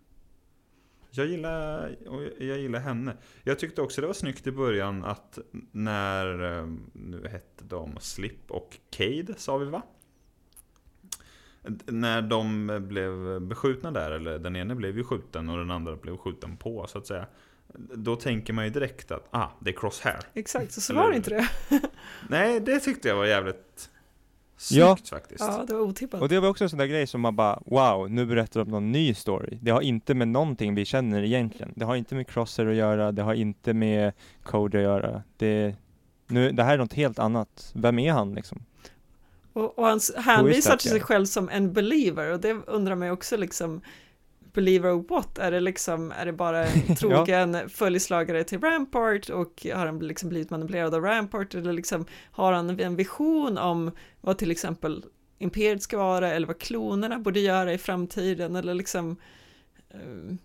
Jag 1.12 1.26
gillar, 1.26 1.96
jag 2.40 2.60
gillar 2.60 2.80
henne. 2.80 3.18
Jag 3.44 3.60
tyckte 3.60 3.82
också 3.82 4.02
det 4.02 4.08
var 4.08 4.14
snyggt 4.14 4.48
i 4.48 4.52
början 4.52 5.04
att 5.04 5.40
när, 5.72 6.58
eh, 6.60 6.68
nu 6.94 7.28
hette 7.28 7.64
de 7.64 7.98
Slip 8.00 8.52
och 8.52 8.78
Cade 8.90 9.34
sa 9.38 9.58
vi 9.58 9.66
va? 9.66 9.82
När 11.86 12.22
de 12.22 12.68
blev 12.88 13.42
beskjutna 13.42 13.92
där, 13.92 14.12
eller 14.12 14.40
den 14.40 14.56
ene 14.56 14.76
blev 14.76 14.98
ju 14.98 15.04
skjuten 15.04 15.50
och 15.50 15.58
den 15.58 15.72
andra 15.72 15.96
blev 15.96 16.18
skjuten 16.18 16.58
på 16.58 16.88
så 16.88 16.98
att 16.98 17.08
säga. 17.08 17.26
Då 17.94 18.16
tänker 18.16 18.54
man 18.54 18.66
ju 18.66 18.70
direkt 18.70 19.12
att, 19.12 19.28
ah, 19.32 19.48
det 19.60 19.70
är 19.70 19.74
crosshair. 19.74 20.20
Exakt, 20.34 20.72
så, 20.72 20.82
så 20.82 20.94
var 20.94 21.10
det 21.10 21.16
inte 21.16 21.30
det. 21.30 21.50
Nej, 22.30 22.60
det 22.60 22.80
tyckte 22.80 23.08
jag 23.08 23.16
var 23.16 23.26
jävligt 23.26 23.90
Ja. 24.72 24.96
snyggt 24.96 25.10
faktiskt. 25.10 25.40
Ja, 25.40 25.64
det 25.68 25.74
var 25.74 25.82
otippat. 25.82 26.22
Och 26.22 26.30
det 26.30 26.40
var 26.40 26.50
också 26.50 26.64
en 26.64 26.70
sån 26.70 26.80
där 26.80 26.86
grej 26.86 27.08
som 27.08 27.22
man 27.22 27.36
bara 27.36 27.62
Wow, 27.66 28.12
nu 28.12 28.26
berättar 28.26 28.60
de 28.60 28.72
någon 28.72 28.92
ny 28.92 29.14
story. 29.14 29.58
Det 29.62 29.72
har 29.72 29.82
inte 29.82 30.14
med 30.14 30.28
någonting 30.28 30.76
vi 30.76 30.86
känner 30.86 31.24
egentligen. 31.24 31.74
Det 31.76 31.86
har 31.86 31.96
inte 31.96 32.16
med 32.16 32.28
Crosser 32.28 32.66
att 32.66 32.76
göra, 32.76 33.12
det 33.12 33.22
har 33.22 33.34
inte 33.34 33.74
med 33.74 34.14
Code 34.44 34.78
att 34.78 34.84
göra. 34.84 35.24
Det, 35.38 35.76
nu, 36.28 36.52
det 36.52 36.64
här 36.64 36.74
är 36.74 36.78
något 36.78 36.94
helt 36.94 37.20
annat. 37.20 37.72
Vem 37.76 38.00
är 38.00 38.12
han 38.12 38.34
liksom? 38.36 38.66
Och, 39.54 39.80
och 39.80 39.86
han 39.86 40.00
hänvisar 40.18 40.78
till 40.78 40.90
sig 40.90 41.00
själv 41.00 41.26
som 41.26 41.50
en 41.50 41.74
believer 41.74 42.32
och 42.32 42.40
det 42.40 42.54
undrar 42.54 42.96
man 42.96 43.08
ju 43.08 43.12
också 43.14 43.38
liksom 43.38 43.82
Believer 44.58 44.92
of 44.92 45.06
what? 45.10 45.38
Är 45.38 45.52
det 45.52 45.60
liksom, 45.60 46.12
är 46.12 46.26
det 46.26 46.34
bara 46.34 46.66
en 46.66 46.96
trogen 46.96 47.70
följeslagare 47.70 48.44
till 48.44 48.60
Rampart 48.62 49.30
och 49.30 49.68
har 49.74 49.86
han 49.86 50.00
liksom 50.00 50.30
blivit 50.30 50.50
manipulerad 50.50 50.96
av 50.96 51.02
Rampart 51.04 51.56
eller 51.56 51.74
liksom 51.74 52.06
har 52.32 52.54
han 52.54 52.80
en 52.80 52.96
vision 52.96 53.58
om 53.58 53.92
vad 54.22 54.38
till 54.38 54.52
exempel 54.52 55.06
Imperiet 55.40 55.84
ska 55.84 55.98
vara 55.98 56.32
eller 56.34 56.48
vad 56.48 56.60
klonerna 56.60 57.20
borde 57.20 57.40
göra 57.40 57.74
i 57.74 57.78
framtiden 57.78 58.56
eller 58.56 58.74
liksom 58.74 59.18
eh, 59.90 60.00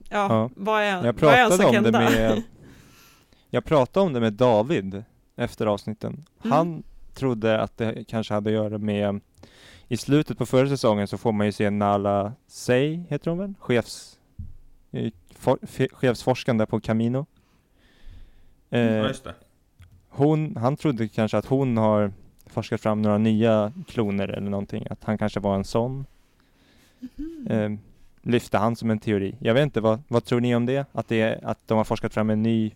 ja, 0.08 0.26
Ja. 0.28 0.50
vad 0.56 0.82
är, 0.82 0.86
Jag 0.86 1.00
vad 1.00 1.34
är 1.34 1.48
pratade 1.48 1.78
om 1.78 1.84
det 1.84 1.92
med 1.92 2.42
Jag 3.50 3.64
pratade 3.64 4.06
om 4.06 4.12
det 4.12 4.20
med 4.20 4.32
David 4.32 5.04
efter 5.36 5.66
avsnitten. 5.66 6.26
Mm. 6.44 6.52
Han 6.52 6.82
trodde 7.14 7.60
att 7.60 7.76
det 7.76 8.04
kanske 8.08 8.34
hade 8.34 8.50
att 8.50 8.54
göra 8.54 8.78
med 8.78 9.20
i 9.88 9.96
slutet 9.96 10.38
på 10.38 10.46
förra 10.46 10.68
säsongen 10.68 11.06
så 11.08 11.18
får 11.18 11.32
man 11.32 11.46
ju 11.46 11.52
se 11.52 11.70
Nala 11.70 12.32
Say, 12.46 13.00
heter 13.08 13.30
hon 13.30 13.38
väl? 13.38 13.54
Chefs, 13.58 14.18
eh, 14.92 15.12
for, 15.36 15.58
chefsforskande 15.92 16.66
på 16.66 16.80
Camino. 16.80 17.26
Ja, 18.68 18.78
Eh, 18.78 18.96
just 19.06 19.24
det. 19.24 19.34
hon, 20.08 20.56
han 20.56 20.76
trodde 20.76 21.08
kanske 21.08 21.38
att 21.38 21.46
hon 21.46 21.76
har 21.76 22.12
forskat 22.46 22.80
fram 22.80 23.02
några 23.02 23.18
nya 23.18 23.72
kloner 23.86 24.28
eller 24.28 24.50
någonting, 24.50 24.86
att 24.90 25.04
han 25.04 25.18
kanske 25.18 25.40
var 25.40 25.54
en 25.54 25.64
sån. 25.64 26.06
Mhm. 27.16 27.46
Eh, 27.50 27.70
lyfte 28.22 28.58
han 28.58 28.76
som 28.76 28.90
en 28.90 28.98
teori. 28.98 29.36
Jag 29.40 29.54
vet 29.54 29.62
inte, 29.62 29.80
vad, 29.80 30.02
vad 30.08 30.24
tror 30.24 30.40
ni 30.40 30.54
om 30.56 30.66
det? 30.66 30.86
Att, 30.92 31.08
det 31.08 31.20
är, 31.20 31.44
att 31.44 31.58
de 31.68 31.76
har 31.78 31.84
forskat 31.84 32.14
fram 32.14 32.30
en 32.30 32.42
ny 32.42 32.72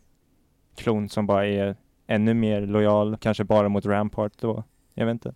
klon 0.76 1.08
som 1.08 1.26
bara 1.26 1.46
är 1.46 1.76
ännu 2.06 2.34
mer 2.34 2.60
lojal, 2.66 3.16
kanske 3.20 3.44
bara 3.44 3.68
mot 3.68 3.86
Rampart 3.86 4.32
då? 4.40 4.64
Jag 4.94 5.06
vet 5.06 5.12
inte. 5.12 5.34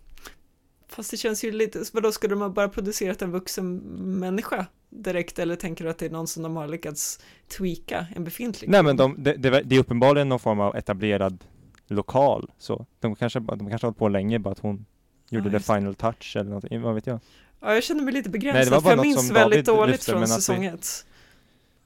Fast 0.87 1.11
det 1.11 1.17
känns 1.17 1.43
ju 1.43 1.51
lite, 1.51 1.83
vadå 1.93 2.11
skulle 2.11 2.33
de 2.35 2.41
ha 2.41 2.49
bara 2.49 2.69
producerat 2.69 3.21
en 3.21 3.31
vuxen 3.31 3.75
människa 4.19 4.65
direkt 4.89 5.39
eller 5.39 5.55
tänker 5.55 5.83
du 5.83 5.89
att 5.89 5.97
det 5.97 6.05
är 6.05 6.09
någon 6.09 6.27
som 6.27 6.43
de 6.43 6.55
har 6.55 6.67
lyckats 6.67 7.19
tweaka 7.57 8.05
en 8.15 8.23
befintlig? 8.23 8.69
Nej 8.69 8.83
men 8.83 8.97
de, 8.97 9.15
det, 9.17 9.33
det, 9.33 9.61
det 9.61 9.75
är 9.75 9.79
uppenbarligen 9.79 10.29
någon 10.29 10.39
form 10.39 10.59
av 10.59 10.75
etablerad 10.75 11.43
lokal 11.87 12.51
så. 12.57 12.85
De 12.99 13.15
kanske, 13.15 13.39
de 13.39 13.69
kanske 13.69 13.73
har 13.73 13.89
hållit 13.89 13.97
på 13.97 14.09
länge, 14.09 14.39
bara 14.39 14.51
att 14.51 14.59
hon 14.59 14.85
gjorde 15.29 15.49
Ja, 15.49 15.59
the 15.59 15.73
final 15.73 15.95
touch 15.95 16.35
eller 16.35 16.49
någonting, 16.49 16.81
vad 16.81 16.95
vet 16.95 17.07
jag. 17.07 17.19
Ja, 17.59 17.73
jag 17.73 17.83
känner 17.83 18.03
mig 18.03 18.13
lite 18.13 18.29
Nej, 18.29 18.39
begränsad 18.39 18.73
var 18.73 18.81
för 18.81 18.89
jag 18.89 19.01
minns 19.01 19.31
väldigt 19.31 19.65
David 19.65 19.79
dåligt 19.79 19.93
lyfte, 19.93 20.11
från 20.11 20.27
säsong 20.27 20.65
ett. 20.65 21.05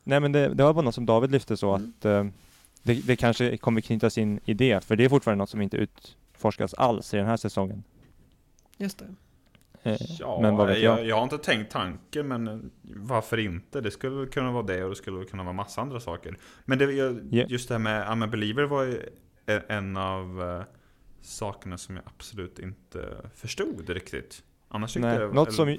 Nej 0.03 0.19
men 0.19 0.31
det, 0.31 0.53
det 0.53 0.63
var 0.63 0.73
bara 0.73 0.85
något 0.85 0.95
som 0.95 1.05
David 1.05 1.31
lyfte 1.31 1.57
så 1.57 1.75
Mm. 1.75 1.93
att 1.99 2.05
eh, 2.05 2.25
det, 2.85 2.93
det 3.07 3.15
kanske 3.15 3.57
kommer 3.57 3.81
knytas 3.81 4.17
in 4.17 4.39
i 4.45 4.53
det, 4.53 4.83
för 4.85 4.95
det 4.95 5.05
är 5.05 5.09
fortfarande 5.09 5.41
något 5.41 5.49
som 5.49 5.61
inte 5.61 5.77
utforskas 5.77 6.73
alls 6.73 7.13
i 7.13 7.17
den 7.17 7.25
här 7.25 7.37
säsongen. 7.37 7.83
Just 8.77 8.99
det. 8.99 9.05
Eh, 9.89 9.97
Ja, 10.19 10.39
men 10.41 10.55
vad 10.55 10.67
vet 10.67 10.79
jag? 10.79 10.99
jag? 10.99 11.05
Jag 11.07 11.15
har 11.15 11.23
inte 11.23 11.37
tänkt 11.37 11.71
tanken, 11.71 12.27
men 12.27 12.71
varför 12.81 13.37
inte? 13.37 13.81
Det 13.81 13.91
skulle 13.91 14.15
väl 14.15 14.27
kunna 14.27 14.51
vara 14.51 14.63
det 14.63 14.83
och 14.83 14.89
det 14.89 14.95
skulle 14.95 15.25
kunna 15.25 15.43
vara 15.43 15.53
massa 15.53 15.81
andra 15.81 15.99
saker. 15.99 16.37
Men 16.65 16.77
det, 16.77 16.91
jag, 16.91 17.19
just 17.49 17.67
det 17.67 17.73
här 17.73 17.79
med 17.79 18.07
I'm 18.07 18.23
a 18.23 18.27
believer 18.27 18.63
var 18.63 18.83
ju 18.83 18.93
e- 19.45 19.61
en 19.67 19.97
av 19.97 20.41
eh, 20.41 20.63
sakerna 21.21 21.77
som 21.77 21.95
jag 21.95 22.05
absolut 22.17 22.59
inte 22.59 23.15
förstod 23.35 23.89
riktigt. 23.89 24.43
Annars 24.67 24.93
tyckte 24.93 25.07
Nej, 25.09 25.19
jag... 25.19 25.33
något 25.35 25.53
som- 25.53 25.67
eh, 25.69 25.77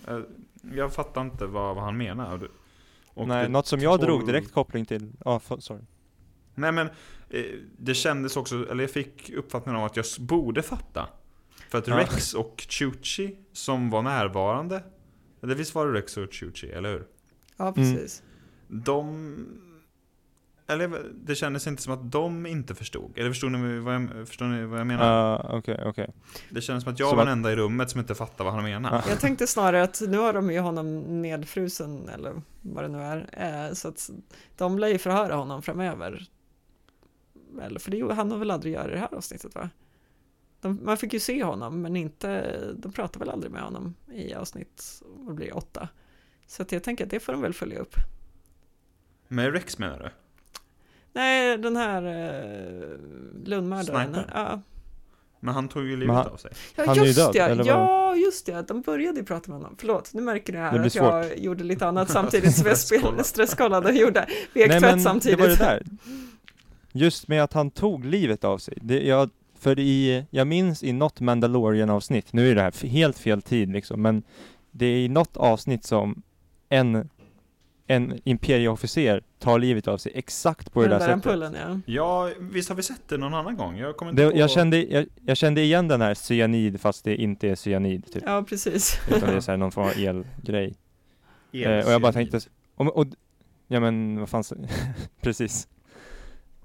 Jag 0.75 0.93
fattar 0.95 1.21
inte 1.21 1.47
vad, 1.47 1.75
vad 1.75 1.85
han 1.85 1.97
menar. 1.97 2.49
Och 3.15 3.29
Nej, 3.29 3.43
det 3.43 3.49
något 3.49 3.67
som 3.67 3.81
jag 3.81 4.01
drog 4.01 4.21
tolv- 4.23 4.27
direkt 4.27 4.53
koppling 4.53 4.85
till, 4.85 5.13
ja, 5.25 5.41
f- 5.45 5.57
sorry. 5.59 5.81
Nej 6.57 6.73
men, 6.73 6.87
eh, 7.31 7.45
det 7.79 7.95
kändes 7.95 8.37
också, 8.37 8.71
eller 8.71 8.85
jag 8.85 8.91
fick 8.91 9.31
uppfattningen 9.31 9.81
av 9.81 9.87
att 9.87 9.97
jag 9.97 10.05
borde 10.19 10.63
fatta. 10.63 11.09
För 11.69 11.79
att. 11.79 11.89
Rex 11.89 12.35
och 12.35 12.67
Chuchi 12.69 13.37
som 13.53 13.91
var 13.91 14.03
närvarande, 14.03 14.83
det 15.41 15.55
visst 15.55 15.75
var 15.75 15.87
det 15.87 15.93
Rex 15.93 16.17
och 16.17 16.33
Chuchi, 16.33 16.71
eller 16.71 16.93
hur? 16.93 17.07
Ja, 17.57 17.73
precis. 17.73 18.23
De... 18.69 19.37
Eller 20.69 21.03
det 21.15 21.35
kändes 21.35 21.67
inte 21.67 21.83
som 21.83 21.93
att 21.93 22.13
de 22.13 22.47
inte 22.47 22.75
förstod. 22.75 23.19
Eller 23.19 23.31
förstod 23.31 23.53
ni 23.53 23.79
vad 23.79 23.95
jag, 23.95 24.29
förstår 24.29 24.47
ni 24.47 24.65
vad 24.65 24.81
jag 24.81 24.87
menar? 24.87 25.07
Ja, 25.07 25.57
Okej, 25.59 25.83
okej. 25.87 26.15
Det 26.51 26.61
kändes 26.61 26.85
som 26.85 26.93
att 26.93 26.99
jag 26.99 27.09
Som 27.09 27.19
var 27.19 27.25
den 27.25 27.33
enda 27.33 27.53
i 27.53 27.57
rummet 27.57 27.91
som 27.91 28.01
inte 28.01 28.15
fattade 28.15 28.45
vad 28.45 28.55
han 28.55 28.65
menade. 28.65 28.97
Ja. 28.97 29.11
Jag 29.11 29.21
tänkte 29.21 29.47
snarare 29.47 29.83
att 29.83 30.03
nu 30.09 30.19
har 30.19 30.33
de 30.33 30.51
ju 30.51 30.59
honom 30.59 31.23
nedfrusen 31.23 32.09
eller 32.09 32.43
vad 32.61 32.85
det 32.85 32.89
nu 32.89 32.99
är. 32.99 33.29
Eh, 33.69 33.75
så 33.75 33.89
att 33.89 34.11
de 34.57 34.79
lär 34.79 34.89
ju 34.89 34.99
förhöra 34.99 35.35
honom 35.35 35.63
framöver. 35.63 36.27
Eller 37.61 37.81
för 37.81 37.91
det 37.91 37.97
gjorde- 37.97 38.15
han 38.15 38.31
har 38.31 38.39
väl 38.39 38.51
aldrig 38.51 38.75
göra 38.75 38.89
i 38.89 38.95
det 38.95 38.99
här 38.99 39.15
avsnittet 39.15 39.55
va? 39.55 39.71
De, 40.61 40.81
man 40.83 40.97
fick 40.97 41.13
ju 41.13 41.21
se 41.21 41.45
honom 41.45 41.83
men 41.83 41.97
inte, 41.97 42.57
de 42.77 42.93
pratar 42.93 43.21
väl 43.21 43.31
aldrig 43.31 43.53
med 43.53 43.63
honom 43.63 43.95
i 44.13 44.35
avsnitt, 44.35 45.03
vad 45.07 45.35
blir 45.35 45.47
det, 45.47 45.53
åtta. 45.53 45.89
Så 46.47 46.63
att 46.63 46.73
jag 46.73 46.83
tänker 46.83 47.05
att 47.05 47.11
det 47.11 47.21
får 47.21 47.33
de 47.33 47.43
väl 47.43 47.53
följa 47.55 47.79
upp. 47.79 47.95
Med 49.29 49.53
Rex 49.53 49.79
menar 49.79 49.99
du? 49.99 50.11
Nej, 51.13 51.59
den 51.59 51.77
här 51.77 52.03
eh, 52.03 52.99
Lundmördaren. 53.45 54.17
Ja. 54.35 54.61
Men 55.41 55.55
han 55.55 55.69
tog 55.69 55.85
ju 55.87 55.97
livet 55.97 56.15
han- 56.17 56.27
av 56.27 56.37
sig. 56.37 56.53
Ja, 56.77 56.85
Han 56.87 56.99
är 56.99 57.01
ju 57.03 57.07
just 57.07 57.33
död, 57.33 57.59
det. 57.59 57.65
Ja, 57.67 58.17
just 58.17 58.47
det. 58.47 58.69
De 58.69 58.81
började 58.83 59.19
ju 59.19 59.25
prata 59.27 59.51
med 59.51 59.61
honom. 59.61 59.77
Förlåt, 59.79 60.15
nu 60.15 60.23
märker 60.23 60.53
Det 60.53 60.59
här 60.59 60.79
att 60.87 60.95
jag 60.95 61.39
gjorde 61.39 61.65
lite 61.65 61.87
annat 61.87 62.11
samtidigt 62.11 62.55
som 62.57 62.67
jag 62.67 62.79
spelade 62.89 63.25
stresskollade 63.25 63.89
och 63.89 63.95
gjorde 63.95 64.21
vek 64.21 64.29
Nej 64.55 64.69
tvätt 64.69 64.81
men 64.83 65.01
samtidigt. 65.01 65.39
det 65.39 65.43
var 65.43 65.49
det 65.49 65.57
där. 65.57 65.83
Just 66.97 67.29
med 67.29 67.43
att 67.43 67.53
han 67.53 67.71
tog 67.71 68.05
livet 68.05 68.45
av 68.45 68.59
sig. 68.59 68.79
Det, 68.83 69.03
jag, 69.07 69.31
för 69.59 69.79
i, 69.79 70.25
jag 70.31 70.47
minns 70.47 70.83
i 70.83 70.93
något 70.93 71.21
Mandalorian-avsnitt, 71.21 72.33
nu 72.33 72.51
är 72.51 72.55
det 72.55 72.63
här 72.63 72.87
helt 72.89 73.19
fel 73.19 73.43
tid 73.43 73.69
liksom, 73.73 74.03
men 74.03 74.23
det 74.71 74.87
är 74.87 74.99
i 74.99 75.09
något 75.09 75.37
avsnitt 75.37 75.85
som 75.85 76.23
en, 76.69 77.09
en 77.87 78.21
imperieofficer 78.25 79.23
tar 79.39 79.59
livet 79.59 79.89
av 79.89 79.99
sig 79.99 80.13
exakt 80.15 80.73
på 80.73 80.83
det 80.83 80.89
den 80.89 80.99
där 81.01 81.07
där 81.09 81.15
sättet. 81.17 81.27
ampullen, 81.33 81.57
ja. 81.87 81.93
Ja, 81.95 82.31
visst 82.41 82.69
har 82.69 82.77
vi 82.77 82.83
sett 82.83 83.09
det 83.09 83.17
någon 83.19 83.35
annan 83.35 83.57
gång? 83.57 83.77
Jag 83.79 83.97
kommer 83.97 84.13
inte 84.13 84.23
Det, 84.25 84.31
på... 84.31 84.39
jag, 84.39 84.51
kände, 84.51 84.83
jag, 84.85 85.07
jag 85.27 85.37
kände 85.37 85.63
igen 85.63 85.89
den 85.89 86.01
här 86.01 86.15
cyanid 86.15 86.81
fast 86.81 87.05
det 87.05 87.17
inte 87.17 87.49
är 87.49 87.55
cyanid 87.55 88.13
typ. 88.13 88.23
Ja, 88.27 88.45
precis. 88.49 89.01
Utan 89.09 89.29
det 89.31 89.37
är 89.37 89.41
så 89.41 89.51
här 89.51 89.59
någon 89.59 89.73
form 89.73 89.85
av 89.87 89.93
elgrej. 89.99 90.75
El- 91.53 91.63
Eh, 91.63 91.87
och 91.87 91.93
jag 91.93 92.03
bara 92.03 92.13
tänkte, 92.13 92.41
och, 92.75 92.97
och, 92.97 93.07
ja 93.69 93.81
men 93.81 94.19
vad 94.21 94.29
fan, 94.29 94.45
precis. 95.21 95.69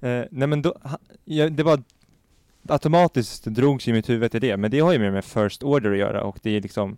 Eh, 0.01 0.25
nej 0.31 0.47
men 0.47 0.61
då, 0.61 0.77
ha, 0.83 0.97
ja, 1.25 1.49
det 1.49 1.63
var 1.63 1.83
automatiskt 2.69 3.45
drogs 3.45 3.87
i 3.87 3.93
mitt 3.93 4.09
huvud 4.09 4.31
till 4.31 4.41
det, 4.41 4.57
men 4.57 4.71
det 4.71 4.79
har 4.79 4.93
ju 4.93 4.99
mer 4.99 5.11
med 5.11 5.25
First 5.25 5.63
Order 5.63 5.91
att 5.91 5.97
göra 5.97 6.23
och 6.23 6.39
det 6.41 6.49
är 6.57 6.61
liksom 6.61 6.97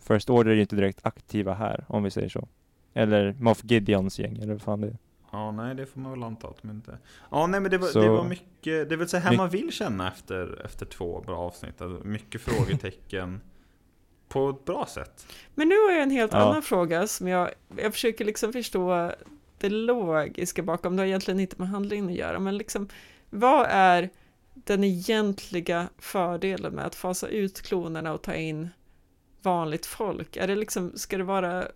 First 0.00 0.30
Order 0.30 0.50
är 0.50 0.54
ju 0.54 0.60
inte 0.60 0.76
direkt 0.76 0.98
aktiva 1.02 1.54
här, 1.54 1.84
om 1.88 2.02
vi 2.02 2.10
säger 2.10 2.28
så. 2.28 2.48
Eller 2.94 3.32
Moff 3.38 3.60
Gideons 3.64 4.18
gäng, 4.18 4.36
eller 4.36 4.52
vad 4.52 4.62
fan 4.62 4.80
det 4.80 4.86
är. 4.86 4.96
Ja, 5.32 5.50
nej 5.50 5.74
det 5.74 5.86
får 5.86 6.00
man 6.00 6.12
väl 6.12 6.22
anta 6.22 6.48
att 6.48 6.62
de 6.62 6.70
inte... 6.70 6.98
Ja, 7.30 7.46
nej 7.46 7.60
men 7.60 7.70
det 7.70 7.78
var, 7.78 7.88
Så- 7.88 8.00
det 8.02 8.08
var 8.08 8.24
mycket, 8.24 8.88
det 8.88 8.92
är 8.92 8.96
väl 8.96 9.08
så 9.08 9.16
här 9.16 9.36
man 9.36 9.48
vill 9.48 9.72
känna 9.72 10.08
efter, 10.08 10.62
efter 10.64 10.86
två 10.86 11.20
bra 11.26 11.36
avsnitt. 11.38 11.80
Alltså, 11.82 12.06
mycket 12.06 12.40
frågetecken 12.40 13.40
på 14.28 14.50
ett 14.50 14.64
bra 14.64 14.86
sätt. 14.86 15.26
Men 15.54 15.68
nu 15.68 15.74
har 15.74 15.92
jag 15.92 16.02
en 16.02 16.10
helt 16.10 16.32
Ja. 16.32 16.38
annan 16.38 16.62
fråga 16.62 17.06
som 17.06 17.28
jag, 17.28 17.50
jag 17.76 17.92
försöker 17.92 18.24
liksom 18.24 18.52
förstå 18.52 19.12
det 19.62 19.70
logiska 19.70 20.62
bakom. 20.62 20.96
Det 20.96 21.02
har 21.02 21.06
egentligen 21.06 21.40
inte 21.40 21.56
med 21.58 21.68
handlingen 21.68 22.08
att 22.08 22.14
göra, 22.14 22.38
men 22.38 22.56
liksom 22.56 22.88
vad 23.30 23.66
är 23.70 24.10
den 24.54 24.84
egentliga 24.84 25.88
fördelen 25.98 26.74
med 26.74 26.86
att 26.86 26.94
fasa 26.94 27.28
ut 27.28 27.62
klonerna 27.62 28.12
och 28.12 28.22
ta 28.22 28.34
in 28.34 28.68
vanligt 29.42 29.86
folk? 29.86 30.36
Är 30.36 30.46
det 30.46 30.56
liksom, 30.56 30.92
ska 30.94 31.18
det 31.18 31.24
vara 31.24 31.68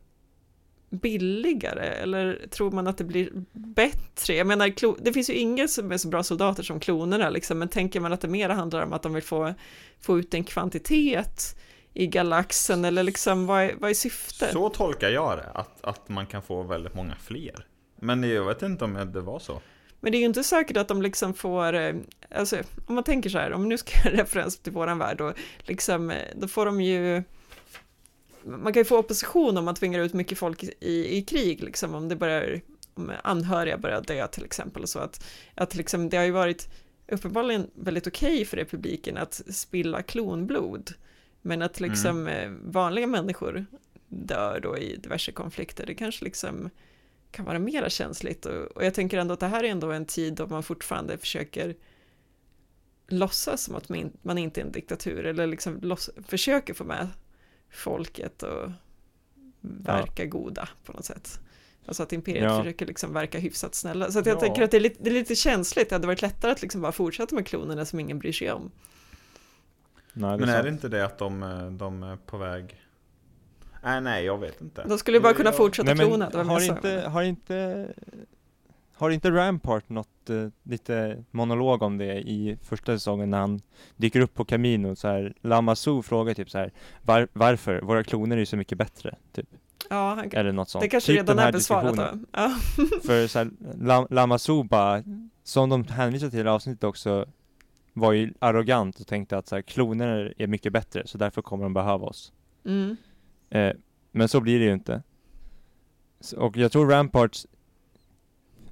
billigare 0.91 1.87
eller 1.87 2.47
tror 2.51 2.71
man 2.71 2.87
att 2.87 2.99
det 2.99 3.05
blir 3.05 3.31
bättre? 3.53 4.35
Jag 4.35 4.47
menar, 4.47 5.03
det 5.05 5.13
finns 5.13 5.31
ju 5.31 5.35
inga 5.35 5.69
som 5.69 5.93
är 5.93 5.99
så 5.99 6.09
bra 6.09 6.23
soldater 6.23 6.63
som 6.63 6.81
klonerna 6.81 7.31
liksom, 7.31 7.59
men 7.59 7.69
tänker 7.69 8.01
man 8.01 8.13
att 8.13 8.21
det 8.21 8.29
mer 8.29 8.49
handlar 8.49 8.83
om 8.83 8.93
att 8.93 9.03
de 9.03 9.15
vill 9.15 9.23
få, 9.23 9.55
få 10.01 10.19
ut 10.19 10.35
en 10.35 10.45
kvantitet 10.45 11.57
i 11.95 12.07
galaxen 12.07 12.85
eller 12.85 13.03
liksom 13.03 13.47
vad 13.47 13.63
är, 13.63 13.75
vad 13.79 13.91
är 13.91 13.95
syftet? 13.95 14.53
Så 14.53 14.69
tolkar 14.69 15.09
jag 15.09 15.39
det, 15.39 15.51
att, 15.55 15.85
att 15.85 16.09
man 16.09 16.27
kan 16.27 16.43
få 16.43 16.63
väldigt 16.63 16.95
många 16.95 17.17
fler. 17.17 17.67
Men 17.97 18.23
jag 18.23 18.45
vet 18.45 18.63
inte 18.63 18.85
om 18.85 19.13
det 19.13 19.21
var 19.21 19.39
så. 19.39 19.61
Men 20.01 20.13
det 20.13 20.19
är 20.19 20.21
ju 20.21 20.27
inte 20.27 20.45
säkert 20.45 20.77
att 20.77 20.89
de 20.89 21.03
liksom 21.03 21.35
får, 21.35 21.73
eh, 21.73 21.95
alltså 22.31 22.57
om 22.87 22.95
man 22.95 23.05
tänker 23.05 23.31
så 23.31 23.39
här, 23.39 23.53
om 23.53 23.69
nu 23.69 23.79
ska 23.79 23.93
jag 24.05 24.13
referens 24.19 24.59
till 24.59 24.73
våran 24.73 24.99
värld 24.99 25.19
då, 25.19 25.33
liksom, 25.59 26.11
eh, 26.11 26.17
då 26.35 26.49
får 26.49 26.67
de 26.67 26.81
ju 26.81 27.23
man 28.47 28.73
kan 28.73 28.81
ju 28.81 28.85
få 28.85 28.99
opposition 28.99 29.57
om 29.57 29.65
man 29.65 29.75
tvingar 29.75 30.01
ut 30.01 30.13
mycket 30.13 30.39
folk 30.39 30.65
i, 30.81 31.17
i 31.17 31.23
krig, 31.23 31.63
liksom, 31.63 31.95
om 31.95 32.09
det 32.09 32.17
börjar, 32.17 32.61
om 32.95 33.13
anhöriga 33.23 33.79
börjar 33.79 34.01
dö 34.01 34.27
till 34.27 34.45
exempel, 34.45 34.87
så 34.87 34.99
att, 34.99 35.25
att 35.55 35.75
liksom, 35.75 36.09
det 36.09 36.17
har 36.17 36.25
ju 36.25 36.31
varit 36.31 36.69
uppenbarligen 37.09 37.71
väldigt 37.75 38.07
okej 38.07 38.33
okay 38.35 38.45
för 38.45 38.57
republiken 38.57 39.17
att 39.17 39.35
spilla 39.49 40.03
klonblod, 40.03 40.91
men 41.43 41.63
att 41.63 41.81
liksom 41.81 42.27
mm. 42.27 42.71
vanliga 42.71 43.07
människor 43.07 43.67
dör 44.09 44.61
då 44.61 44.79
i 44.79 44.97
diverse 44.97 45.33
konflikter, 45.33 45.87
det 45.87 45.95
kanske 45.95 46.25
liksom 46.25 46.71
kan 47.37 47.45
vara 47.45 47.59
mera 47.59 47.91
känsligt. 47.91 48.47
Och, 48.47 48.55
och, 48.55 48.85
jag 48.85 48.95
tänker 48.95 49.19
ändå 49.19 49.35
att 49.35 49.41
det 49.41 49.47
här 49.47 49.65
är 49.65 49.69
ändå 49.69 49.93
en 49.93 50.07
tid 50.07 50.35
då 50.35 50.47
man 50.47 50.63
fortfarande 50.63 51.19
försöker 51.19 51.75
låtsas 53.09 53.63
som 53.63 53.75
att 53.75 53.89
man, 54.23 54.39
inte 54.39 54.61
är 54.61 54.65
en 54.65 54.73
diktatur, 54.73 55.27
eller 55.27 55.47
liksom 55.47 55.81
loss, 55.81 56.11
försöker 56.27 56.75
få 56.75 56.85
med 56.85 57.09
folket 57.71 58.43
och 58.43 58.71
verka 59.61 60.25
ja. 60.25 60.29
goda 60.29 60.69
på 60.85 60.93
något 60.93 61.05
sätt. 61.05 61.41
Alltså 61.87 62.03
att 62.03 62.13
imperiet 62.13 62.45
ja. 62.45 62.59
försöker 62.59 62.87
liksom 62.87 63.13
verka 63.13 63.39
hyfsat 63.39 63.75
snälla. 63.75 64.11
Så 64.11 64.19
att 64.19 64.27
jag 64.27 64.37
ja. 64.37 64.41
tänker 64.41 64.63
att 64.63 64.71
det 64.71 64.77
är, 64.77 64.81
lite, 64.81 65.03
det 65.03 65.11
är 65.11 65.15
lite 65.15 65.35
känsligt, 65.35 65.89
det 65.89 65.95
hade 65.95 66.07
varit 66.07 66.23
lättare 66.23 66.53
att 66.53 66.63
liksom 66.63 66.81
bara 66.81 66.93
fortsätta 66.93 67.35
med 67.35 67.47
klonerna 67.47 67.85
som 67.85 68.01
ingen 68.01 68.19
bryr 68.19 68.33
sig 68.33 68.53
om. 68.53 68.71
Nej, 70.13 70.35
är 70.35 70.39
Men 70.39 70.49
är 70.49 70.53
sant. 70.53 70.65
det 70.65 70.71
inte 70.71 70.89
det 70.89 71.05
att 71.05 71.19
de, 71.19 71.41
de 71.79 72.03
är 72.03 72.17
på 72.17 72.37
väg 72.37 72.86
Nej, 73.83 74.01
nej, 74.01 74.25
jag 74.25 74.39
vet 74.39 74.61
inte. 74.61 74.85
De 74.89 74.99
skulle 74.99 75.21
bara 75.21 75.35
kunna 75.35 75.53
fortsätta 75.53 75.95
nej, 75.95 76.07
klona. 76.07 76.31
Det 76.31 76.43
har, 76.43 76.61
inte, 76.61 77.09
har 77.09 77.23
inte, 77.23 77.89
har 78.95 79.11
inte 79.11 79.31
Rampart 79.31 79.89
något 79.89 80.31
uh, 80.31 80.49
lite 80.63 81.25
monolog 81.31 81.83
om 81.83 81.99
det 81.99 82.15
i 82.15 82.59
första 82.63 82.93
säsongen 82.93 83.31
när 83.31 83.39
han 83.39 83.61
dyker 83.97 84.21
upp 84.21 84.35
på 84.35 84.45
Camino 84.45 84.97
så 84.97 85.09
här, 85.09 85.35
Lamasu 85.41 86.03
frågar 86.03 86.35
typ 86.35 86.51
så 86.51 86.59
här, 86.59 86.73
var, 87.03 87.29
varför? 87.33 87.81
Våra 87.81 88.05
kloner 88.05 88.37
är 88.37 88.41
ju 88.41 88.47
så 88.47 88.57
mycket 88.57 88.79
bättre, 88.79 89.15
typ. 89.33 89.49
Ja, 89.91 90.15
han, 90.15 90.31
Eller 90.33 90.53
något 90.53 90.69
sånt. 90.69 90.83
Det 90.83 90.89
kanske 90.89 91.13
typ 91.13 91.19
redan 91.19 91.39
är 91.39 91.53
besvarat 91.53 91.97
då. 91.97 92.19
Ja. 92.33 92.57
För 93.05 93.27
så 93.27 93.39
här, 93.39 93.51
Lam, 93.81 94.07
Lamasu 94.11 94.65
bara, 94.65 95.03
som 95.43 95.69
de 95.69 95.85
hänvisar 95.85 96.31
till 96.31 96.47
i 96.47 96.49
avsnittet 96.49 96.85
också, 96.85 97.27
var 97.93 98.13
ju 98.13 98.33
arrogant 98.39 99.01
och 99.01 99.07
tänkte 99.07 99.39
att 99.39 99.49
så 99.49 99.55
här, 99.55 99.63
kloner 99.63 100.35
är 100.39 100.47
mycket 100.47 100.73
bättre, 100.73 101.07
så 101.07 101.19
därför 101.19 101.43
kommer 101.43 101.65
de 101.65 101.75
behöva 101.75 102.07
oss. 102.07 102.33
Mm. 102.65 102.97
Eh, 103.51 103.73
men 104.13 104.29
så 104.29 104.41
blir 104.41 104.59
det 104.59 104.65
ju 104.65 104.73
inte. 104.73 105.03
Och 106.37 106.57
jag 106.57 106.73
tror 106.73 106.91
Ramparts, 106.91 107.47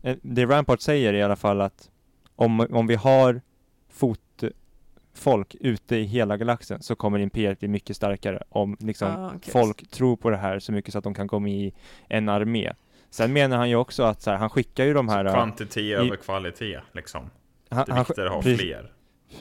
eh, 0.02 0.16
det 0.22 0.46
Rampart 0.46 0.80
säger 0.80 1.12
i 1.12 1.22
alla 1.22 1.36
fall 1.36 1.60
att 1.60 1.90
om, 2.36 2.60
om 2.60 2.86
vi 2.86 2.94
har 2.94 3.40
fotfolk 3.88 5.54
ute 5.60 5.96
i 5.96 6.02
hela 6.02 6.36
galaxen 6.36 6.82
så 6.82 6.96
kommer 6.96 7.18
imperiet 7.18 7.58
bli 7.58 7.68
mycket 7.68 7.96
starkare 7.96 8.42
om 8.48 8.76
liksom 8.80 9.08
ah, 9.08 9.26
okay. 9.26 9.52
folk 9.52 9.90
tror 9.90 10.16
på 10.16 10.30
det 10.30 10.36
här 10.36 10.58
så 10.58 10.72
mycket 10.72 10.92
så 10.92 10.98
att 10.98 11.04
de 11.04 11.14
kan 11.14 11.26
gå 11.26 11.38
med 11.38 11.52
i 11.52 11.72
en 12.08 12.28
armé. 12.28 12.72
Sen 13.10 13.32
menar 13.32 13.56
han 13.56 13.70
ju 13.70 13.76
också 13.76 14.02
att 14.02 14.22
så 14.22 14.30
här, 14.30 14.36
han 14.36 14.50
skickar 14.50 14.84
ju 14.84 14.94
de 14.94 15.08
här... 15.08 15.24
Kvantitet 15.24 15.76
i, 15.76 15.92
över 15.92 16.16
kvalitet 16.16 16.80
liksom. 16.92 17.30
Han, 17.68 17.84
det 17.86 17.92
är 17.92 17.98
viktigare 17.98 18.28
att 18.28 18.34
ha 18.34 18.42
fler. 18.42 18.92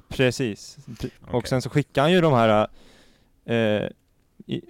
Precis. 0.08 0.78
Okay. 0.92 1.10
Och 1.32 1.48
sen 1.48 1.62
så 1.62 1.70
skickar 1.70 2.02
han 2.02 2.12
ju 2.12 2.22
de 2.22 2.34
här 2.34 2.68
eh, 3.46 3.90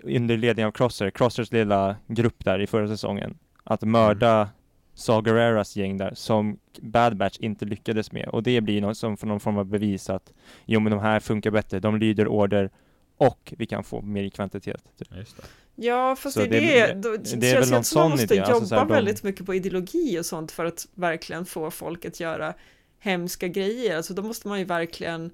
under 0.03 0.37
ledning 0.37 0.65
av 0.65 0.71
Crosser, 0.71 1.09
Crossers 1.09 1.51
lilla 1.51 1.95
grupp 2.07 2.45
där 2.45 2.59
i 2.59 2.67
förra 2.67 2.87
säsongen, 2.87 3.37
att 3.63 3.81
mörda 3.81 4.35
mm. 4.35 4.47
Saw 4.95 5.63
gäng 5.75 5.97
där 5.97 6.13
som 6.15 6.59
Bad 6.81 7.17
Batch 7.17 7.37
inte 7.39 7.65
lyckades 7.65 8.11
med 8.11 8.27
och 8.27 8.43
det 8.43 8.61
blir 8.61 8.81
något 8.81 8.97
som 8.97 9.17
för 9.17 9.27
någon 9.27 9.39
form 9.39 9.57
av 9.57 9.65
bevis 9.65 10.09
att 10.09 10.33
jo 10.65 10.79
men 10.79 10.91
de 10.91 10.99
här 11.01 11.19
funkar 11.19 11.51
bättre, 11.51 11.79
de 11.79 11.97
lyder 11.97 12.27
order 12.27 12.69
och 13.17 13.53
vi 13.57 13.65
kan 13.65 13.83
få 13.83 14.01
mer 14.01 14.23
i 14.23 14.29
kvantitet. 14.29 14.83
Typ. 14.97 15.07
Just 15.15 15.37
det. 15.37 15.43
Ja, 15.75 16.15
fast 16.15 16.37
det, 16.37 16.47
det, 16.47 16.93
då, 16.93 17.09
det, 17.11 17.35
det 17.35 17.51
känns 17.51 17.71
ju 17.71 17.83
som 17.83 18.01
man 18.01 18.11
måste 18.11 18.23
idé. 18.23 18.35
jobba 18.35 18.53
alltså, 18.53 18.75
här, 18.75 18.85
väldigt 18.85 19.21
de... 19.21 19.27
mycket 19.27 19.45
på 19.45 19.55
ideologi 19.55 20.19
och 20.19 20.25
sånt 20.25 20.51
för 20.51 20.65
att 20.65 20.87
verkligen 20.95 21.45
få 21.45 21.71
folk 21.71 22.05
att 22.05 22.19
göra 22.19 22.53
hemska 22.99 23.47
grejer. 23.47 23.97
Alltså 23.97 24.13
då 24.13 24.21
måste 24.21 24.47
man 24.47 24.59
ju 24.59 24.65
verkligen 24.65 25.31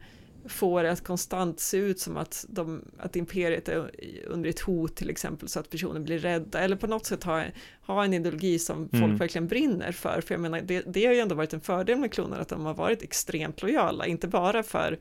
får 0.50 0.84
det 0.84 0.92
att 0.92 1.04
konstant 1.04 1.60
se 1.60 1.78
ut 1.78 2.00
som 2.00 2.18
att, 2.18 2.46
de, 2.50 2.86
att 2.98 3.16
imperiet 3.16 3.70
är 3.70 3.92
under 4.28 4.50
ett 4.50 4.60
hot 4.60 4.96
till 4.96 5.10
exempel 5.10 5.50
så 5.50 5.60
att 5.60 5.70
personer 5.70 6.00
blir 6.00 6.20
rädda 6.20 6.60
eller 6.60 6.76
på 6.76 6.88
något 6.88 7.06
sätt 7.06 7.24
ha, 7.24 7.44
ha 7.82 8.06
en 8.06 8.14
ideologi 8.14 8.60
som 8.60 8.90
folk 8.90 9.04
mm. 9.04 9.18
verkligen 9.18 9.48
brinner 9.48 9.92
för. 9.92 10.22
För 10.22 10.34
jag 10.34 10.42
menar, 10.42 10.62
det, 10.62 10.84
det 10.88 11.06
har 11.06 11.14
ju 11.14 11.20
ändå 11.20 11.36
varit 11.36 11.54
en 11.54 11.62
fördel 11.62 11.98
med 11.98 12.14
kloner 12.14 12.40
att 12.40 12.50
de 12.50 12.66
har 12.66 12.74
varit 12.74 13.04
extremt 13.04 13.62
lojala, 13.62 14.06
inte 14.06 14.28
bara 14.28 14.64
för 14.64 15.00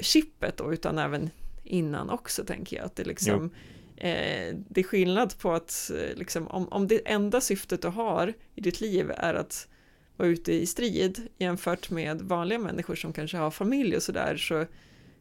chippet 0.00 0.56
då, 0.56 0.72
utan 0.72 0.98
även 0.98 1.30
innan 1.64 2.10
också 2.10 2.44
tänker 2.44 2.76
jag 2.76 2.86
att 2.86 2.96
det 2.96 3.04
liksom 3.04 3.50
eh, 3.96 4.56
det 4.68 4.80
är 4.80 4.82
skillnad 4.82 5.38
på 5.38 5.52
att 5.52 5.90
eh, 5.94 6.16
liksom, 6.18 6.48
om, 6.48 6.68
om 6.68 6.88
det 6.88 7.00
enda 7.04 7.40
syftet 7.40 7.82
du 7.82 7.88
har 7.88 8.32
i 8.54 8.60
ditt 8.60 8.80
liv 8.80 9.12
är 9.16 9.34
att 9.34 9.68
vara 10.16 10.28
ute 10.28 10.52
i 10.52 10.66
strid 10.66 11.28
jämfört 11.38 11.90
med 11.90 12.22
vanliga 12.22 12.58
människor 12.58 12.94
som 12.94 13.12
kanske 13.12 13.36
har 13.36 13.50
familj 13.50 13.96
och 13.96 14.02
sådär 14.02 14.36
så 14.36 14.66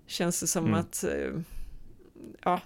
känns 0.07 0.39
det 0.39 0.47
som 0.47 0.65
mm. 0.65 0.79
att 0.79 1.03
eh, 1.03 1.41
ja, 2.43 2.61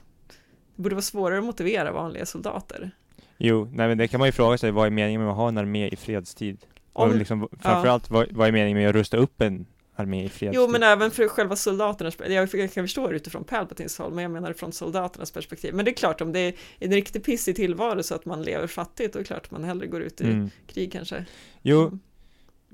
det 0.75 0.81
borde 0.81 0.95
vara 0.95 1.01
svårare 1.01 1.39
att 1.39 1.45
motivera 1.45 1.91
vanliga 1.91 2.25
soldater. 2.25 2.91
Jo, 3.37 3.69
nej 3.73 3.87
men 3.87 3.97
det 3.97 4.07
kan 4.07 4.19
man 4.19 4.27
ju 4.27 4.31
fråga 4.31 4.57
sig, 4.57 4.71
vad 4.71 4.85
är 4.85 4.91
meningen 4.91 5.21
med 5.21 5.29
att 5.29 5.35
ha 5.35 5.47
en 5.47 5.57
armé 5.57 5.89
i 5.89 5.95
fredstid? 5.95 6.65
Om, 6.93 7.09
och 7.09 7.15
liksom, 7.15 7.49
framförallt, 7.61 8.05
ja. 8.09 8.13
vad, 8.13 8.31
vad 8.31 8.47
är 8.47 8.51
meningen 8.51 8.77
med 8.77 8.89
att 8.89 8.95
rusta 8.95 9.17
upp 9.17 9.41
en 9.41 9.65
armé 9.95 10.23
i 10.23 10.29
fredstid? 10.29 10.61
Jo, 10.61 10.67
men 10.67 10.83
även 10.83 11.11
för 11.11 11.27
själva 11.27 11.55
soldaternas, 11.55 12.17
jag, 12.29 12.51
kan 12.51 12.69
förstå 12.69 13.07
det 13.07 13.15
utifrån 13.15 13.43
Palpatines 13.43 13.97
håll, 13.97 14.13
men 14.13 14.21
jag 14.21 14.31
menar 14.31 14.53
från 14.53 14.71
soldaternas 14.71 15.31
perspektiv. 15.31 15.73
Men 15.73 15.85
det 15.85 15.91
är 15.91 15.95
klart, 15.95 16.21
om 16.21 16.31
det 16.31 16.39
är 16.39 16.53
en 16.79 16.91
riktig 16.91 17.23
pissig 17.23 17.55
tillvaro 17.55 18.03
så 18.03 18.15
att 18.15 18.25
man 18.25 18.41
lever 18.43 18.67
fattigt, 18.67 19.13
då 19.13 19.19
är 19.19 19.23
det 19.23 19.27
klart 19.27 19.45
att 19.45 19.51
man 19.51 19.63
hellre 19.63 19.87
går 19.87 20.01
ut 20.01 20.21
i 20.21 20.23
mm. 20.23 20.49
krig 20.67 20.91
kanske. 20.91 21.25
Jo, 21.61 21.81
mm. 21.81 21.99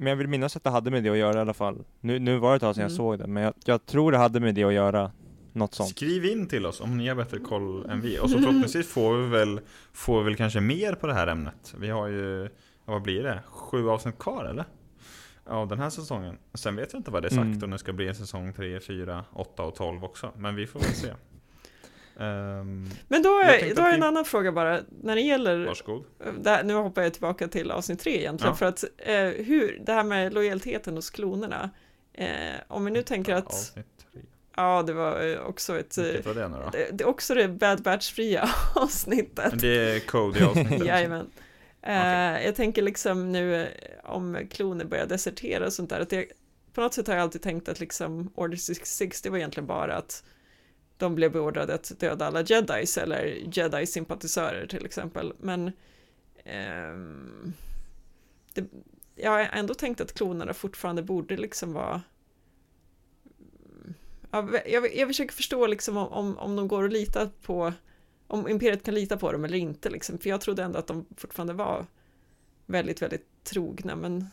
Men 0.02 0.10
jag 0.10 0.18
vill 0.18 0.28
minnas 0.28 0.56
att 0.56 0.64
det 0.64 0.70
hade 0.70 0.92
med 0.92 1.04
det 1.04 1.10
att 1.10 1.18
göra 1.18 1.38
i 1.38 1.42
alla 1.42 1.54
fall. 1.54 1.84
Nu, 2.00 2.20
nu 2.20 2.38
var 2.38 2.50
det 2.50 2.56
ett 2.56 2.62
tag 2.62 2.76
sedan 2.76 2.82
mm. 2.82 2.92
jag 2.92 2.98
såg 2.98 3.20
det, 3.20 3.28
men 3.28 3.44
jag, 3.44 3.54
jag, 3.66 3.86
tror 3.86 4.12
det 4.12 4.18
hade 4.18 4.40
med 4.40 4.56
det 4.56 4.64
att 4.64 4.74
göra. 4.74 5.12
Något 5.54 5.74
sånt. 5.74 5.90
Skriv 5.90 6.26
in 6.26 6.48
till 6.48 6.66
oss 6.66 6.82
om 6.82 6.98
ni 6.98 7.08
har 7.08 7.16
bättre 7.16 7.40
koll 7.40 7.86
än 7.86 8.02
vi. 8.02 8.20
Och 8.20 8.30
så 8.30 8.38
förhoppningsvis 8.40 8.88
får 8.88 9.18
vi 9.18 9.28
väl, 9.28 9.62
får 9.94 10.20
vi 10.20 10.24
väl 10.24 10.36
kanske 10.36 10.62
mer 10.62 10.94
på 10.94 11.08
det 11.08 11.14
här 11.14 11.28
ämnet. 11.28 11.76
Vi 11.78 11.90
har 11.90 12.08
ju, 12.08 12.50
vad 12.86 13.02
blir 13.02 13.24
det? 13.24 13.40
Sju 13.48 13.90
avsnitt 13.90 14.18
kvar 14.18 14.46
eller? 14.46 14.66
Ja, 15.46 15.66
den 15.70 15.80
här 15.80 15.90
säsongen. 15.90 16.38
Sen 16.54 16.76
vet 16.76 16.94
jag 16.94 17.00
inte 17.00 17.12
vad 17.12 17.24
det 17.24 17.28
är 17.28 17.30
sagt 17.30 17.42
mm. 17.42 17.64
om 17.64 17.70
det 17.70 17.78
ska 17.78 17.94
bli 17.94 18.08
en 18.08 18.16
säsong 18.16 18.54
3, 18.54 18.80
4, 18.80 19.26
8 19.34 19.64
och 19.64 19.76
12 19.76 20.04
också. 20.04 20.32
Men 20.38 20.56
vi 20.56 20.68
får 20.68 20.80
väl 20.80 20.90
se. 20.90 21.14
Um, 22.22 22.90
Men 23.08 23.24
då 23.24 23.40
är, 23.40 23.76
då 23.76 23.82
är 23.82 23.94
en 23.94 24.00
vi... 24.00 24.06
annan 24.08 24.26
fråga 24.26 24.52
bara, 24.52 24.80
när 25.02 25.16
det 25.16 25.22
gäller... 25.22 25.66
Varsågod. 25.66 26.04
Där, 26.40 26.64
nu 26.64 26.74
hoppar 26.74 27.02
jag 27.02 27.14
tillbaka 27.14 27.48
till 27.48 27.72
avsnitt 27.72 28.00
tre 28.00 28.20
egentligen, 28.20 28.52
ja. 28.52 28.58
för 28.58 28.66
att 28.66 28.84
eh, 28.98 29.46
hur, 29.46 29.82
det 29.86 29.94
här 29.94 30.04
med 30.04 30.34
lojaliteten 30.34 30.96
hos 30.96 31.10
klonerna, 31.10 31.70
eh, 32.14 32.28
om 32.68 32.86
vi 32.86 32.92
nu 32.92 33.04
tänker 33.04 33.36
att... 33.36 33.46
Avsnitt 33.46 33.86
tre. 34.14 34.22
Ja, 34.56 34.84
det 34.88 34.94
var 34.94 35.28
eh, 35.28 35.40
också 35.40 35.80
ett... 35.80 35.98
Vilket 35.98 36.26
var 36.26 36.34
det 36.34 36.48
nu 36.48 36.58
då? 36.58 36.70
Det, 36.72 36.90
det 36.92 37.04
är 37.04 37.08
också 37.08 37.36
det 37.36 37.48
Bad 37.48 37.84
Batch-fria 37.84 38.50
avsnittet. 38.76 39.62
Det 39.62 39.96
är 39.96 40.00
Cody-avsnittet. 40.00 40.86
Jajamän. 40.86 41.30
Okay. 41.82 42.36
Uh, 42.38 42.46
jag 42.46 42.56
tänker 42.56 42.82
liksom 42.82 43.32
nu 43.32 43.62
eh, 43.62 43.68
om 44.04 44.48
kloner 44.52 44.86
börjar 44.86 45.06
desertera 45.06 45.66
och 45.66 45.74
sånt 45.74 45.90
där, 45.90 46.00
att 46.00 46.10
det, 46.10 46.26
på 46.74 46.82
något 46.82 46.94
sätt 46.94 47.08
har 47.08 47.16
jag 47.16 47.24
alltid 47.24 47.42
tänkt 47.42 47.70
att 47.70 47.80
liksom 47.80 48.32
Order 48.36 48.58
66, 48.58 49.22
det 49.22 49.30
var 49.30 49.38
egentligen 49.38 49.68
bara 49.68 49.96
att 49.96 50.24
de 51.02 51.16
blev 51.16 51.32
beordrade 51.32 51.74
att 51.74 51.92
döda 52.00 52.26
alla 52.28 52.42
jedis 52.42 52.98
eller 52.98 53.26
jedi-sympatisörer 53.52 54.68
till 54.68 54.86
exempel. 54.86 55.34
Men 55.40 55.68
eh, 56.36 56.96
det, 58.54 58.66
jag 59.16 59.32
har 59.32 59.40
ändå 59.40 59.74
tänkt 59.74 60.02
att 60.02 60.14
klonerna 60.14 60.54
fortfarande 60.54 61.04
borde 61.04 61.38
liksom 61.38 61.74
vara 61.74 62.02
jag, 64.66 64.96
jag 64.96 65.08
försöker 65.08 65.34
förstå 65.34 65.68
liksom 65.68 65.98
om, 65.98 66.38
om 66.38 66.56
de 66.56 66.68
går 66.68 66.86
att 66.86 66.94
lita 66.94 67.30
på 67.42 67.74
om 68.28 68.48
Imperiet 68.48 68.84
kan 68.84 68.96
lita 68.96 69.18
på 69.18 69.32
dem 69.32 69.46
eller 69.46 69.58
inte 69.58 69.90
liksom, 69.90 70.18
för 70.18 70.30
jag 70.30 70.42
trodde 70.42 70.64
ändå 70.64 70.80
att 70.80 70.88
de 70.88 71.06
fortfarande 71.18 71.54
var 71.54 71.86
väldigt, 72.66 73.02
väldigt 73.02 73.44
trogna, 73.44 73.96
men 73.96 74.28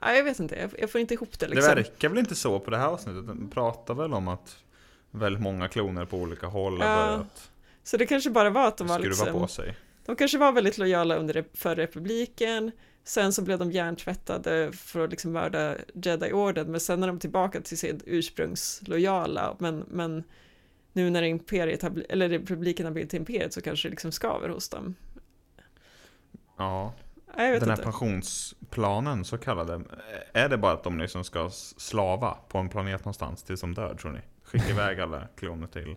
ja, 0.00 0.12
jag 0.14 0.24
vet 0.24 0.40
inte, 0.40 0.56
jag, 0.56 0.70
jag 0.78 0.90
får 0.90 1.00
inte 1.00 1.14
ihop 1.14 1.38
det 1.38 1.48
liksom. 1.48 1.68
Det 1.68 1.74
verkar 1.74 2.08
väl 2.08 2.18
inte 2.18 2.34
så 2.34 2.60
på 2.60 2.70
det 2.70 2.78
här 2.78 2.86
avsnittet, 2.86 3.26
de 3.26 3.50
pratar 3.50 3.94
väl 3.94 4.14
om 4.14 4.28
att 4.28 4.56
väldigt 5.10 5.42
många 5.42 5.68
kloner 5.68 6.04
på 6.04 6.16
olika 6.16 6.46
håll 6.46 6.80
har 6.80 6.88
ja, 6.88 7.06
börjat 7.06 7.50
Så 7.82 7.96
det 7.96 8.06
kanske 8.06 8.30
bara 8.30 8.50
var 8.50 8.68
att 8.68 8.76
de 8.76 8.86
var 8.86 8.98
liksom, 8.98 9.32
på 9.32 9.48
sig. 9.48 9.76
De 10.06 10.16
kanske 10.16 10.38
var 10.38 10.52
väldigt 10.52 10.78
lojala 10.78 11.16
under 11.16 11.44
för 11.54 11.76
republiken, 11.76 12.70
sen 13.04 13.32
så 13.32 13.42
blev 13.42 13.58
de 13.58 13.72
hjärntvättade 13.72 14.72
för 14.72 15.04
att 15.04 15.10
liksom 15.10 15.32
mörda 15.32 15.76
Jedi-orden, 15.94 16.70
men 16.70 16.80
sen 16.80 17.02
är 17.02 17.06
de 17.06 17.18
tillbaka 17.18 17.60
till 17.60 17.78
sin 17.78 18.00
ursprungslojala, 18.06 19.56
men, 19.58 19.84
men 19.88 20.24
nu 20.92 21.10
när 21.10 21.22
imperiet 21.22 21.82
har, 21.82 22.04
eller 22.08 22.28
republiken 22.28 22.86
har 22.86 22.92
blivit 22.92 23.14
imperiet 23.14 23.52
så 23.52 23.60
kanske 23.60 23.88
det 23.88 23.90
liksom 23.90 24.12
skaver 24.12 24.48
hos 24.48 24.68
dem. 24.68 24.94
Ja. 26.56 26.92
Nej, 27.36 27.46
jag 27.46 27.52
vet 27.52 27.60
den 27.60 27.68
här 27.68 27.76
inte. 27.76 27.84
pensionsplanen, 27.84 29.24
så 29.24 29.38
kallade, 29.38 29.80
är 30.32 30.48
det 30.48 30.58
bara 30.58 30.72
att 30.72 30.84
de 30.84 30.98
liksom 30.98 31.24
ska 31.24 31.50
slava 31.76 32.36
på 32.48 32.58
en 32.58 32.68
planet 32.68 33.00
någonstans 33.00 33.42
tills 33.42 33.60
de 33.60 33.74
dör 33.74 33.94
tror 33.94 34.12
ni? 34.12 34.20
Skicka 34.52 34.68
iväg 34.70 35.00
alla 35.00 35.26
kloner 35.36 35.66
till 35.66 35.96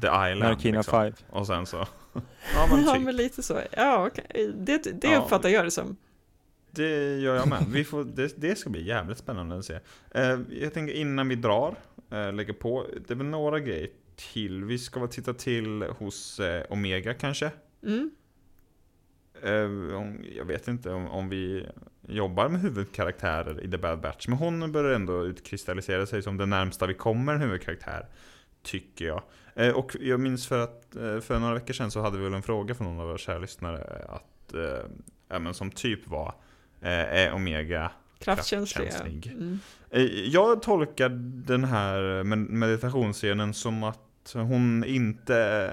The 0.00 0.06
Island 0.06 0.38
Narkina 0.40 0.78
liksom. 0.78 0.92
5. 0.92 1.12
Och 1.30 1.46
sen 1.46 1.66
så... 1.66 1.76
Ja 2.54 2.66
men 2.70 2.84
Ja, 2.84 2.94
typ. 2.94 3.02
men 3.02 3.16
lite 3.16 3.42
så. 3.42 3.60
Ja, 3.76 4.06
okej. 4.06 4.52
Det, 4.56 5.00
det 5.02 5.08
Ja. 5.08 5.18
uppfattar 5.22 5.48
jag 5.48 5.64
det 5.64 5.70
som. 5.70 5.96
Det 6.70 7.18
gör 7.18 7.36
jag 7.36 7.48
med. 7.48 7.64
Vi 7.68 7.84
får, 7.84 8.04
det, 8.04 8.40
det 8.40 8.58
ska 8.58 8.70
bli 8.70 8.86
jävligt 8.86 9.18
spännande 9.18 9.58
att 9.58 9.64
se. 9.64 9.78
Eh, 10.10 10.38
jag 10.50 10.74
tänker 10.74 10.94
innan 10.94 11.28
vi 11.28 11.34
drar, 11.34 11.74
eh, 12.10 12.32
lägger 12.32 12.52
på, 12.52 12.86
det 13.06 13.14
är 13.14 13.16
väl 13.16 13.26
några 13.26 13.60
grejer 13.60 13.88
till. 14.32 14.64
Vi 14.64 14.78
ska 14.78 15.00
väl 15.00 15.08
titta 15.08 15.34
till 15.34 15.82
hos 15.82 16.40
eh, 16.40 16.64
Omega 16.70 17.14
kanske. 17.14 17.50
Mm. 17.86 18.10
Eh, 19.42 19.70
jag 20.36 20.44
vet 20.44 20.68
inte 20.68 20.90
om, 20.90 21.08
om 21.08 21.28
vi 21.28 21.66
jobbar 22.08 22.48
med 22.48 22.60
huvudkaraktärer 22.60 23.64
i 23.64 23.70
The 23.70 23.78
Bad 23.78 24.00
Batch, 24.00 24.28
men 24.28 24.38
hon 24.38 24.72
börjar 24.72 24.94
ändå 24.94 25.24
utkristallisera 25.26 26.06
sig 26.06 26.22
som 26.22 26.36
det 26.36 26.46
närmsta 26.46 26.86
vi 26.86 26.94
kommer 26.94 27.34
en 27.34 27.40
huvudkaraktär. 27.40 28.06
Tycker 28.62 29.04
jag. 29.04 29.22
Eh, 29.54 29.70
och 29.70 29.96
jag 30.00 30.20
minns 30.20 30.48
för 30.48 30.58
att 30.58 30.96
eh, 30.96 31.20
för 31.20 31.38
några 31.38 31.54
veckor 31.54 31.74
sedan 31.74 31.90
så 31.90 32.00
hade 32.00 32.18
vi 32.18 32.24
väl 32.24 32.34
en 32.34 32.42
fråga 32.42 32.74
från 32.74 32.86
någon 32.86 33.00
av 33.00 33.06
våra 33.06 33.18
kära 33.18 33.38
lyssnare 33.38 34.06
att, 34.08 34.54
ja, 35.28 35.38
men 35.38 35.54
som 35.54 35.70
typ 35.70 36.08
var, 36.08 36.34
är 36.80 37.32
Omega. 37.32 37.90
Kraftkänslig. 38.18 39.26
Mm. 39.26 39.58
Jag 40.30 40.62
tolkar 40.62 41.08
den 41.46 41.64
här 41.64 42.24
med- 42.24 42.38
meditationsscenen 42.38 43.54
som 43.54 43.84
att 43.84 44.32
hon 44.34 44.84
inte 44.84 45.70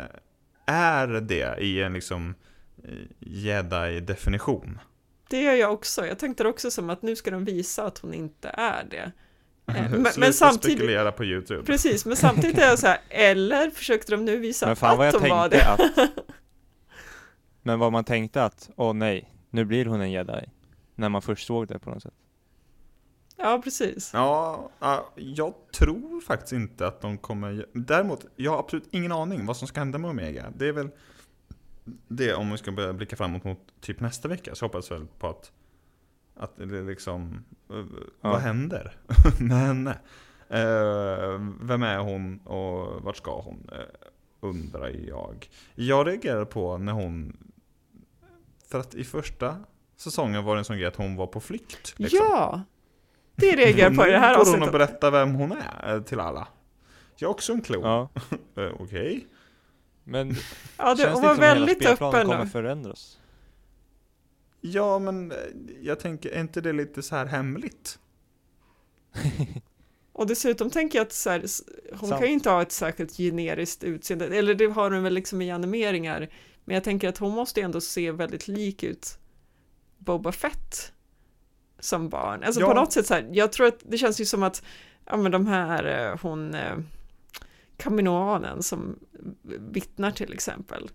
är 0.66 1.08
det 1.08 1.58
i 1.60 1.82
en 1.82 1.94
liksom 1.94 2.36
jedi-definition. 3.20 4.80
Det 5.30 5.42
gör 5.42 5.54
jag 5.54 5.74
också. 5.74 6.06
Jag 6.08 6.20
tänkte 6.20 6.48
också 6.48 6.72
som 6.72 6.90
att 6.90 7.02
nu 7.02 7.16
ska 7.16 7.32
de 7.32 7.46
visa 7.46 7.86
att 7.86 7.98
hon 7.98 8.14
inte 8.14 8.50
är 8.50 8.84
det. 8.92 9.12
Eh, 9.76 9.92
Men, 9.92 10.08
men 10.18 10.34
samtidigt, 10.34 10.78
spekulera 10.78 11.12
på 11.12 11.26
YouTube. 11.26 11.64
precis, 11.64 12.06
men 12.06 12.16
samtidigt 12.18 12.58
är 12.58 12.68
jag 12.68 12.80
så 12.80 12.88
här, 12.88 12.98
eller 13.10 13.70
försökte 13.70 14.12
de 14.12 14.26
nu 14.26 14.38
visa 14.38 14.66
Men 14.68 14.76
fan 14.76 14.98
vad 14.98 15.08
att 15.08 15.14
jag 15.14 15.24
de 15.24 15.30
var 15.30 15.50
det? 15.50 15.68
att... 15.68 15.80
Men 17.64 17.80
vad 17.80 17.92
man 17.92 18.04
tänkte 18.04 18.44
att, 18.44 18.70
åh 18.76 18.94
nej, 18.94 19.34
nu 19.50 19.66
blir 19.66 19.86
hon 19.86 20.02
en 20.02 20.12
jedi. 20.12 20.50
När 20.96 21.10
man 21.10 21.22
först 21.22 21.48
såg 21.48 21.68
det 21.68 21.80
på 21.80 21.90
något 21.90 22.04
sätt. 22.04 22.14
Ja, 23.38 23.62
precis. 23.64 24.12
Ja, 24.14 24.70
ja, 24.80 25.14
jag 25.16 25.54
tror 25.74 26.22
faktiskt 26.22 26.54
inte 26.54 26.88
att 26.88 27.02
de 27.02 27.18
kommer... 27.18 27.66
Däremot, 27.74 28.26
jag 28.36 28.52
har 28.52 28.60
absolut 28.60 28.88
ingen 28.92 29.12
aning 29.12 29.46
vad 29.46 29.58
som 29.58 29.68
ska 29.68 29.80
hända 29.80 29.98
med 29.98 30.10
Omega. 30.10 30.46
Det 30.58 30.68
är 30.68 30.74
väl 30.74 30.90
det 32.08 32.34
om 32.34 32.52
vi 32.52 32.58
ska 32.58 32.72
börja 32.72 32.94
blicka 32.94 33.16
framåt 33.16 33.44
mot 33.44 33.60
typ 33.82 34.00
nästa 34.00 34.28
vecka. 34.28 34.56
Så 34.56 34.66
hoppas 34.66 34.90
jag 34.90 34.98
väl 34.98 35.08
på 35.20 35.28
att, 35.28 35.52
att 36.36 36.58
det 36.58 36.82
liksom... 36.82 37.46
eh, 37.70 37.86
Vad 38.22 38.40
händer 38.42 38.98
med 39.40 39.58
henne? 39.58 39.98
Eh, 40.50 41.42
vem 41.62 41.84
är 41.84 41.98
hon 41.98 42.40
och 42.40 43.02
vart 43.04 43.18
ska 43.18 43.42
hon? 43.42 43.70
Uh, 43.74 43.80
undrar 44.40 44.90
jag. 45.08 45.50
Jag 45.76 46.08
reagerade 46.08 46.46
på 46.46 46.78
när 46.78 46.94
hon... 46.94 47.38
För 48.72 48.80
att 48.80 48.96
i 48.96 49.04
första 49.04 49.56
säsongen 49.98 50.44
var 50.44 50.56
det 50.56 50.60
en 50.60 50.66
sån 50.66 50.78
grej 50.78 50.88
att 50.88 50.96
hon 50.96 51.16
var 51.16 51.28
på 51.28 51.40
flykt. 51.40 51.94
liksom. 52.00 52.20
Ja! 52.22 52.62
Det 53.36 53.56
reagerar 53.56 53.90
jag 53.90 53.98
på 53.98 54.08
i 54.08 54.12
det 54.12 54.18
här 54.20 54.32
Nu 54.38 54.38
går 54.38 54.46
hon 54.46 54.54
och 54.62 54.68
avsnittet. 54.68 54.72
berättar 54.72 55.12
vem 55.12 55.34
hon 55.36 55.52
är 55.52 55.96
eh, 55.96 56.02
till 56.02 56.20
alla. 56.20 56.48
Jag 57.16 57.28
är 57.28 57.32
också 57.32 57.54
en 57.54 57.62
klon. 57.62 57.84
Ja, 57.84 58.10
Okej. 58.80 59.28
Men 60.08 60.36
Ja, 60.78 60.96
det, 60.96 61.02
känns 61.04 61.20
det 61.20 61.22
var 61.22 61.32
inte 61.32 61.36
som 61.36 61.44
hela 61.44 61.56
väldigt 61.56 61.78
spelplanen 61.84 62.16
öppen. 62.16 62.32
kommer 62.32 62.46
förändras? 62.46 63.20
Ja, 64.62 65.00
men 65.00 65.32
eh, 65.32 65.38
jag 65.82 66.00
tänker, 66.00 66.30
är 66.30 66.40
inte 66.42 66.62
det 66.62 66.74
lite 66.74 67.04
så 67.04 67.16
här 67.16 67.26
hemligt? 67.26 68.00
Och 70.14 70.28
dessutom 70.28 70.70
tänker 70.70 71.00
jag 71.00 71.06
att 71.06 71.14
så 71.14 71.30
här, 71.30 71.40
hon 71.92 72.10
Sant. 72.10 72.20
kan 72.20 72.28
ju 72.28 72.34
inte 72.34 72.50
ha 72.50 72.62
ett 72.62 72.72
särskilt 72.72 73.18
generiskt 73.18 73.84
utseende, 73.84 74.26
eller 74.38 74.56
det 74.56 74.66
har 74.66 74.92
hon 74.92 75.04
väl 75.04 75.14
liksom 75.14 75.42
i 75.42 75.52
animeringar, 75.52 76.30
men 76.66 76.74
jag 76.74 76.84
tänker 76.84 77.10
att 77.10 77.18
hon 77.18 77.32
måste 77.32 77.62
ändå 77.62 77.82
se 77.82 78.12
väldigt 78.12 78.48
lik 78.48 78.84
ut 78.84 79.18
Boba 79.98 80.32
Fett 80.32 80.94
som 81.80 82.10
barn. 82.10 82.44
Alltså 82.44 82.62
Ja. 82.62 82.68
på 82.68 82.74
något 82.74 82.94
sätt 82.94 83.08
så 83.08 83.14
här, 83.14 83.30
jag 83.32 83.52
tror 83.52 83.68
att 83.68 83.80
det 83.86 83.98
känns 83.98 84.22
ju 84.22 84.26
som 84.26 84.44
att, 84.44 84.64
ja 85.06 85.18
men 85.18 85.32
de 85.32 85.48
här, 85.48 86.12
eh, 86.12 86.20
hon, 86.22 86.54
eh, 86.56 86.78
Kaminoanen 87.78 88.64
som 88.64 89.00
vittnar 89.72 90.12
till 90.12 90.34
exempel, 90.34 90.90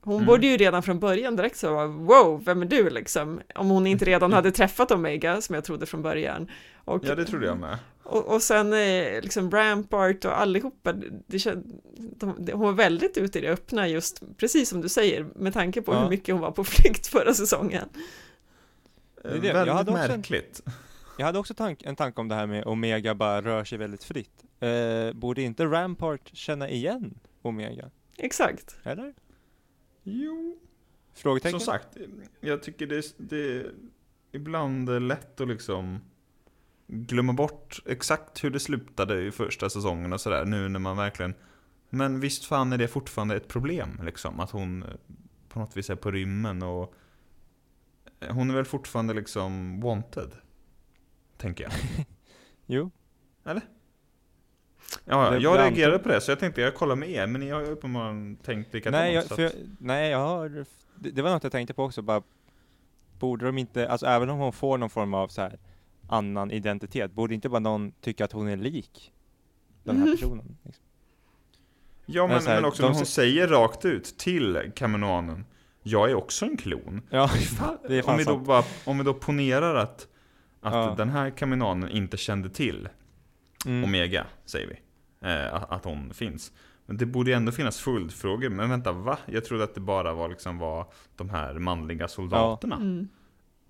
hon 0.00 0.14
Mm. 0.14 0.26
borde 0.26 0.46
ju 0.46 0.56
redan 0.56 0.82
från 0.82 0.98
början 1.00 1.36
direkt 1.36 1.56
så 1.56 1.74
vara 1.74 1.86
wow, 1.86 2.44
vem 2.44 2.62
är 2.62 2.66
du 2.66 2.90
liksom? 2.90 3.40
Om 3.54 3.68
hon 3.68 3.86
inte 3.86 4.04
redan 4.04 4.32
hade 4.32 4.50
träffat 4.52 4.90
Omega, 4.90 5.40
som 5.40 5.54
jag 5.54 5.64
trodde 5.64 5.86
från 5.86 6.02
början. 6.02 6.50
Och, 6.84 7.04
Ja, 7.04 7.14
det 7.14 7.24
trodde 7.24 7.46
jag 7.46 7.58
med. 7.58 7.78
och, 8.02 8.34
och 8.34 8.42
sen 8.42 8.72
eh, 8.72 9.20
liksom 9.22 9.50
Rampart 9.50 10.24
och 10.24 10.40
allihopa, 10.40 10.92
det, 11.26 11.36
kän- 11.36 11.80
de, 12.16 12.44
de, 12.44 12.52
hon 12.52 12.60
var 12.66 12.72
väldigt 12.72 13.16
ute 13.16 13.38
i 13.38 13.42
det 13.42 13.48
öppna 13.48 13.88
just, 13.88 14.22
precis 14.36 14.68
som 14.68 14.80
du 14.80 14.88
säger, 14.88 15.26
med 15.34 15.52
tanke 15.54 15.82
på 15.82 15.92
Ja. 15.94 16.02
hur 16.02 16.08
mycket 16.10 16.32
hon 16.34 16.40
var 16.42 16.50
på 16.50 16.64
flykt 16.64 17.06
förra 17.12 17.34
säsongen. 17.34 17.88
Eh, 19.24 19.30
Det 19.30 19.36
är 19.36 19.40
det. 19.40 19.46
Jag 19.46 19.54
Väldigt 19.54 19.74
hade 19.74 19.90
också 19.90 20.02
en- 20.04 20.10
märkligt. 20.10 20.62
Jag 21.18 21.26
hade 21.26 21.38
också 21.38 21.54
tank, 21.54 21.82
en 21.82 21.96
tanke 21.96 22.20
om 22.20 22.28
det 22.28 22.34
här 22.34 22.46
med 22.46 22.66
Omega 22.66 23.14
bara 23.14 23.42
rör 23.42 23.64
sig 23.64 23.78
väldigt 23.78 24.04
fritt. 24.04 24.44
Eh, 24.60 25.12
borde 25.12 25.42
inte 25.42 25.64
Rampart 25.66 26.30
känna 26.32 26.68
igen 26.68 27.18
Omega? 27.42 27.90
Exakt. 28.16 28.78
Eller? 28.82 29.14
Jo, 30.02 30.58
Frågetecken? 31.14 31.60
som 31.60 31.72
sagt, 31.72 31.96
jag 32.40 32.62
tycker 32.62 32.86
det, 32.86 33.14
det 33.16 33.66
ibland 34.32 34.88
är 34.88 35.00
lätt 35.00 35.40
att 35.40 35.48
liksom 35.48 36.00
glömma 36.86 37.32
bort 37.32 37.82
exakt 37.86 38.44
hur 38.44 38.50
det 38.50 38.60
slutade 38.60 39.22
i 39.22 39.30
första 39.30 39.70
säsongen 39.70 40.12
och 40.12 40.20
sådär, 40.20 40.44
nu 40.44 40.68
när 40.68 40.78
man 40.78 40.96
verkligen 40.96 41.34
Men 41.90 42.20
visst 42.20 42.44
fan 42.44 42.72
är 42.72 42.78
det 42.78 42.88
fortfarande 42.88 43.36
ett 43.36 43.48
problem 43.48 44.00
liksom, 44.04 44.40
att 44.40 44.50
hon 44.50 44.82
eh, 44.82 44.88
på 45.48 45.58
något 45.58 45.76
vis 45.76 45.90
är 45.90 45.94
på 45.94 46.10
rymmen 46.10 46.62
och 46.62 46.94
eh, 48.20 48.34
Hon 48.34 48.50
är 48.50 48.54
väl 48.54 48.64
fortfarande 48.64 49.14
liksom 49.14 49.80
wanted 49.80 50.30
Tänker 51.36 51.64
jag 51.64 51.72
Jo. 52.66 52.90
Ja, 55.04 55.30
Det- 55.30 55.38
jag 55.38 55.58
det 55.58 55.62
reagerade 55.62 55.98
på 55.98 56.08
det 56.08 56.20
så 56.20 56.30
jag 56.30 56.38
tänkte 56.38 56.60
jag 56.60 56.74
kollar 56.74 56.96
med 56.96 57.10
er, 57.10 57.26
men 57.26 57.40
ni 57.40 57.50
har 57.50 57.60
ju 57.60 57.66
uppenbarligen 57.66 58.36
tänkt 58.36 58.74
likadant. 58.74 59.02
Nej, 59.02 59.14
jag, 59.14 59.24
för 59.24 59.42
jag, 59.42 59.52
nej, 59.78 60.10
jag 60.10 60.18
har, 60.18 60.64
det, 60.94 61.10
det 61.10 61.22
var 61.22 61.30
något 61.30 61.42
jag 61.42 61.52
tänkte 61.52 61.74
på 61.74 61.84
också, 61.84 62.02
bara 62.02 62.22
Borde 63.18 63.46
de 63.46 63.58
inte, 63.58 63.88
alltså 63.88 64.06
även 64.06 64.30
om 64.30 64.38
hon 64.38 64.52
får 64.52 64.78
någon 64.78 64.90
form 64.90 65.14
av 65.14 65.28
så 65.28 65.40
här 65.40 65.58
annan 66.08 66.50
identitet, 66.50 67.12
borde 67.12 67.34
inte 67.34 67.48
bara 67.48 67.58
någon 67.58 67.92
tycka 68.00 68.24
att 68.24 68.32
hon 68.32 68.48
är 68.48 68.56
lik 68.56 69.12
den 69.84 69.96
här 69.96 70.04
Mhm. 70.06 70.16
personen? 70.16 70.56
Liksom? 70.64 70.84
Ja, 72.06 72.26
men, 72.26 72.36
Men 72.36 72.46
här, 72.46 72.54
men 72.54 72.64
också 72.64 72.82
när 72.82 72.88
hon 72.88 72.98
se- 72.98 73.04
säger 73.06 73.48
rakt 73.48 73.84
ut 73.84 74.18
till 74.18 74.70
kamenoanen 74.76 75.44
Jag 75.82 76.10
är 76.10 76.14
också 76.14 76.44
en 76.46 76.56
klon. 76.56 77.02
Ja, 77.10 77.30
det 77.88 77.98
är 77.98 78.02
fan 78.02 78.12
om, 78.12 78.18
vi 78.18 78.24
då 78.24 78.30
sant. 78.30 78.46
bara, 78.46 78.62
om 78.84 78.98
vi 78.98 79.04
då 79.04 79.14
ponerar 79.14 79.74
att, 79.74 80.08
att 80.60 80.74
Ja. 80.74 80.94
den 80.96 81.08
här 81.08 81.30
kamenoanen 81.30 81.88
inte 81.90 82.16
kände 82.16 82.50
till 82.50 82.88
Mm. 83.66 83.84
Omega, 83.84 84.26
säger 84.44 84.66
vi. 84.68 84.78
Eh, 85.28 85.54
att, 85.72 85.84
hon 85.84 86.14
finns. 86.14 86.52
Men 86.86 86.96
det 86.96 87.06
borde 87.06 87.30
ju 87.30 87.36
ändå 87.36 87.52
finnas 87.52 87.80
följdfrågor. 87.80 88.48
Men 88.48 88.70
vänta, 88.70 88.92
va? 88.92 89.18
Jag 89.26 89.44
trodde 89.44 89.64
att 89.64 89.74
det 89.74 89.80
bara 89.80 90.12
var 90.14 90.28
liksom 90.28 90.58
var 90.58 90.92
de 91.16 91.30
här 91.30 91.54
manliga 91.54 92.08
soldaterna. 92.08 92.76
Mm. 92.76 93.08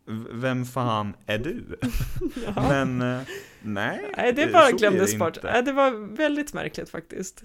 V- 0.07 0.29
Vem 0.33 0.65
fan 0.65 1.15
är 1.27 1.39
du? 1.39 1.65
Ja. 2.47 2.69
Men 2.69 3.03
eh, 3.03 3.21
nej. 3.63 4.13
Nej, 4.17 4.33
det 4.33 4.43
eh, 4.43 4.53
bara 4.53 4.71
glömdes 4.71 5.13
det 5.13 5.19
bort. 5.19 5.37
inte. 5.37 5.63
Det 5.63 5.73
var 5.73 6.17
väldigt 6.17 6.53
märkligt 6.53 6.91
faktiskt. 6.91 7.43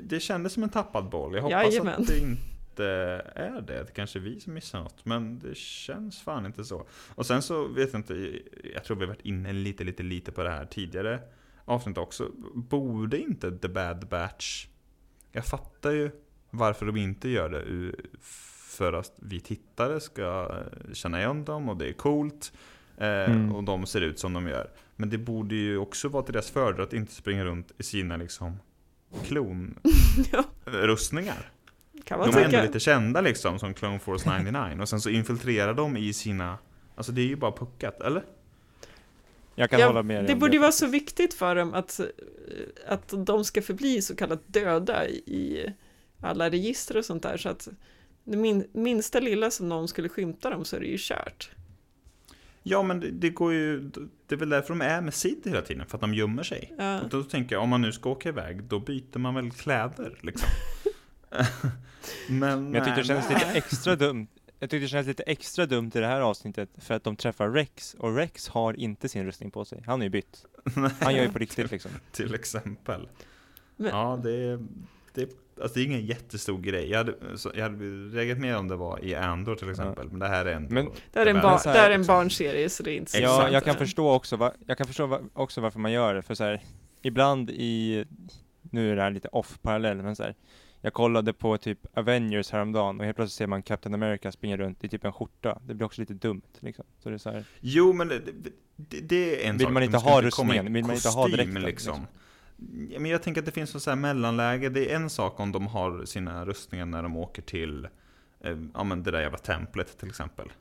Det 0.00 0.20
kändes 0.20 0.52
som 0.52 0.62
en 0.62 0.68
tappad 0.68 1.08
boll. 1.08 1.34
Jag 1.34 1.42
hoppas 1.42 1.64
Jajamän. 1.72 2.00
att 2.02 2.06
det 2.06 2.18
inte 2.18 2.84
är 3.34 3.60
det. 3.60 3.82
Det 3.84 3.92
kanske 3.94 4.18
är 4.18 4.20
vi 4.20 4.40
som 4.40 4.54
missar 4.54 4.80
något. 4.80 5.04
Men 5.04 5.38
det 5.38 5.56
känns 5.56 6.20
fan 6.20 6.46
inte 6.46 6.64
så. 6.64 6.86
Och 7.14 7.26
sen 7.26 7.42
så 7.42 7.68
vet 7.68 7.92
jag 7.92 7.98
inte. 7.98 8.38
Jag 8.74 8.84
tror 8.84 8.96
vi 8.96 9.02
har 9.02 9.08
varit 9.08 9.26
inne 9.26 9.52
lite, 9.52 9.84
lite, 9.84 10.02
lite 10.02 10.32
på 10.32 10.42
det 10.42 10.50
här 10.50 10.64
tidigare 10.64 11.20
avsnitt 11.66 11.98
också. 11.98 12.30
Borde 12.54 13.18
inte 13.18 13.58
The 13.58 13.68
Bad 13.68 14.08
Batch. 14.08 14.66
Jag 15.32 15.44
fattar 15.46 15.90
ju 15.90 16.10
varför 16.50 16.86
de 16.86 16.96
inte 16.96 17.28
gör 17.28 17.48
det. 17.48 17.92
För 18.68 18.92
att 18.92 19.12
vi 19.16 19.40
tittare 19.40 20.00
ska 20.00 20.50
känna 20.92 21.18
igen 21.20 21.44
dem 21.44 21.68
och 21.68 21.76
det 21.76 21.88
är 21.88 21.92
coolt. 21.92 22.52
Eh, 22.98 23.06
Mm. 23.06 23.54
Och 23.54 23.64
de 23.64 23.86
ser 23.86 24.00
ut 24.00 24.18
som 24.18 24.32
de 24.32 24.48
gör. 24.48 24.70
Men 24.96 25.10
det 25.10 25.18
borde 25.18 25.54
ju 25.54 25.78
också 25.78 26.08
vara 26.08 26.22
till 26.22 26.32
deras 26.32 26.50
fördel 26.50 26.80
att 26.82 26.92
inte 26.92 27.12
springa 27.14 27.44
runt 27.44 27.72
i 27.78 27.82
sina 27.82 28.16
liksom 28.16 28.56
klonrustningar. 29.24 31.50
kan 32.04 32.18
man 32.18 32.30
De 32.30 32.36
är 32.36 32.40
ändå 32.40 32.50
tycka. 32.50 32.62
lite 32.62 32.80
kända 32.80 33.20
liksom 33.20 33.58
som 33.58 33.74
Clone 33.74 33.98
Force 33.98 34.38
99 34.38 34.80
och 34.82 34.88
sen 34.88 35.00
så 35.00 35.10
infiltrerar 35.10 35.74
de 35.74 35.96
i 35.96 36.12
sina 36.12 36.58
Alltså 36.94 37.12
det 37.12 37.20
är 37.20 37.26
ju 37.26 37.36
bara 37.36 37.52
puckat, 37.52 38.00
eller? 38.00 38.22
Jag 39.58 39.70
kan 39.70 39.80
Ja, 39.80 39.86
hålla 39.86 40.02
med 40.02 40.16
dig 40.16 40.26
det 40.26 40.40
borde 40.40 40.52
ju 40.52 40.58
vara 40.58 40.72
så 40.72 40.86
viktigt 40.86 41.34
för 41.34 41.54
dem 41.54 41.74
att, 41.74 42.00
att 42.86 43.14
de 43.26 43.44
ska 43.44 43.62
förbli 43.62 44.02
så 44.02 44.16
kallat 44.16 44.42
döda 44.46 45.08
i 45.08 45.72
alla 46.20 46.50
register 46.50 46.96
och 46.96 47.04
sånt 47.04 47.22
där 47.22 47.36
så 47.36 47.48
att 47.48 47.68
det 48.24 48.36
min, 48.36 48.66
minsta 48.72 49.20
lilla 49.20 49.50
som 49.50 49.68
någon 49.68 49.88
skulle 49.88 50.08
skymta 50.08 50.50
dem 50.50 50.64
så 50.64 50.76
är 50.76 50.80
det 50.80 50.86
ju 50.86 50.96
kört. 50.98 51.50
Ja, 52.62 52.82
men 52.82 53.00
det, 53.00 53.10
det 53.10 53.30
går 53.30 53.52
ju, 53.52 53.80
det 54.26 54.34
är 54.34 54.36
väl 54.36 54.48
därför 54.48 54.68
de 54.68 54.80
är 54.80 55.00
med 55.00 55.14
Sid 55.14 55.40
hela 55.44 55.62
tiden, 55.62 55.86
för 55.86 55.96
att 55.96 56.00
de 56.00 56.14
gömmer 56.14 56.42
sig. 56.42 56.74
Ja. 56.78 57.00
Och 57.00 57.08
då 57.08 57.22
tänker 57.22 57.54
jag, 57.54 57.62
om 57.62 57.68
man 57.68 57.82
nu 57.82 57.92
ska 57.92 58.10
åka 58.10 58.28
iväg, 58.28 58.62
då 58.64 58.80
byter 58.80 59.18
man 59.18 59.34
väl 59.34 59.50
kläder 59.50 60.18
liksom. 60.20 60.48
men, 62.28 62.64
Men 62.64 62.74
jag 62.74 62.84
tyckte 62.84 63.00
det 63.00 63.06
kändes 63.06 63.28
nej. 63.28 63.38
lite 63.38 63.58
extra 63.58 63.96
dumt 63.96 64.26
jag 64.58 64.70
tyckte 64.70 64.84
det 64.84 64.88
kändes 64.88 65.06
lite 65.06 65.22
extra 65.22 65.66
dumt 65.66 65.90
i 65.94 65.98
det 66.00 66.06
här 66.06 66.20
avsnittet 66.20 66.68
för 66.78 66.94
att 66.94 67.04
de 67.04 67.16
träffar 67.16 67.50
Rex 67.50 67.94
och 67.94 68.16
Rex 68.16 68.48
har 68.48 68.80
inte 68.80 69.08
sin 69.08 69.26
rustning 69.26 69.50
på 69.50 69.64
sig. 69.64 69.82
Han 69.86 70.00
är 70.00 70.06
ju 70.06 70.10
bytt. 70.10 70.44
Han 71.00 71.14
gör 71.14 71.22
ju 71.22 71.32
på 71.32 71.38
riktigt 71.38 71.70
liksom. 71.70 71.90
Till 72.12 72.34
exempel. 72.34 73.08
Men- 73.76 73.90
Ja, 73.90 74.20
det 74.22 74.30
är, 74.32 74.66
det, 75.14 75.22
är, 75.22 75.28
alltså 75.62 75.74
det 75.78 75.80
är 75.80 75.84
ingen 75.86 76.06
jättestor 76.06 76.58
grej. 76.58 76.90
Jag 76.90 76.98
hade, 76.98 77.38
så, 77.38 77.52
jag 77.54 77.62
hade 77.62 77.84
reagerat 78.16 78.38
mer 78.38 78.56
om 78.56 78.68
det 78.68 78.76
var 78.76 79.04
i 79.04 79.14
Andor 79.14 79.54
till 79.54 79.70
exempel, 79.70 80.08
men 80.10 80.18
det 80.20 80.28
här 80.28 80.46
är 80.46 80.52
ändå... 80.52 80.74
Men- 80.74 80.88
Det 81.12 81.18
här 81.18 81.26
är 81.26 81.30
en, 81.30 81.36
här, 81.36 81.64
det 81.64 81.78
här 81.78 81.90
är 81.90 81.94
en 81.94 82.06
barnserie 82.06 82.68
så 82.68 82.82
det 82.82 82.90
är 82.90 82.96
inte 82.96 83.10
så 83.12 83.18
Ja, 83.18 83.50
jag 83.50 83.64
kan 83.64 83.74
förstå 83.76 84.10
också, 84.12 84.36
va, 84.36 84.52
jag 84.66 84.78
kan 84.78 84.86
förstå 84.86 85.06
va, 85.06 85.20
också 85.32 85.60
varför 85.60 85.78
man 85.80 85.92
gör 85.92 86.14
det, 86.14 86.22
för 86.22 86.34
så 86.34 86.44
här, 86.44 86.62
ibland 87.02 87.50
i, 87.50 88.04
nu 88.60 88.92
är 88.92 88.96
det 88.96 89.02
här 89.02 89.10
lite 89.10 89.28
off-parallell, 89.28 90.02
men 90.02 90.16
så 90.16 90.22
här, 90.22 90.34
jag 90.80 90.92
kollade 90.92 91.32
på 91.32 91.58
typ 91.58 91.78
Avengers 91.94 92.50
häromdagen 92.50 92.98
och 93.00 93.04
helt 93.06 93.16
plötsligt 93.16 93.36
ser 93.36 93.46
man 93.46 93.62
Captain 93.62 93.94
America 93.94 94.32
springa 94.32 94.56
runt 94.56 94.84
i 94.84 94.88
typ 94.88 95.04
en 95.04 95.12
skjorta. 95.12 95.60
Det 95.66 95.74
blir 95.74 95.86
också 95.86 96.00
lite 96.02 96.14
dumt 96.14 96.42
liksom. 96.60 96.84
Så 96.98 97.08
det 97.08 97.14
är 97.14 97.18
så 97.18 97.30
här, 97.30 97.44
Jo, 97.60 97.92
men 97.92 98.08
det, 98.08 98.20
det, 98.76 99.00
det 99.00 99.44
är 99.44 99.48
en 99.48 99.56
Vill 99.56 99.66
sak. 99.66 99.72
man 99.72 99.82
inte 99.82 99.98
ha 99.98 100.22
rustningen? 100.22 100.72
Vill 100.72 100.84
man 100.84 100.94
inte 100.94 101.08
ha 101.08 101.28
dräkten, 101.28 101.62
Liksom. 101.62 102.06
Ja, 102.90 103.00
men 103.00 103.10
jag 103.10 103.22
tänker 103.22 103.40
att 103.40 103.46
det 103.46 103.52
finns 103.52 103.74
något 103.74 103.82
så 103.82 103.90
här 103.90 103.96
mellanläge. 103.96 104.68
Det 104.68 104.92
är 104.92 104.96
en 104.96 105.10
sak 105.10 105.40
om 105.40 105.52
de 105.52 105.66
har 105.66 106.04
sina 106.04 106.44
rustningar 106.44 106.86
när 106.86 107.02
de 107.02 107.16
åker 107.16 107.42
till 107.42 107.88
eh, 108.40 108.56
ja, 108.74 108.84
men 108.84 109.02
det 109.02 109.10
där 109.10 109.20
jävla 109.20 109.38
templet 109.38 109.98
till 109.98 110.08
exempel. 110.08 110.52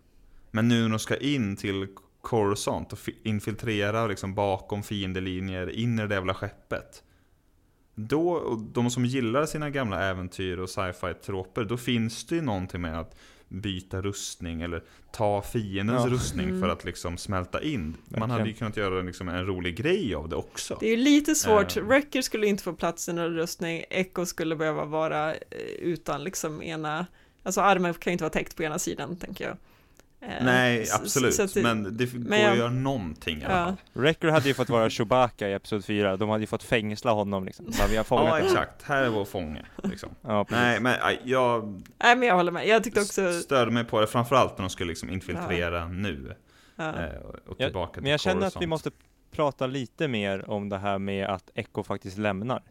Men 0.52 0.68
nu 0.68 0.82
när 0.84 0.90
de 0.90 1.00
ska 1.00 1.18
in 1.18 1.56
till 1.56 1.88
Coruscant 2.22 2.94
och 2.94 3.00
fi- 3.00 3.18
infiltrera 3.24 4.08
liksom 4.08 4.36
bakom 4.36 4.84
fiendelinjer 4.84 5.70
in 5.70 6.00
i 6.00 6.08
det 6.08 6.16
jävla 6.16 6.34
skeppet. 6.34 7.04
Då, 7.96 8.30
och 8.32 8.60
de 8.60 8.90
som 8.90 9.06
gillar 9.06 9.46
sina 9.46 9.70
gamla 9.70 10.04
äventyr 10.04 10.58
och 10.58 10.70
sci-fi 10.70 11.14
troper, 11.26 11.64
då 11.64 11.78
finns 11.78 12.26
det 12.26 12.36
ju 12.36 12.42
någonting 12.42 12.82
med 12.82 13.00
att 13.00 13.16
byta 13.48 14.02
rustning 14.02 14.62
eller 14.62 14.84
ta 15.12 15.42
fiendens 15.42 16.04
Ja. 16.06 16.12
rustning 16.12 16.48
för 16.48 16.56
Mm. 16.58 16.70
att 16.70 16.86
liksom 16.86 17.18
smälta 17.18 17.62
in. 17.62 17.82
Man 17.82 17.94
Verkligen. 18.08 18.30
hade 18.30 18.48
ju 18.50 18.54
kunnat 18.54 18.78
göra 18.78 19.02
liksom 19.02 19.30
en 19.30 19.46
rolig 19.46 19.78
grej 19.78 20.16
av 20.16 20.30
det 20.30 20.36
också. 20.36 20.78
Det 20.80 20.86
är 20.86 20.92
ju 20.98 21.04
lite 21.04 21.36
svårt, 21.36 21.78
Eh. 21.78 21.84
Wrecker 21.84 22.22
skulle 22.22 22.48
inte 22.48 22.64
få 22.64 22.74
plats 22.74 23.10
i 23.10 23.14
någon 23.14 23.34
rustning, 23.34 23.84
Echo 23.90 24.26
skulle 24.26 24.56
behöva 24.56 24.86
vara 24.86 25.34
eh, 25.34 25.40
utan 25.80 26.24
liksom 26.24 26.62
ena, 26.64 27.06
alltså 27.44 27.62
armen 27.62 27.94
kan 27.94 28.12
ju 28.12 28.14
inte 28.14 28.24
vara 28.24 28.34
täckt 28.34 28.56
på 28.56 28.64
ena 28.64 28.80
sidan 28.80 29.16
tänker 29.16 29.48
jag. 29.48 29.58
Eh, 30.28 30.46
Nej, 30.46 30.86
så- 30.86 30.96
absolut. 31.02 31.34
så 31.36 31.46
det- 31.46 31.62
men 31.64 31.98
det 31.98 32.06
går 32.14 32.20
men 32.20 32.42
jag- 32.42 32.52
att 32.52 32.58
göra 32.58 32.70
någonting 32.70 33.42
i 33.42 33.46
alla 33.46 33.60
Ja. 33.60 33.66
fall. 33.66 33.76
Wrecker 33.94 34.28
hade 34.28 34.48
ju 34.48 34.54
fått 34.54 34.70
vara 34.70 34.90
Chewbacca 34.90 35.50
i 35.50 35.54
Episod 35.54 35.86
4, 35.86 36.18
de 36.18 36.30
hade 36.30 36.42
ju 36.44 36.48
fått 36.48 36.64
fängsla 36.64 37.12
honom 37.12 37.46
liksom. 37.46 37.66
Bara, 37.66 37.88
vi 37.88 37.98
har 37.98 38.04
fångat 38.04 38.28
Ja, 38.28 38.40
exakt. 38.40 38.84
Här 38.84 39.04
är 39.04 39.10
vår 39.10 39.26
fånge. 39.26 39.66
Liksom. 39.84 40.10
Ja. 40.22 40.46
Nej, 40.50 40.80
men 40.80 40.96
jag 41.24 41.82
Nej 42.04 42.16
men 42.16 42.28
jag 42.28 42.36
håller 42.36 42.52
med, 42.52 42.68
jag 42.68 42.84
tyckte 42.84 43.02
också, 43.02 43.32
störde 43.34 43.72
mig 43.72 43.84
på 43.86 44.02
det, 44.02 44.08
framförallt 44.08 44.58
när 44.58 44.64
de 44.64 44.70
skulle 44.70 44.90
liksom 44.90 45.10
infiltrera 45.10 45.88
nu. 45.88 46.36
ja. 46.76 46.84
eh, 46.84 47.16
Och 47.16 47.36
och 47.36 47.56
Jag- 47.58 47.68
tillbaka 47.68 47.94
till 47.94 48.02
Men 48.02 48.12
jag 48.12 48.20
känner 48.20 48.48
att 48.48 48.62
vi 48.62 48.68
måste 48.68 48.92
prata 49.32 49.68
lite 49.68 50.08
mer 50.08 50.50
om 50.50 50.70
det 50.70 50.78
här 50.78 51.00
med 51.00 51.28
att 51.28 51.50
Echo 51.56 51.84
faktiskt 51.84 52.18
lämnar. 52.18 52.62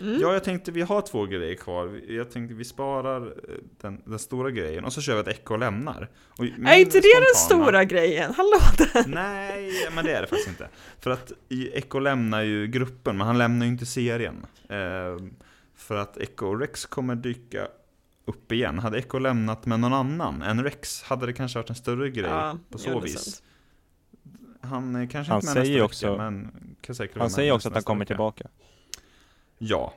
Mm. 0.00 0.20
Ja, 0.20 0.32
jag 0.32 0.44
tänkte 0.44 0.72
vi 0.72 0.82
har 0.82 1.02
två 1.02 1.26
grejer 1.26 1.54
kvar. 1.54 2.00
Jag 2.08 2.30
tänkte 2.30 2.54
vi 2.54 2.64
sparar 2.64 3.26
eh, 3.26 3.32
den, 3.80 4.02
den 4.04 4.18
stora 4.18 4.50
grejen 4.50 4.84
och 4.84 4.92
så 4.92 5.00
kör 5.00 5.14
vi 5.14 5.20
att 5.20 5.28
Echo 5.28 5.56
lämnar. 5.56 6.08
Och 6.38 6.44
är 6.44 6.76
inte 6.78 7.00
det 7.00 7.14
den 7.20 7.34
stora 7.36 7.84
grejen? 7.84 8.34
Hallå 8.36 8.60
där! 8.78 9.04
Nej, 9.06 9.72
men 9.94 10.04
det 10.04 10.12
är 10.16 10.20
det 10.20 10.26
faktiskt 10.26 10.48
inte. 10.48 10.68
För 11.00 11.10
att 11.10 11.32
Echo 11.72 11.98
lämnar 11.98 12.42
ju 12.42 12.66
gruppen, 12.66 13.16
men 13.16 13.26
han 13.26 13.38
lämnar 13.38 13.66
ju 13.66 13.72
inte 13.72 13.86
serien. 13.86 14.46
Eh, 14.68 15.26
för 15.76 15.96
att 15.96 16.16
Echo 16.16 16.46
och 16.46 16.60
Rex 16.60 16.86
kommer 16.86 17.14
dyka 17.14 17.68
upp 18.24 18.52
igen. 18.52 18.78
Hade 18.78 18.98
Echo 18.98 19.18
lämnat 19.18 19.66
med 19.66 19.80
någon 19.80 19.92
annan 19.92 20.42
än 20.42 20.64
Rex 20.64 21.02
hade 21.02 21.26
det 21.26 21.32
kanske 21.32 21.58
varit 21.58 21.70
en 21.70 21.76
större 21.76 22.10
grej 22.10 22.30
Ja, 22.30 22.58
på 22.70 22.78
så 22.78 23.00
vis. 23.00 23.14
sant. 23.24 23.42
Han 24.60 24.96
är 24.96 25.06
kanske 25.06 25.32
Han 25.32 25.40
inte 25.40 25.54
med 25.54 25.66
säger 25.66 25.72
nästa 25.82 25.84
också- 25.84 26.10
vecka, 26.12 26.22
men 26.22 26.50
kan 26.80 26.94
säkert 26.94 27.16
vara 27.16 27.22
Han 27.22 27.30
säger 27.30 27.52
också 27.52 27.68
att 27.68 27.74
han 27.74 27.82
kommer 27.82 27.98
vecka. 27.98 28.06
tillbaka. 28.06 28.48
Ja, 29.58 29.94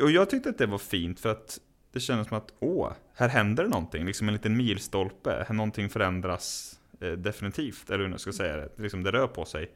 och 0.00 0.10
jag 0.10 0.30
tyckte 0.30 0.48
att 0.48 0.58
det 0.58 0.66
var 0.66 0.78
fint 0.78 1.20
för 1.20 1.28
att 1.28 1.60
det 1.92 2.00
kändes 2.00 2.28
som 2.28 2.36
att 2.36 2.52
åh, 2.58 2.92
här 3.14 3.28
händer 3.28 3.64
det 3.64 3.70
någonting, 3.70 4.06
liksom 4.06 4.28
en 4.28 4.34
liten 4.34 4.56
milstolpe, 4.56 5.44
här 5.48 5.54
någonting 5.54 5.88
förändras 5.88 6.78
eh, 7.00 7.12
definitivt, 7.12 7.90
eller 7.90 8.04
hur 8.04 8.10
jag 8.10 8.20
ska 8.20 8.32
säga 8.32 8.56
det, 8.56 8.68
liksom 8.76 9.02
det 9.02 9.12
rör 9.12 9.26
på 9.26 9.44
sig. 9.44 9.70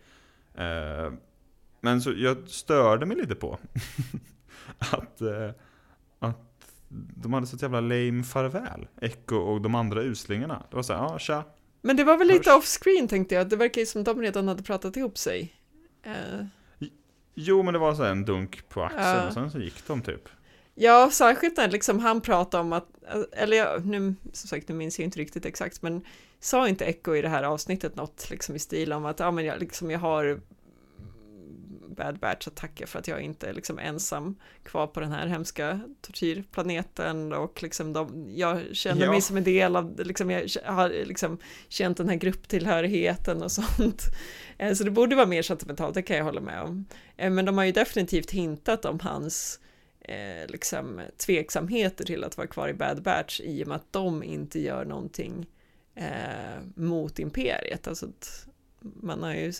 Eh, 0.55 1.12
men 1.80 2.03
så 2.03 2.12
jag 2.16 2.49
störde 2.49 3.07
mig 3.07 3.16
lite 3.16 3.35
på 3.35 3.59
att, 4.78 5.20
eh, 5.20 5.51
att 6.18 6.74
de 7.16 7.32
hade 7.32 7.47
så 7.47 7.57
ett 7.57 7.62
jävla 7.62 7.80
lame 7.80 8.22
farväl, 8.24 8.87
Echo 9.01 9.37
och 9.37 9.61
de 9.61 9.74
andra 9.74 10.03
uslingarna. 10.03 10.62
Det 10.70 10.76
var 10.76 10.82
så 10.82 10.93
här, 10.93 11.01
ja 11.01 11.18
tja, 11.18 11.45
Men 11.82 11.97
det 11.97 12.05
var 12.05 12.18
väl 12.18 12.28
lite 12.28 12.51
Hörs. 12.51 12.59
off 12.59 12.64
screen 12.64 13.09
tänkte 13.09 13.35
jag, 13.35 13.49
det 13.49 13.57
verkar 13.57 13.80
ju 13.80 13.87
som 13.87 14.05
de 14.05 14.20
redan 14.22 14.49
hade 14.49 14.62
pratat 14.62 14.97
ihop 14.97 15.18
sig. 15.18 15.55
Jo 17.35 17.62
men 17.62 17.72
det 17.74 17.80
var 17.80 17.95
så 17.95 18.05
en 18.05 18.24
dunk 18.24 18.68
på 18.68 18.82
axeln 18.82 19.03
Ja. 19.05 19.26
och 19.26 19.32
sen 19.32 19.51
så 19.51 19.59
gick 19.59 19.87
de 19.87 20.03
typ. 20.03 20.28
Ja, 20.74 21.11
särskilt 21.12 21.57
när 21.57 21.68
liksom 21.70 21.99
han 21.99 22.20
pratade 22.20 22.61
om 22.61 22.72
att, 22.72 22.89
eller 23.32 23.57
jag, 23.57 23.87
nu, 23.87 24.14
som 24.32 24.49
sagt, 24.49 24.68
nu 24.68 24.74
minns 24.74 24.99
jag 24.99 25.05
inte 25.05 25.18
riktigt 25.18 25.47
exakt, 25.47 25.82
men 25.82 26.05
sa 26.41 26.68
inte 26.68 26.85
Echo 26.85 27.14
i 27.14 27.22
det 27.22 27.28
här 27.28 27.43
avsnittet 27.43 27.97
något 27.97 28.30
liksom 28.30 28.57
i 28.57 28.59
stil 28.59 28.93
om 28.93 29.05
att, 29.05 29.18
ja 29.20 29.30
men 29.30 29.45
jag, 29.45 29.61
liksom, 29.61 29.91
jag 29.91 29.99
har 29.99 30.41
Bad 31.95 32.18
Batch 32.18 32.47
att 32.49 32.55
tacka 32.55 32.86
för 32.86 32.99
att 32.99 33.09
jag 33.09 33.20
inte 33.20 33.49
är 33.49 33.53
liksom 33.53 33.78
ensam 33.78 34.36
kvar 34.62 34.86
på 34.86 35.01
den 35.01 35.12
här 35.12 35.26
hemska 35.26 35.80
tortyrplaneten 36.01 37.32
och 37.32 37.62
liksom 37.62 37.92
de, 37.92 38.26
jag 38.34 38.61
känner 38.72 39.05
Ja. 39.05 39.11
mig 39.11 39.20
som 39.20 39.36
en 39.36 39.45
del 39.45 39.76
av, 39.76 40.01
liksom, 40.05 40.30
jag 40.30 40.49
har 40.64 40.88
liksom 40.88 41.38
känt 41.68 41.97
den 41.97 42.09
här 42.09 42.16
grupptillhörigheten 42.16 43.42
och 43.42 43.53
sånt. 43.61 44.03
Eh, 44.59 44.72
Så 44.74 44.84
det 44.84 44.90
borde 44.90 45.16
vara 45.16 45.26
mer 45.26 45.42
sentimentalt, 45.42 45.95
det 45.95 46.03
kan 46.03 46.16
jag 46.16 46.24
hålla 46.24 46.40
med 46.40 46.62
om. 46.62 46.84
Eh, 47.16 47.30
Men 47.30 47.45
de 47.45 47.59
har 47.59 47.64
ju 47.64 47.72
definitivt 47.72 48.30
hintat 48.30 48.84
om 48.84 49.01
hans 49.01 49.61
eh, 50.01 50.47
liksom 50.49 51.01
tveksamheter 51.26 52.05
till 52.05 52.24
att 52.24 52.36
vara 52.36 52.47
kvar 52.47 52.68
i 52.68 52.74
Bad 52.74 53.03
Batch 53.03 53.40
i 53.40 53.64
och 53.64 53.68
med 53.68 53.76
att 53.76 53.92
de 53.92 54.22
inte 54.22 54.61
gör 54.61 54.84
någonting 54.84 55.47
eh, 55.95 56.61
mot 56.74 57.18
imperiet. 57.18 57.88
Alltså 57.88 58.07
att 58.07 58.47
man 59.03 59.22
har 59.22 59.32
ju 59.35 59.53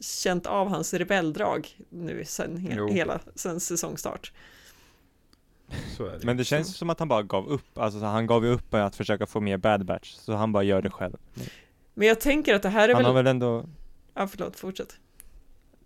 känt 0.00 0.46
av 0.46 0.68
hans 0.68 0.94
rebelldrag 0.94 1.76
nu 1.88 2.24
sen 2.24 2.58
he- 2.58 2.74
Jo. 2.76 2.88
hela 2.88 3.20
sen 3.34 3.60
säsongstart. 3.60 4.32
Så 5.96 6.06
är 6.06 6.18
det. 6.18 6.24
Men 6.26 6.36
det 6.36 6.44
känns 6.44 6.76
som 6.76 6.90
att 6.90 6.98
han 6.98 7.08
bara 7.08 7.22
gav 7.22 7.46
upp. 7.48 7.78
Alltså 7.78 8.00
så 8.00 8.06
han 8.06 8.26
gav 8.26 8.44
ju 8.44 8.50
upp 8.52 8.74
att 8.74 8.96
försöka 8.96 9.26
få 9.26 9.40
med 9.40 9.60
Bad 9.60 9.84
Batch. 9.84 10.12
Så 10.12 10.32
han 10.32 10.52
bara 10.52 10.62
gör 10.62 10.82
det 10.82 10.90
själv. 10.90 11.16
Men 11.94 12.08
jag 12.08 12.20
tänker 12.20 12.54
att 12.54 12.62
det 12.62 12.68
här 12.68 12.88
är 12.88 12.94
Han 12.94 13.02
väl... 13.02 13.06
har 13.06 13.14
väl 13.14 13.26
ändå 13.26 13.64
Ja, 14.14 14.26
förlåt, 14.26 14.56
fortsätt. 14.56 14.96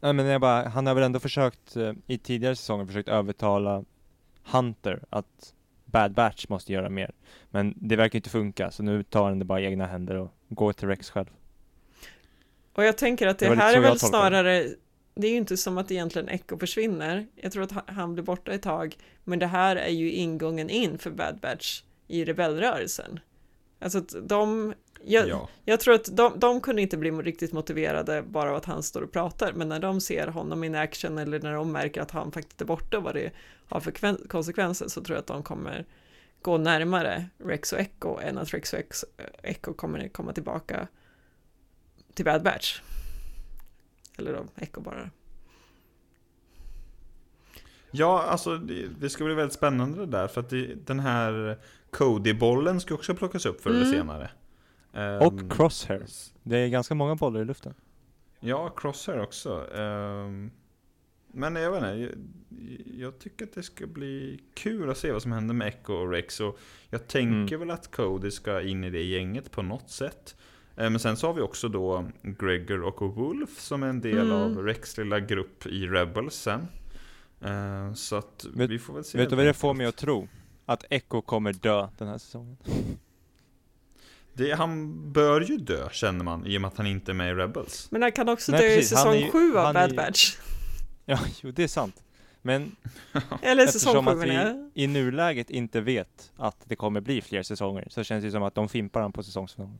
Nej 0.00 0.12
men 0.12 0.26
jag 0.26 0.40
bara, 0.40 0.68
han 0.68 0.86
har 0.86 0.94
väl 0.94 1.04
ändå 1.04 1.20
försökt 1.20 1.76
eh, 1.76 1.92
i 2.06 2.18
tidigare 2.18 2.56
säsonger 2.56 2.86
försökt 2.86 3.08
övertala 3.08 3.84
Hunter 4.44 5.02
att 5.10 5.54
Bad 5.84 6.12
Batch 6.14 6.48
måste 6.48 6.72
göra 6.72 6.90
mer. 6.90 7.10
Men 7.50 7.74
det 7.76 7.96
verkar 7.96 8.16
inte 8.18 8.30
funka 8.30 8.70
så 8.70 8.82
nu 8.82 9.02
tar 9.02 9.28
han 9.28 9.38
det 9.38 9.44
bara 9.44 9.60
i 9.60 9.64
egna 9.64 9.86
händer 9.86 10.14
och 10.14 10.30
går 10.48 10.72
till 10.72 10.88
Rex 10.88 11.10
själv. 11.10 11.26
Och 12.76 12.84
jag 12.84 12.98
tänker 12.98 13.26
att 13.26 13.38
det, 13.38 13.48
Det 13.48 13.54
här 13.56 13.74
är 13.76 13.80
väl 13.80 13.98
snarare, 13.98 14.68
det 15.14 15.26
är 15.26 15.30
ju 15.30 15.36
inte 15.36 15.56
som 15.56 15.78
att 15.78 15.90
egentligen 15.90 16.28
Echo 16.28 16.58
försvinner. 16.58 17.26
Jag 17.34 17.52
tror 17.52 17.62
att 17.62 17.72
ha- 17.72 17.84
han 17.86 18.14
blir 18.14 18.24
borta 18.24 18.52
ett 18.52 18.62
tag, 18.62 18.96
men 19.24 19.38
det 19.38 19.46
här 19.46 19.76
är 19.76 19.90
ju 19.90 20.10
ingången 20.12 20.70
in 20.70 20.98
för 20.98 21.10
Bad 21.10 21.38
Batch 21.40 21.82
i 22.08 22.24
rebellrörelsen. 22.24 23.20
Alltså 23.78 23.98
att 23.98 24.14
de, 24.28 24.74
jag, 25.04 25.28
Ja. 25.28 25.48
jag 25.64 25.80
tror 25.80 25.94
att 25.94 26.16
de, 26.16 26.38
de 26.38 26.60
kunde 26.60 26.82
inte 26.82 26.96
bli 26.96 27.10
riktigt 27.10 27.52
motiverade 27.52 28.22
bara 28.22 28.50
av 28.50 28.56
att 28.56 28.64
han 28.64 28.82
står 28.82 29.02
och 29.02 29.12
pratar, 29.12 29.52
men 29.52 29.68
när 29.68 29.80
de 29.80 30.00
ser 30.00 30.26
honom 30.26 30.64
in 30.64 30.74
action 30.74 31.18
eller 31.18 31.40
när 31.40 31.52
de 31.52 31.72
märker 31.72 32.00
att 32.00 32.10
han 32.10 32.32
faktiskt 32.32 32.60
är 32.60 32.64
borta 32.64 32.96
och 32.96 33.02
vad 33.02 33.14
det 33.14 33.30
har 33.68 33.80
för 33.80 33.90
kven- 33.90 34.28
konsekvenser 34.28 34.88
så 34.88 35.02
tror 35.02 35.16
jag 35.16 35.20
att 35.20 35.26
de 35.26 35.42
kommer 35.42 35.84
gå 36.42 36.58
närmare 36.58 37.26
Rex 37.38 37.72
och 37.72 37.78
Echo 37.80 38.18
än 38.20 38.38
att 38.38 38.54
Rex 38.54 38.72
och 38.72 38.80
Echo 39.42 39.72
kommer 39.72 40.08
komma 40.08 40.32
tillbaka 40.32 40.88
till 42.16 42.24
Bad 42.24 42.42
Batch. 42.42 42.80
Eller 44.18 44.32
då 44.32 44.46
Echo 44.56 44.80
bara. 44.80 45.10
Ja, 47.90 48.22
alltså 48.22 48.56
det, 48.58 48.86
det 49.00 49.10
ska 49.10 49.24
bli 49.24 49.34
väldigt 49.34 49.52
spännande 49.54 49.98
det 49.98 50.06
där 50.06 50.28
för 50.28 50.40
att 50.40 50.50
det, 50.50 50.74
den 50.86 51.00
här 51.00 51.58
Cody-bollen 51.90 52.80
ska 52.80 52.94
också 52.94 53.14
plockas 53.14 53.46
upp 53.46 53.60
förr 53.62 53.70
eller 53.70 53.80
Mm. 53.80 53.92
senare. 53.92 54.30
Ehm, 54.92 55.22
Och 55.22 55.52
Crosshair. 55.52 56.06
Det 56.42 56.56
är 56.58 56.68
ganska 56.68 56.94
många 56.94 57.14
bollar 57.14 57.40
i 57.40 57.44
luften. 57.44 57.74
Ja, 58.40 58.68
Crosshair 58.76 59.20
också. 59.20 59.74
Ehm, 59.74 60.50
men 61.32 61.56
jag 61.56 61.70
vet 61.70 61.78
inte, 61.78 61.88
jag, 61.88 62.12
jag 63.06 63.18
tycker 63.18 63.44
att 63.44 63.52
det 63.54 63.62
ska 63.62 63.86
bli 63.86 64.40
kul 64.54 64.90
att 64.90 64.98
se 64.98 65.12
vad 65.12 65.22
som 65.22 65.32
händer 65.32 65.54
med 65.54 65.68
Echo 65.68 65.92
och 65.92 66.10
Rex. 66.10 66.40
Och 66.40 66.58
jag 66.90 67.06
tänker 67.08 67.56
väl 67.56 67.70
att 67.70 67.90
Cody 67.90 68.30
ska 68.30 68.62
in 68.62 68.84
i 68.84 68.90
det 68.90 69.02
gänget 69.02 69.50
på 69.50 69.62
något 69.62 69.90
sätt. 69.90 70.36
Eh, 70.76 70.90
Men 70.90 70.98
sen 70.98 71.16
så 71.16 71.26
har 71.26 71.34
vi 71.34 71.40
också 71.40 71.68
då 71.68 72.04
Gregor 72.22 72.82
och 72.82 73.14
Wolf 73.16 73.60
som 73.60 73.82
är 73.82 73.86
en 73.86 74.00
del 74.00 74.18
Mm. 74.18 74.32
av 74.32 74.58
Rex 74.64 74.96
lilla 74.98 75.20
grupp 75.20 75.66
i 75.66 75.86
Rebels 75.86 76.34
sen. 76.34 76.68
Eh, 77.44 77.94
Så 77.94 78.16
att 78.16 78.46
Vet- 78.54 78.70
vi 78.70 78.78
får 78.78 78.94
väl 78.94 79.04
se. 79.04 79.18
Vet 79.18 79.30
du 79.30 79.36
vad 79.36 79.46
det 79.46 79.54
får 79.54 79.74
mig 79.74 79.86
att 79.86 79.96
tro? 79.96 80.28
Att 80.66 80.84
Echo 80.90 81.22
kommer 81.22 81.52
dö 81.52 81.88
den 81.98 82.08
här 82.08 82.18
säsongen. 82.18 82.56
Det, 84.32 84.52
han 84.52 85.12
bör 85.12 85.40
ju 85.40 85.56
dö 85.56 85.88
känner 85.92 86.24
man 86.24 86.46
i 86.46 86.56
och 86.56 86.60
med 86.60 86.68
att 86.68 86.76
han 86.76 86.86
inte 86.86 87.12
är 87.12 87.14
med 87.14 87.30
i 87.30 87.34
Rebels. 87.34 87.88
Men 87.90 88.02
han 88.02 88.12
kan 88.12 88.28
också 88.28 88.52
Nej, 88.52 88.60
dö 88.60 88.66
i 88.66 88.76
precis. 88.76 88.92
Är 88.92 88.96
säsong 88.96 89.14
ju- 89.14 89.30
7 89.30 89.56
av 89.58 89.74
Bad 89.74 89.96
Batch. 89.96 90.36
Ja, 91.08 91.18
jo 91.42 91.50
det 91.50 91.62
är 91.62 91.68
sant. 91.68 92.02
Men 92.42 92.76
Eller 93.42 93.66
säsong 93.66 93.96
eftersom 93.96 94.06
7 94.06 94.10
att 94.30 94.56
vi 94.74 94.82
i 94.82 94.86
nuläget 94.86 95.50
inte 95.50 95.80
vet 95.80 96.32
att 96.36 96.56
det 96.64 96.76
kommer 96.76 97.00
bli 97.00 97.20
fler 97.22 97.42
säsonger 97.42 97.86
så 97.90 98.04
känns 98.04 98.24
det 98.24 98.30
som 98.30 98.42
att 98.42 98.54
de 98.54 98.68
fimpar 98.68 99.00
han 99.02 99.12
på 99.12 99.22
säsongsfinalen. 99.22 99.78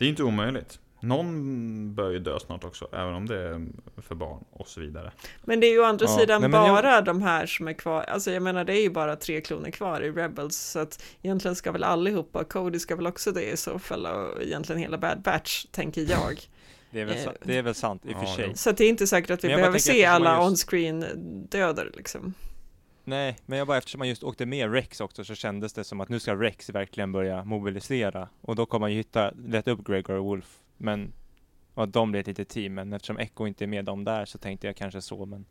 Det 0.00 0.04
är 0.06 0.08
inte 0.08 0.22
omöjligt. 0.22 0.78
Någon 1.02 1.94
bör 1.94 2.10
ju 2.10 2.18
dö 2.18 2.38
snart 2.40 2.64
också, 2.64 2.88
även 2.92 3.14
om 3.14 3.26
det 3.28 3.36
är 3.38 3.66
för 4.02 4.14
barn 4.14 4.44
och 4.50 4.68
så 4.68 4.80
vidare. 4.80 5.12
Men 5.44 5.60
det 5.60 5.66
är 5.66 5.70
ju 5.70 5.80
å 5.80 5.84
andra 5.84 6.06
Ja, 6.06 6.18
sidan 6.18 6.40
nej, 6.40 6.50
men 6.50 6.66
jag- 6.66 6.74
bara 6.84 7.00
de 7.00 7.22
här 7.22 7.46
som 7.46 7.68
är 7.68 7.72
kvar. 7.72 8.02
Alltså 8.02 8.30
jag 8.30 8.42
menar 8.42 8.64
det 8.64 8.72
är 8.78 8.82
ju 8.82 8.90
bara 8.90 9.16
tre 9.16 9.40
kloner 9.40 9.70
kvar 9.70 10.00
i 10.00 10.10
Rebels. 10.10 10.56
Så 10.56 10.78
att 10.78 11.02
egentligen 11.22 11.54
ska 11.56 11.72
väl 11.72 11.84
allihopa, 11.84 12.44
Cody 12.44 12.78
ska 12.78 12.96
väl 12.96 13.06
också 13.06 13.32
det 13.32 13.50
i 13.52 13.56
så 13.56 13.78
fall. 13.78 14.06
Och 14.06 14.42
egentligen 14.42 14.80
hela 14.82 14.98
Bad 14.98 15.22
Batch, 15.22 15.64
tänker 15.70 16.10
jag. 16.10 16.40
Det 16.90 17.00
är 17.00 17.04
väl, 17.04 17.16
Eh, 17.16 17.32
det 17.42 17.56
är 17.58 17.62
väl 17.62 17.74
sant 17.74 18.02
i 18.06 18.08
och 18.08 18.18
för 18.18 18.24
ja, 18.26 18.36
sig. 18.36 18.44
jo. 18.48 18.52
Så 18.56 18.70
att 18.70 18.76
det 18.76 18.84
är 18.84 18.88
inte 18.88 19.06
säkert 19.06 19.30
att 19.30 19.44
vi 19.44 19.48
bara 19.48 19.56
behöver 19.56 19.78
se 19.78 20.04
alla 20.04 20.36
just- 20.36 20.66
on-screen 20.68 21.04
döder 21.50 21.90
liksom. 21.96 22.34
Nej, 23.04 23.38
men 23.46 23.58
jag 23.58 23.66
bara 23.66 23.78
eftersom 23.78 23.98
man 23.98 24.08
just 24.08 24.22
åkte 24.22 24.46
med 24.46 24.72
Rex 24.72 25.00
också 25.00 25.24
så 25.24 25.34
kändes 25.34 25.72
det 25.72 25.84
som 25.84 26.00
att 26.00 26.08
nu 26.08 26.20
ska 26.20 26.36
Rex 26.36 26.70
verkligen 26.70 27.12
börja 27.12 27.44
mobilisera. 27.44 28.28
Och 28.40 28.56
då 28.56 28.66
kommer 28.66 28.80
man 28.80 28.92
ju 28.92 28.96
hitta, 28.96 29.30
leta 29.30 29.70
upp 29.70 29.86
Gregor 29.86 30.16
och 30.16 30.24
Wolf. 30.24 30.58
Men, 30.76 31.12
och 31.74 31.84
att 31.84 31.92
de 31.92 32.10
blir 32.10 32.20
ett 32.20 32.26
litet 32.26 32.48
team. 32.48 32.74
Men 32.74 32.92
eftersom 32.92 33.18
Echo 33.18 33.46
inte 33.46 33.64
är 33.64 33.68
med 33.68 33.84
dem 33.84 34.04
där 34.04 34.24
så 34.24 34.38
tänkte 34.38 34.66
jag 34.66 34.76
kanske 34.76 35.02
så. 35.02 35.26
Men 35.26 35.44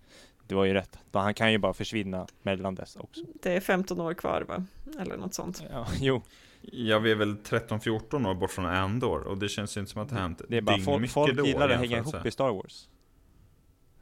det 0.48 0.56
var 0.56 0.66
ju 0.66 0.74
rätt. 0.74 1.00
Han 1.12 1.34
kan 1.34 1.52
ju 1.52 1.58
bara 1.58 1.74
försvinna 1.74 2.28
mellan 2.42 2.76
dess 2.76 2.96
också. 2.96 3.22
Det 3.42 3.56
är 3.56 3.60
15 3.60 4.00
år 4.00 4.14
kvar 4.14 4.42
va? 4.42 4.66
Eller 5.00 5.18
något 5.18 5.34
sånt. 5.34 5.64
Ja, 5.72 5.88
jo, 6.00 6.22
Ja, 6.62 7.00
vi 7.00 7.12
är 7.12 7.16
väl 7.16 7.36
13-14 7.36 8.30
år 8.30 8.36
bort 8.36 8.52
från 8.52 8.66
Andor 8.66 9.22
och 9.22 9.38
det 9.38 9.50
känns 9.50 9.78
ju 9.78 9.80
inte 9.80 9.92
som 9.92 10.02
att 10.02 10.10
det 10.10 10.16
har 10.16 10.22
hänt 10.22 10.42
det 10.50 10.58
är 10.58 10.62
bara 10.62 10.80
folk, 10.80 11.12
folk 11.12 11.46
gillar 11.46 11.70
att 11.70 11.80
hänga 11.80 11.98
ihop 11.98 12.26
i 12.26 12.32
Star 12.32 12.54
Wars. 12.54 12.90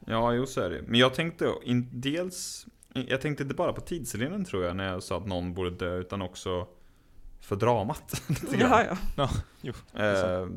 Ja, 0.06 0.32
jo 0.34 0.46
så 0.46 0.60
är 0.60 0.70
det. 0.70 0.82
Men 0.86 1.00
jag 1.00 1.14
tänkte 1.14 1.54
in, 1.64 1.88
dels, 1.92 2.66
jag 2.94 3.20
tänkte 3.20 3.42
inte 3.42 3.54
bara 3.54 3.72
på 3.72 3.80
tidslinjen 3.80 4.44
tror 4.44 4.64
jag 4.64 4.76
när 4.76 4.92
jag 4.92 5.02
sa 5.02 5.18
att 5.18 5.26
någon 5.26 5.54
borde 5.54 5.70
dö, 5.70 5.96
utan 5.96 6.22
också 6.22 6.68
för 7.40 7.56
dramat. 7.56 8.22
grann. 8.52 8.96
Ja, 9.16 9.30
ja. 9.60 9.72
Eh, 9.94 10.48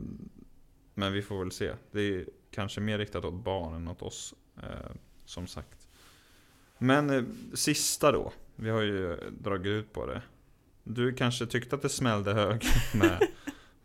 men 0.93 1.13
vi 1.13 1.21
får 1.21 1.39
väl 1.39 1.51
se. 1.51 1.71
Det 1.91 2.01
är 2.01 2.25
kanske 2.51 2.81
mer 2.81 2.97
riktat 2.97 3.25
åt 3.25 3.43
barnen 3.43 3.81
än 3.81 3.87
åt 3.87 4.01
oss, 4.01 4.33
eh, 4.57 4.91
som 5.25 5.47
sagt. 5.47 5.87
Men 6.77 7.09
eh, 7.09 7.23
sista 7.53 8.11
då. 8.11 8.33
Vi 8.55 8.69
har 8.69 8.81
ju 8.81 9.17
dragit 9.39 9.67
ut 9.67 9.93
på 9.93 10.05
det. 10.05 10.21
Du 10.83 11.13
kanske 11.13 11.45
tyckte 11.45 11.75
att 11.75 11.81
det 11.81 11.89
smällde 11.89 12.33
hög 12.33 12.63
med, 12.93 13.27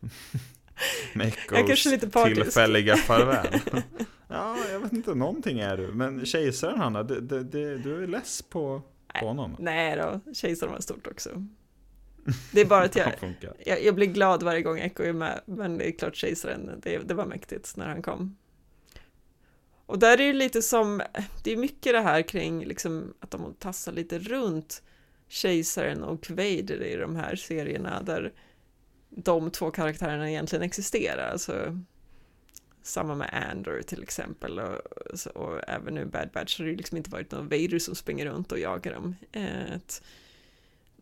partisk. 2.06 2.42
tillfälliga 2.42 2.96
farväl. 2.96 3.60
ja, 4.28 4.56
jag 4.72 4.80
vet 4.80 4.92
inte, 4.92 5.14
någonting 5.14 5.58
är 5.58 5.76
du. 5.76 5.86
Men 5.86 6.26
kejsaren 6.26 6.78
Hanna, 6.78 7.02
det, 7.02 7.20
det, 7.20 7.44
det, 7.44 7.78
du 7.78 8.02
är 8.02 8.06
less 8.06 8.42
på, 8.42 8.82
på 9.20 9.26
honom. 9.26 9.56
Nej 9.58 9.96
då, 9.96 10.32
kejsaren 10.34 10.72
var 10.72 10.80
stort 10.80 11.06
också. 11.06 11.46
Det 12.52 12.60
är 12.60 12.64
bara 12.64 12.84
att 12.84 12.96
jag, 12.96 13.12
jag, 13.64 13.84
jag 13.84 13.94
blir 13.94 14.06
glad 14.06 14.42
varje 14.42 14.62
gång 14.62 14.78
Echo 14.78 15.02
är 15.02 15.12
med, 15.12 15.40
men 15.46 15.78
det 15.78 15.88
är 15.88 15.92
klart 15.92 16.16
kejsaren, 16.16 16.80
det, 16.82 16.98
det 16.98 17.14
var 17.14 17.26
mäktigt 17.26 17.76
när 17.76 17.86
han 17.86 18.02
kom. 18.02 18.36
Och 19.86 19.98
där 19.98 20.12
är 20.12 20.16
det 20.16 20.24
ju 20.24 20.32
lite 20.32 20.62
som, 20.62 21.02
det 21.44 21.52
är 21.52 21.56
mycket 21.56 21.92
det 21.92 22.00
här 22.00 22.22
kring 22.22 22.64
liksom 22.64 23.14
att 23.20 23.30
de 23.30 23.54
tassar 23.58 23.92
lite 23.92 24.18
runt 24.18 24.82
kejsaren 25.28 26.02
och 26.02 26.30
Vader 26.30 26.82
i 26.82 26.96
de 26.96 27.16
här 27.16 27.36
serierna 27.36 28.02
där 28.02 28.32
de 29.10 29.50
två 29.50 29.70
karaktärerna 29.70 30.30
egentligen 30.30 30.62
existerar, 30.62 31.30
alltså 31.30 31.78
samma 32.82 33.14
med 33.14 33.48
Andor 33.50 33.82
till 33.82 34.02
exempel 34.02 34.58
och, 34.60 34.80
och 35.34 35.68
även 35.68 35.94
nu 35.94 36.04
Bad 36.04 36.30
Batch 36.34 36.58
har 36.58 36.64
det 36.64 36.70
ju 36.70 36.76
liksom 36.76 36.96
inte 36.96 37.10
varit 37.10 37.30
någon 37.32 37.48
Vader 37.48 37.78
som 37.78 37.94
springer 37.94 38.26
runt 38.26 38.52
och 38.52 38.58
jagar 38.58 38.92
dem. 38.94 39.16
Eh, 39.32 39.72
ett- 39.72 40.02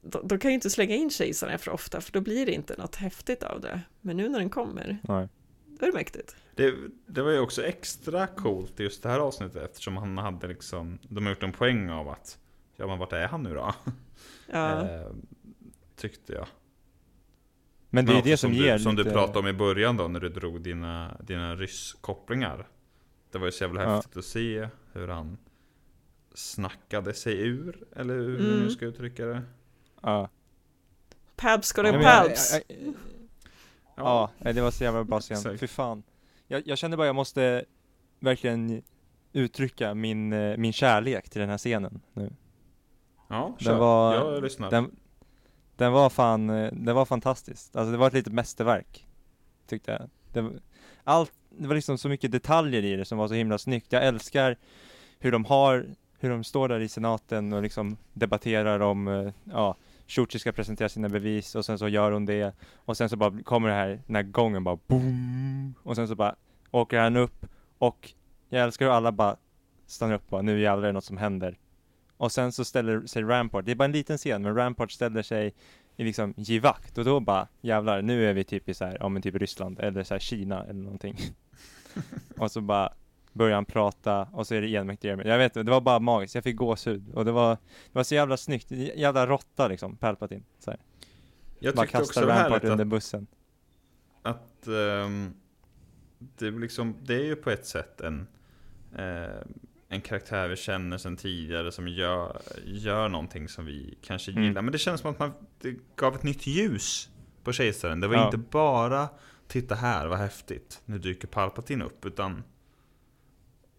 de, 0.07 0.29
de 0.29 0.39
kan 0.39 0.51
ju 0.51 0.55
inte 0.55 0.71
slänga 0.71 0.95
in 0.95 1.11
kejsaren 1.11 1.59
för 1.59 1.71
ofta 1.71 2.01
för 2.01 2.13
då 2.13 2.21
blir 2.21 2.47
det 2.47 2.53
inte 2.53 2.77
något 2.79 2.97
häftigt 2.97 3.43
av 3.43 3.61
det. 3.61 3.81
Men 4.01 4.17
nu 4.17 4.29
när 4.29 4.39
den 4.39 4.51
kommer, 4.51 4.99
Nej. 5.09 5.29
då 5.67 5.87
är 5.87 5.91
det 5.91 5.97
mäktigt. 5.97 6.37
Det, 6.55 6.75
det 7.07 7.23
var 7.23 7.31
ju 7.31 7.39
också 7.39 7.63
extra 7.65 8.27
coolt 8.27 8.81
i 8.81 8.83
just 8.83 9.03
det 9.03 9.09
här 9.09 9.21
avsnittet 9.21 9.71
eftersom 9.71 9.97
han 9.97 10.19
hade 10.19 10.47
liksom, 10.47 10.99
de 11.03 11.25
har 11.27 11.33
gjort 11.33 11.43
en 11.43 11.53
poäng 11.53 11.91
av 11.91 12.09
att, 12.09 12.39
ja 12.77 12.87
men 12.87 12.99
vart 12.99 13.13
är 13.13 13.27
han 13.27 13.43
nu 13.43 13.55
då? 13.55 13.75
Ja, 14.53 14.81
Eh, 14.89 15.11
tyckte 15.97 16.33
jag. 16.33 16.47
Men 17.95 18.07
det 18.07 18.13
är 18.13 18.17
också 18.17 18.29
det 18.31 18.37
som, 18.37 18.51
du, 18.53 18.57
ger 18.57 18.79
Som 18.79 18.97
lite... 18.97 19.09
du 19.09 19.15
pratade 19.15 19.39
om 19.39 19.47
i 19.49 19.53
början 19.53 19.97
då 19.97 20.09
när 20.09 20.21
du 20.21 20.29
drog 20.29 20.61
dina, 20.61 21.17
dina 21.21 21.57
rysskopplingar. 21.57 22.69
Det 23.33 23.39
var 23.39 23.47
ju 23.47 23.53
så 23.53 23.65
jävla 23.65 23.83
Ja. 23.83 23.95
häftigt 23.95 24.17
att 24.17 24.25
se 24.25 24.69
hur 24.93 25.09
han 25.09 25.39
snackade 26.35 27.15
sig 27.15 27.41
ur, 27.49 27.85
eller 27.97 28.15
hur 28.15 28.39
man 28.39 28.47
Mm. 28.47 28.61
nu 28.61 28.71
ska 28.71 28.85
uttrycka 28.85 29.25
det. 29.27 29.43
Ja. 30.03 30.29
Pabs 31.37 31.73
got 31.73 31.85
men 31.85 31.95
jag- 31.95 32.03
Pabs. 32.29 32.53
jag- 32.53 32.63
jag- 32.79 32.95
Ja, 33.97 34.31
det 34.53 34.61
var 34.61 34.71
så 34.71 34.85
jävla 34.85 35.05
bra 35.05 35.21
scen. 35.21 35.59
Fy 35.59 35.67
fan. 35.67 36.03
Jag, 36.47 36.63
jag 36.67 36.79
kände 36.79 36.97
bara 36.97 37.07
jag 37.07 37.15
måste 37.17 37.65
verkligen 38.21 38.83
uttrycka 39.33 39.95
min, 39.95 40.33
eh, 40.33 40.57
min 40.57 40.73
kärlek 40.73 41.31
till 41.31 41.41
den 41.41 41.51
här 41.51 41.59
scenen 41.59 42.01
nu. 42.13 42.31
Ja, 43.29 43.55
Den 43.59 43.65
kör. 43.65 43.79
var- 43.79 44.15
jag 44.15 44.43
lyssnar. 44.43 44.71
Den, 44.71 44.91
den 45.77 45.93
var 45.93 46.11
fan, 46.11 46.51
eh, 46.51 46.73
den 46.73 46.95
var 46.95 47.05
fantastisk. 47.05 47.77
Alltså 47.77 47.93
det 47.93 47.99
var 47.99 48.07
ett 48.07 48.13
litet 48.13 48.33
mästerverk. 48.33 49.07
Tyckte 49.67 49.91
jag. 49.93 50.11
Det, 50.33 50.41
var- 50.41 50.53
allt, 51.05 51.33
det 51.51 51.67
var 51.69 51.75
liksom 51.75 51.99
så 51.99 52.09
mycket 52.09 52.33
detaljer 52.33 52.83
i 52.85 52.97
det 52.97 53.05
som 53.05 53.19
var 53.19 53.29
så 53.29 53.35
himla 53.35 53.59
snyggt. 53.59 53.93
Jag 53.93 54.05
älskar 54.07 54.57
hur 55.19 55.33
de 55.33 55.45
har, 55.45 55.87
hur 56.19 56.31
de 56.31 56.45
står 56.45 56.69
där 56.69 56.81
i 56.81 56.89
senaten 56.89 57.53
och 57.53 57.63
liksom 57.63 57.97
debatterar 58.13 58.81
om, 58.81 59.09
eh, 59.09 59.33
ja, 59.45 59.77
Shorty 60.07 60.39
ska 60.39 60.53
presentera 60.53 60.89
sina 60.89 61.09
bevis 61.09 61.55
och 61.55 61.65
sen 61.65 61.79
så 61.79 61.89
gör 61.89 62.13
hon 62.13 62.27
det 62.27 62.55
och 62.75 62.97
sen 62.97 63.09
så 63.09 63.17
bara 63.17 63.43
kommer 63.43 63.69
det 63.69 63.75
här, 63.75 64.01
den 64.07 64.17
här 64.17 64.23
gången 64.23 64.65
bara 64.65 64.79
boom 64.87 65.75
och 65.83 65.97
sen 65.97 66.09
så 66.09 66.15
bara 66.15 66.35
åker 66.71 66.99
han 67.01 67.17
upp 67.17 67.47
och 67.79 68.13
jag 68.49 68.63
älskar 68.63 68.87
hur 68.87 68.93
alla 68.93 69.13
bara 69.13 69.37
stannar 69.87 70.15
upp 70.15 70.23
och 70.25 70.31
bara 70.31 70.43
nu 70.43 70.61
jävlar 70.61 70.83
är 70.83 70.87
det 70.87 70.93
något 70.93 71.05
som 71.05 71.17
händer 71.17 71.59
och 72.17 72.33
sen 72.33 72.53
så 72.53 72.65
ställer 72.65 73.07
sig 73.07 73.23
Rampart, 73.23 73.65
det 73.65 73.73
är 73.73 73.77
bara 73.77 73.85
en 73.85 73.93
liten 73.93 74.19
scen, 74.19 74.43
men 74.43 74.55
Rampart 74.55 74.93
ställer 74.93 75.23
sig 75.23 75.55
i 75.97 76.05
liksom 76.05 76.35
givakt 76.37 76.99
och 76.99 77.05
då 77.05 77.21
bara 77.21 77.49
jävlar, 77.61 78.03
nu 78.03 78.27
är 78.31 78.35
vi 78.35 78.45
typ 78.45 78.69
i 78.69 78.75
så 78.75 78.85
här, 78.85 78.97
ja 79.01 79.09
men 79.09 79.23
typ 79.23 79.35
Ryssland 79.35 79.81
eller 79.81 80.05
så 80.05 80.15
här 80.15 80.19
Kina 80.19 80.65
eller 80.65 80.83
någonting. 80.83 81.19
och 82.37 82.51
så 82.51 82.61
bara 82.61 82.93
börjar 83.33 83.55
han 83.55 83.65
prata 83.65 84.29
och 84.33 84.47
så 84.47 84.55
är 84.55 84.61
det 84.61 84.77
enmäktigare. 84.77 85.29
Jag 85.29 85.39
vet 85.39 85.57
inte, 85.57 85.63
det 85.63 85.71
var 85.71 85.81
bara 85.81 85.99
magiskt, 85.99 86.35
jag 86.35 86.45
fick 86.45 86.57
gåshud 86.57 87.15
och 87.15 87.25
det 87.25 87.33
var, 87.33 87.51
det 87.51 87.93
var 87.93 88.05
så 88.05 88.15
jävla 88.15 88.37
snyggt, 88.37 88.71
jävla 88.71 89.27
råtta 89.27 89.69
liksom, 89.69 89.97
Palpatine. 89.97 90.43
Så 90.59 90.71
här. 90.71 90.81
jag 91.59 91.75
Bara 91.75 92.01
också 92.01 92.21
Rampart 92.21 92.65
under 92.65 92.85
bussen. 92.85 93.27
att 94.23 94.67
ehm, 94.67 95.35
det, 96.19 96.51
liksom, 96.51 96.97
det 97.03 97.15
är 97.15 97.25
ju 97.25 97.37
på 97.37 97.51
ett 97.51 97.67
sätt 97.67 98.01
en, 98.01 98.27
eh, 98.97 99.43
en 99.89 100.01
karaktär 100.01 100.49
vi 100.49 100.57
känner 100.57 100.99
sedan 100.99 101.17
tidigare 101.17 101.73
som 101.73 101.89
gör, 101.89 102.41
gör 102.65 103.09
någonting 103.09 103.49
som 103.49 103.65
vi 103.67 103.99
kanske 104.03 104.31
Mm. 104.33 104.45
gillar. 104.45 104.63
Men 104.63 104.73
det 104.73 104.79
känns 104.79 105.01
som 105.01 105.11
att 105.11 105.19
man, 105.19 105.33
gav 105.97 106.15
ett 106.15 106.23
nytt 106.23 106.47
ljus 106.47 107.09
på 107.45 107.53
kejsaren. 107.53 108.01
Det 108.01 108.09
var 108.09 108.15
Ja. 108.17 108.25
inte 108.25 108.39
bara 108.39 109.09
Titta 109.49 109.75
här, 109.75 110.07
vad 110.07 110.19
häftigt. 110.19 110.83
Nu 110.85 110.99
dyker 110.99 111.29
Palpatine 111.29 111.85
upp. 111.85 112.05
Utan 112.05 112.43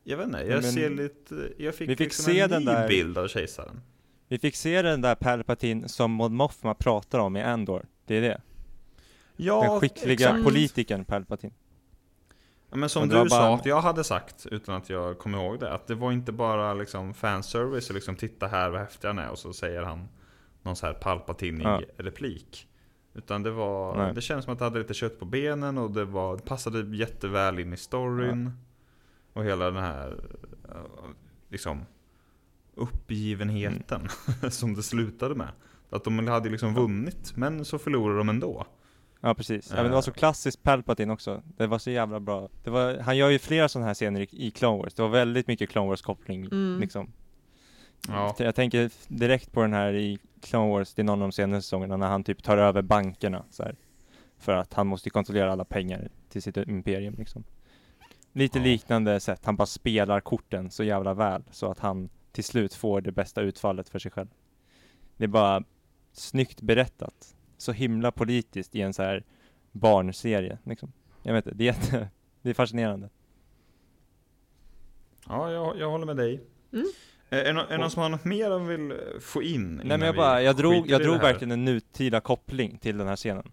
Jag 0.03 0.18
vet 0.18 0.28
inte, 0.28 0.39
jag 0.39 0.62
Men 0.64 0.72
ser 0.72 0.89
lite 0.89 1.49
Jag 1.58 1.76
fick, 1.76 1.89
vi 1.89 1.95
fick 1.95 1.99
liksom 2.06 2.26
se 2.26 2.39
en 2.39 2.49
den 2.49 2.62
ny 2.64 2.72
där- 2.72 2.88
bild 2.88 3.18
av 3.18 3.28
kejsaren. 3.28 3.82
Vi 4.28 4.39
fick 4.39 4.56
se 4.56 4.82
den 4.82 5.01
där 5.01 5.16
Palpatine 5.16 5.88
som 5.88 6.12
Mon 6.12 6.36
Mothma 6.36 6.74
pratar 6.74 7.20
om 7.20 7.38
i 7.38 7.41
Andor. 7.43 7.86
Det 8.06 8.16
är 8.16 8.22
det. 8.22 8.41
Ja, 9.38 9.62
den 9.72 9.80
skickliga 9.80 10.14
exakt. 10.14 10.43
politikern 10.43 11.06
Palpatine. 11.06 11.53
Ja, 12.76 12.80
men 12.80 12.89
som 12.89 13.09
var 13.09 13.23
du 13.23 13.30
sa 13.30 13.55
att 13.55 13.65
jag 13.65 13.82
hade 13.82 14.03
sagt, 14.03 14.45
utan 14.51 14.76
att 14.76 14.89
jag 14.89 15.19
kommer 15.19 15.38
ihåg 15.38 15.59
det, 15.59 15.73
att 15.73 15.88
det 15.88 15.95
var 15.95 16.11
inte 16.11 16.32
bara 16.32 16.73
liksom 16.73 17.13
fanservice 17.13 17.89
och 17.89 17.95
liksom 17.95 18.15
titta 18.15 18.47
här 18.47 18.69
vad 18.69 18.80
häftig 18.82 19.07
han 19.07 19.19
är 19.19 19.30
och 19.30 19.39
så 19.39 19.53
säger 19.53 19.84
han 19.84 20.07
någon 20.61 20.76
så 20.76 20.86
här 20.86 20.93
palpatinig 20.93 21.65
Ja. 21.65 21.82
replik. 21.97 22.67
Utan 23.13 23.43
det 23.43 23.51
var, 23.51 23.97
Nej. 23.97 24.13
det 24.13 24.21
känns 24.21 24.45
som 24.45 24.53
att 24.53 24.59
det 24.59 24.65
hade 24.65 24.80
lite 24.80 24.93
kött 24.93 25.19
på 25.19 25.26
benen 25.26 25.78
och 25.78 25.91
det, 25.91 26.05
var, 26.05 26.36
det 26.36 26.43
passade 26.45 26.97
jätteväl 26.97 27.59
in 27.59 27.73
i 27.73 27.78
storyn. 27.78 28.51
Och 29.34 29.43
hela 29.43 29.65
den 29.65 29.84
här, 29.84 30.19
ja, 30.67 30.76
liksom 31.49 31.86
uppgivenheten 32.73 34.09
som 34.49 34.73
det 34.73 34.84
slutade 34.84 35.36
med. 35.36 35.49
Att 35.89 36.03
de 36.03 36.28
hade 36.28 36.49
liksom 36.49 36.73
vunnit, 36.73 37.34
men 37.36 37.65
så 37.65 37.78
förlorade 37.78 38.17
de 38.17 38.30
ändå. 38.30 38.65
Ja 39.28 39.34
precis, 39.34 39.69
ja, 39.69 39.76
men 39.76 39.86
det 39.86 39.91
var 39.91 40.01
så 40.01 40.11
klassiskt 40.11 40.63
Palpatine 40.63 41.13
också, 41.13 41.41
det 41.57 41.67
var 41.67 41.80
så 41.80 41.91
jävla 41.91 42.19
bra. 42.19 42.49
Det 42.63 42.69
var, 42.69 42.97
Han 42.97 43.17
gör 43.17 43.30
ju 43.30 43.39
flera 43.39 43.69
sådana 43.69 43.88
här 43.88 43.93
scener 43.93 44.21
i, 44.21 44.28
i 44.32 44.51
Clone 44.51 44.78
Wars, 44.78 44.93
det 44.93 45.01
var 45.01 45.09
väldigt 45.09 45.47
mycket 45.47 45.69
Clone 45.69 45.88
Wars 45.89 46.01
koppling 46.01 46.45
Mm. 46.45 46.80
liksom. 46.80 47.11
Ja, 48.07 48.36
Jag 48.39 48.55
tänker 48.55 48.89
direkt 49.07 49.51
på 49.51 49.61
den 49.61 49.73
här 49.73 49.93
i 49.93 50.19
Clone 50.41 50.69
Wars, 50.71 50.93
det 50.93 51.01
är 51.01 51.03
någon 51.03 51.21
av 51.21 51.28
de 51.28 51.32
senaste 51.32 51.61
säsongerna 51.61 51.97
när 51.97 52.07
han 52.07 52.23
typ 52.23 52.43
tar 52.43 52.57
över 52.57 52.82
bankerna 52.82 53.45
så 53.49 53.63
här, 53.63 53.76
För 54.38 54.53
att 54.53 54.73
han 54.73 54.88
måste 54.88 55.09
kontrollera 55.09 55.51
alla 55.51 55.65
pengar 55.65 56.09
till 56.30 56.41
sitt 56.41 56.57
imperium 56.57 57.15
liksom. 57.17 57.43
Lite 58.34 58.57
Ja. 58.59 58.63
liknande 58.63 59.19
sätt, 59.19 59.41
han 59.45 59.55
bara 59.55 59.65
spelar 59.65 60.19
korten 60.21 60.71
så 60.71 60.84
jävla 60.84 61.13
väl 61.13 61.43
så 61.51 61.71
att 61.71 61.80
han 61.80 62.09
till 62.32 62.43
slut 62.43 62.73
får 62.73 63.01
det 63.01 63.11
bästa 63.11 63.41
utfallet 63.41 63.89
för 63.89 63.99
sig 63.99 64.11
själv. 64.11 64.28
Det 65.17 65.23
är 65.23 65.28
bara 65.28 65.63
snyggt 66.13 66.61
berättat 66.61 67.36
Så 67.66 67.72
himla 67.72 68.11
politiskt 68.11 68.76
i 68.76 68.82
en 68.82 68.93
så 68.93 69.03
här 69.03 69.24
barnserie 69.72 70.57
liksom 70.63 70.91
Jag 71.24 71.34
vet 71.34 71.45
inte, 71.45 71.57
det 71.57 71.63
är 71.63 71.66
jätte, 71.66 72.09
det 72.41 72.49
är 72.49 72.53
fascinerande 72.53 73.09
ja 75.28 75.51
jag, 75.51 75.80
jag 75.80 75.89
håller 75.89 76.05
med 76.05 76.18
dig. 76.18 76.41
Mm. 76.74 76.86
Eh, 77.30 77.39
Är 77.39 77.43
det 77.43 77.53
någon, 77.53 77.66
är 77.66 77.70
det 77.70 77.78
någon 77.78 77.91
som 77.91 78.01
har 78.01 78.09
något 78.09 78.26
mer 78.26 78.49
de 78.49 78.68
vill 78.68 78.91
eh, 78.91 78.97
få 79.20 79.43
in? 79.43 79.76
Nej 79.76 79.97
men 79.97 80.01
jag 80.01 80.16
bara, 80.16 80.41
jag 80.41 80.55
drog, 80.55 80.89
jag 80.89 81.01
drog 81.01 81.18
verkligen 81.18 81.51
en 81.51 81.66
nutida 81.66 82.22
koppling 82.22 82.78
till 82.78 82.97
den 82.97 83.07
här 83.07 83.16
scenen 83.16 83.51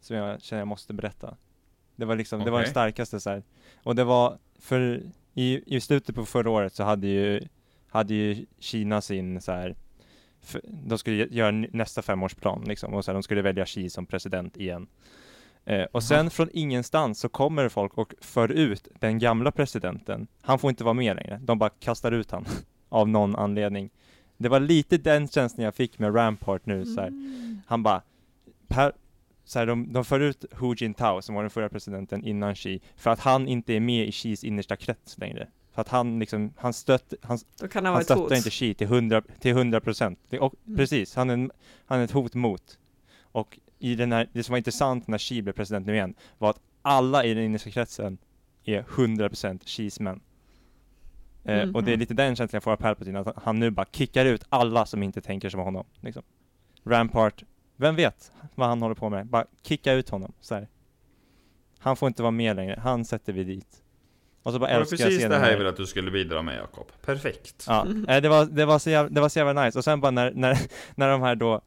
Som 0.00 0.16
jag 0.16 0.42
känner 0.42 0.60
jag 0.60 0.68
måste 0.68 0.94
berätta 0.94 1.36
Det 1.96 2.04
var 2.04 2.16
liksom, 2.16 2.44
det 2.44 2.50
var 2.50 2.60
den 2.60 2.70
starkaste 2.70 3.20
så 3.20 3.30
här. 3.30 3.42
Och 3.82 3.96
det 3.96 4.04
var, 4.04 4.38
för 4.58 5.02
i, 5.34 5.76
i 5.76 5.80
slutet 5.80 6.14
på 6.14 6.24
förra 6.24 6.50
året 6.50 6.74
så 6.74 6.82
hade 6.82 7.06
ju, 7.06 7.48
hade 7.88 8.14
ju 8.14 8.46
Kina 8.58 9.00
sin 9.00 9.40
så 9.40 9.52
här. 9.52 9.76
De 10.64 10.98
skulle 10.98 11.24
gö- 11.24 11.32
göra 11.32 11.50
nästa 11.72 12.02
femårsplan 12.02 12.64
liksom, 12.66 12.94
och 12.94 13.06
här, 13.06 13.14
de 13.14 13.22
skulle 13.22 13.42
välja 13.42 13.64
Xi 13.66 13.90
som 13.90 14.06
president 14.06 14.56
igen. 14.56 14.86
Eh, 15.64 15.84
Och 15.92 16.02
sen 16.02 16.30
från 16.30 16.48
ingenstans 16.52 17.20
så 17.20 17.28
kommer 17.28 17.68
folk 17.68 17.98
och 17.98 18.14
för 18.20 18.48
ut 18.52 18.88
den 19.00 19.18
gamla 19.18 19.50
presidenten. 19.52 20.26
Han 20.42 20.58
får 20.58 20.70
inte 20.70 20.84
vara 20.84 20.94
med 20.94 21.16
längre, 21.16 21.40
de 21.42 21.58
bara 21.58 21.70
kastar 21.70 22.12
ut 22.12 22.30
han 22.30 22.44
Av 22.88 23.08
någon 23.08 23.36
anledning. 23.36 23.90
Det 24.36 24.48
var 24.48 24.60
lite 24.60 24.98
den 24.98 25.28
känslan 25.28 25.64
jag 25.64 25.74
fick 25.74 25.98
med 25.98 26.14
Rampart 26.16 26.66
nu 26.66 26.84
så 26.84 27.00
här. 27.00 27.08
Mm. 27.08 27.60
Han 27.66 27.82
bara 27.82 28.02
per, 28.68 28.92
så 29.44 29.58
här, 29.58 29.66
de, 29.66 29.92
de 29.92 30.04
för 30.04 30.20
ut 30.20 30.44
Hu 30.52 30.74
Jintao 30.76 31.22
som 31.22 31.34
var 31.34 31.42
den 31.42 31.50
förra 31.50 31.68
presidenten 31.68 32.24
innan 32.24 32.54
Xi 32.54 32.80
För 32.96 33.10
att 33.10 33.20
han 33.20 33.48
inte 33.48 33.72
är 33.74 33.80
med 33.80 34.08
i 34.08 34.12
Xis 34.12 34.44
innersta 34.44 34.76
krets 34.76 35.18
längre 35.18 35.48
För 35.72 35.80
att 35.80 35.88
han 35.88 36.18
liksom, 36.18 36.52
han 36.56 36.72
stött, 36.72 37.14
han, 37.22 37.38
han 37.60 37.84
han 37.84 38.04
stöttar 38.04 38.36
inte 38.36 38.50
Xi 38.50 38.74
till 38.74 38.86
100, 38.86 39.22
till 39.40 39.50
100 39.50 39.80
procent. 39.80 40.18
Och 40.40 40.54
Mm. 40.66 40.76
precis, 40.76 41.14
han 41.14 41.30
är, 41.30 41.34
en, 41.34 41.50
han 41.86 42.00
är 42.00 42.04
ett 42.04 42.10
hot 42.10 42.34
mot. 42.34 42.78
Och 43.22 43.58
i 43.78 43.94
den 43.94 44.12
här, 44.12 44.28
det 44.32 44.42
som 44.42 44.52
var 44.52 44.58
intressant 44.58 45.06
när 45.08 45.18
Xi 45.18 45.42
blev 45.42 45.52
president 45.52 45.86
nu 45.86 45.94
igen, 45.94 46.14
var 46.38 46.50
att 46.50 46.60
alla 46.82 47.24
i 47.24 47.34
den 47.34 47.44
innersta 47.44 47.70
kretsen 47.70 48.18
är 48.64 48.78
100 48.78 49.28
procent 49.28 49.64
Xis 49.64 50.00
män. 50.00 50.20
Eh, 51.44 51.70
och 51.74 51.84
det 51.84 51.92
är 51.92 51.96
lite 51.96 52.14
den 52.14 52.36
känslan 52.36 52.56
jag 52.56 52.62
får 52.62 52.72
av 52.72 52.76
Palpatine, 52.76 53.20
att 53.20 53.42
han 53.42 53.58
nu 53.58 53.70
bara 53.70 53.86
kickar 53.92 54.26
ut 54.26 54.44
alla 54.48 54.86
som 54.86 55.02
inte 55.02 55.20
tänker 55.20 55.48
som 55.50 55.60
honom. 55.60 55.86
Liksom. 56.00 56.22
Rampart, 56.84 57.44
vem 57.76 57.96
vet 57.96 58.32
vad 58.54 58.68
han 58.68 58.82
håller 58.82 58.94
på 58.94 59.10
med? 59.10 59.26
Bara 59.26 59.46
kicka 59.62 59.92
ut 59.92 60.08
honom, 60.08 60.32
så 60.40 60.54
här. 60.54 60.68
Han 61.78 61.96
får 61.96 62.06
inte 62.06 62.22
vara 62.22 62.30
med 62.30 62.56
längre, 62.56 62.80
han 62.82 63.04
sätter 63.04 63.32
vi 63.32 63.44
dit. 63.44 63.81
Och 64.42 64.52
så 64.52 64.58
bara 64.58 64.70
älskar 64.70 64.96
jag 64.98 65.08
precis 65.08 65.28
det 65.28 65.38
här 65.38 65.50
jag 65.50 65.58
ville 65.58 65.70
att 65.70 65.76
du 65.76 65.86
skulle 65.86 66.10
bidra 66.10 66.42
med 66.42 66.56
Jakob? 66.56 66.86
Perfekt. 67.04 67.64
Ja, 67.68 67.86
eh, 68.08 68.22
det 68.22 68.28
var, 68.28 68.46
det 68.46 68.64
var 68.64 68.78
så 68.78 68.90
jävla, 68.90 69.10
det 69.10 69.20
var 69.20 69.28
så 69.28 69.38
jävla 69.38 69.64
nice. 69.64 69.78
Och 69.78 69.84
sen 69.84 70.00
bara 70.00 70.10
när, 70.10 70.32
när, 70.34 70.58
när 70.94 71.08
de 71.08 71.22
här 71.22 71.34
då 71.34 71.60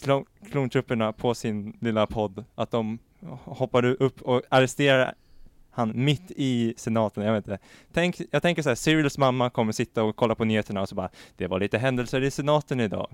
klon, 0.00 0.24
klontrupperna 0.50 1.12
på 1.12 1.34
sin 1.34 1.76
lilla 1.80 2.06
podd, 2.06 2.44
att 2.54 2.70
de 2.70 2.98
hoppade 3.44 3.94
upp 3.94 4.22
och 4.22 4.42
arresterar 4.48 5.14
han 5.70 5.92
mitt 6.04 6.30
i 6.30 6.74
senaten, 6.76 7.24
jag 7.24 7.32
vet 7.32 7.46
inte. 7.46 7.58
Tänk, 7.92 8.20
jag 8.30 8.42
tänker 8.42 8.62
så 8.62 8.68
här, 8.68 8.76
Cyrils 8.76 9.18
mamma 9.18 9.50
kommer 9.50 9.72
sitta 9.72 10.02
och 10.02 10.16
kolla 10.16 10.34
på 10.34 10.44
nyheterna 10.44 10.82
och 10.82 10.88
så 10.88 10.94
bara, 10.94 11.08
det 11.36 11.46
var 11.46 11.60
lite 11.60 11.78
händelser 11.78 12.20
i 12.20 12.30
senaten 12.30 12.80
idag. 12.80 13.10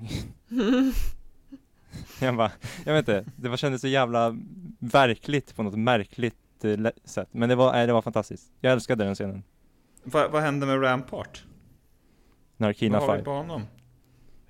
jag 2.20 2.36
bara, 2.36 2.50
jag 2.84 2.92
vet 2.92 3.08
inte, 3.08 3.24
det 3.36 3.48
var, 3.48 3.56
kändes 3.56 3.80
så 3.80 3.88
jävla 3.88 4.36
verkligt 4.78 5.56
på 5.56 5.62
något 5.62 5.78
märkligt 5.78 6.36
sätt. 7.04 7.28
Men 7.30 7.48
det 7.48 7.54
var, 7.54 7.72
nej, 7.72 7.86
det 7.86 7.92
var 7.92 8.02
fantastiskt. 8.02 8.52
Jag 8.60 8.72
älskade 8.72 9.04
den 9.04 9.14
scenen. 9.14 9.42
Va, 10.02 10.28
vad 10.28 10.42
hände 10.42 10.66
med 10.66 10.82
Rampart? 10.82 11.44
Narkina 12.56 12.98
vad 12.98 13.08
har 13.08 13.14
vi 13.16 13.18
5, 13.18 13.24
på 13.24 13.30
honom? 13.30 13.62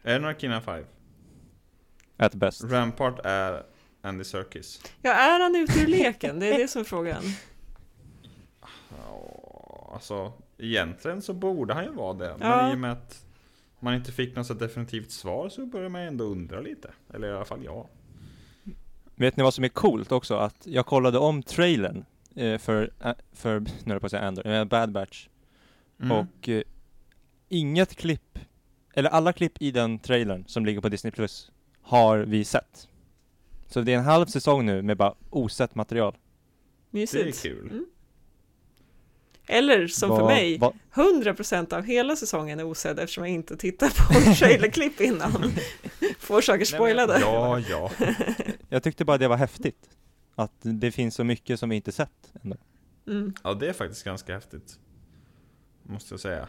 Är 0.03 0.13
det 0.13 0.19
Narkina 0.19 0.61
5? 0.61 0.85
at 2.21 2.35
best. 2.35 2.65
Rampart 2.65 3.21
är 3.25 3.63
Andy 4.03 4.25
Serkis. 4.25 4.83
Ja, 5.03 5.13
är 5.13 5.41
han 5.41 5.57
ute 5.57 5.81
ur 5.81 5.87
leken? 5.87 6.41
Det 6.41 6.55
är 6.55 6.59
det 6.59 6.69
som 6.69 6.81
är 6.81 6.85
frågan. 6.85 7.23
Ja, 8.91 9.91
alltså 9.93 10.33
egentligen 10.59 11.23
så 11.23 11.35
borde 11.35 11.75
han 11.75 11.85
ju 11.85 11.91
vara 11.91 12.15
det. 12.15 12.37
Ja. 12.41 12.57
Men 12.57 12.71
i 12.71 12.75
och 12.75 12.79
med 12.79 12.93
att 12.93 13.27
man 13.81 13.95
inte 13.95 14.13
fick 14.13 14.37
något 14.37 14.47
så 14.47 14.55
definitivt 14.55 15.11
svar 15.11 15.49
så 15.49 15.67
börjar 15.67 15.89
man 15.89 16.01
ändå 16.01 16.25
undra 16.25 16.61
lite. 16.61 16.91
Eller 17.15 17.29
i 17.29 17.33
alla 17.33 17.45
fall 17.45 17.65
jag. 17.65 17.87
Vet 19.21 19.37
ni 19.37 19.43
vad 19.43 19.55
som 19.55 19.65
är 19.65 19.69
coolt 19.69 20.13
också? 20.13 20.35
Att 20.35 20.67
jag 20.67 20.87
kollade 20.87 21.19
om 21.19 21.43
trailern 21.43 22.05
eh, 22.35 22.59
för, 22.59 22.91
eh, 23.05 23.13
för, 23.33 23.65
nu 23.85 24.01
på 24.01 24.07
att 24.07 24.11
säga 24.11 24.23
Andor, 24.23 24.47
eh, 24.47 24.65
Bad 24.65 24.93
Batch 24.93 25.29
Mm. 26.03 26.17
och 26.17 26.49
eh, 26.49 26.63
inget 27.49 27.97
klipp, 27.97 28.39
eller 28.95 29.11
alla 29.11 29.33
klipp 29.33 29.63
i 29.63 29.71
den 29.71 29.99
trailern 29.99 30.45
som 30.47 30.67
ligger 30.67 30.81
på 30.81 30.89
Disney 30.89 31.11
Plus 31.11 31.51
har 31.81 32.19
vi 32.19 32.45
sett. 32.45 32.89
Så 33.67 33.81
det 33.81 33.93
är 33.93 33.99
en 33.99 34.05
halv 34.05 34.27
säsong 34.27 34.67
nu 34.67 34.83
med 34.83 34.97
bara 34.97 35.15
osett 35.31 35.75
material. 35.75 36.17
Mysigt. 36.91 37.25
Det 37.25 37.49
är 37.49 37.55
kul. 37.55 37.71
Mm. 37.71 37.87
Eller 39.53 39.87
som 39.87 40.09
för 40.09 40.17
Vad- 40.17 40.27
mig, 40.27 40.59
vad- 40.59 40.75
100% 40.95 41.73
av 41.73 41.83
hela 41.83 42.17
säsongen 42.17 42.61
är 42.61 42.65
osedd 42.65 42.99
eftersom 42.99 43.25
jag 43.25 43.35
inte 43.35 43.57
tittar 43.57 43.89
på 43.89 44.35
trailerklipp 44.39 45.01
innan. 45.01 45.53
Får 46.19 46.41
saker 46.41 46.65
spoilade. 46.65 47.19
Ja, 47.21 47.59
ja. 47.61 47.91
jag 48.69 48.83
tyckte 48.83 49.05
bara 49.05 49.19
det 49.19 49.29
var 49.29 49.37
häftigt. 49.37 49.91
Att 50.35 50.53
det 50.61 50.93
finns 50.93 51.15
så 51.15 51.25
mycket 51.25 51.61
som 51.61 51.69
vi 51.69 51.77
inte 51.77 51.93
sett 51.93 52.33
ändå. 52.43 52.57
Mm. 53.07 53.35
Ja, 53.45 53.55
det 53.55 53.69
är 53.69 53.73
faktiskt 53.73 54.05
ganska 54.05 54.35
häftigt. 54.35 54.79
Måste 55.83 56.13
jag 56.15 56.21
säga. 56.21 56.49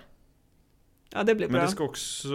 Ja, 1.14 1.24
det 1.24 1.36
blir 1.36 1.48
Men 1.48 1.54
bra. 1.54 1.62
det 1.62 1.68
ska 1.72 1.84
också... 1.84 2.28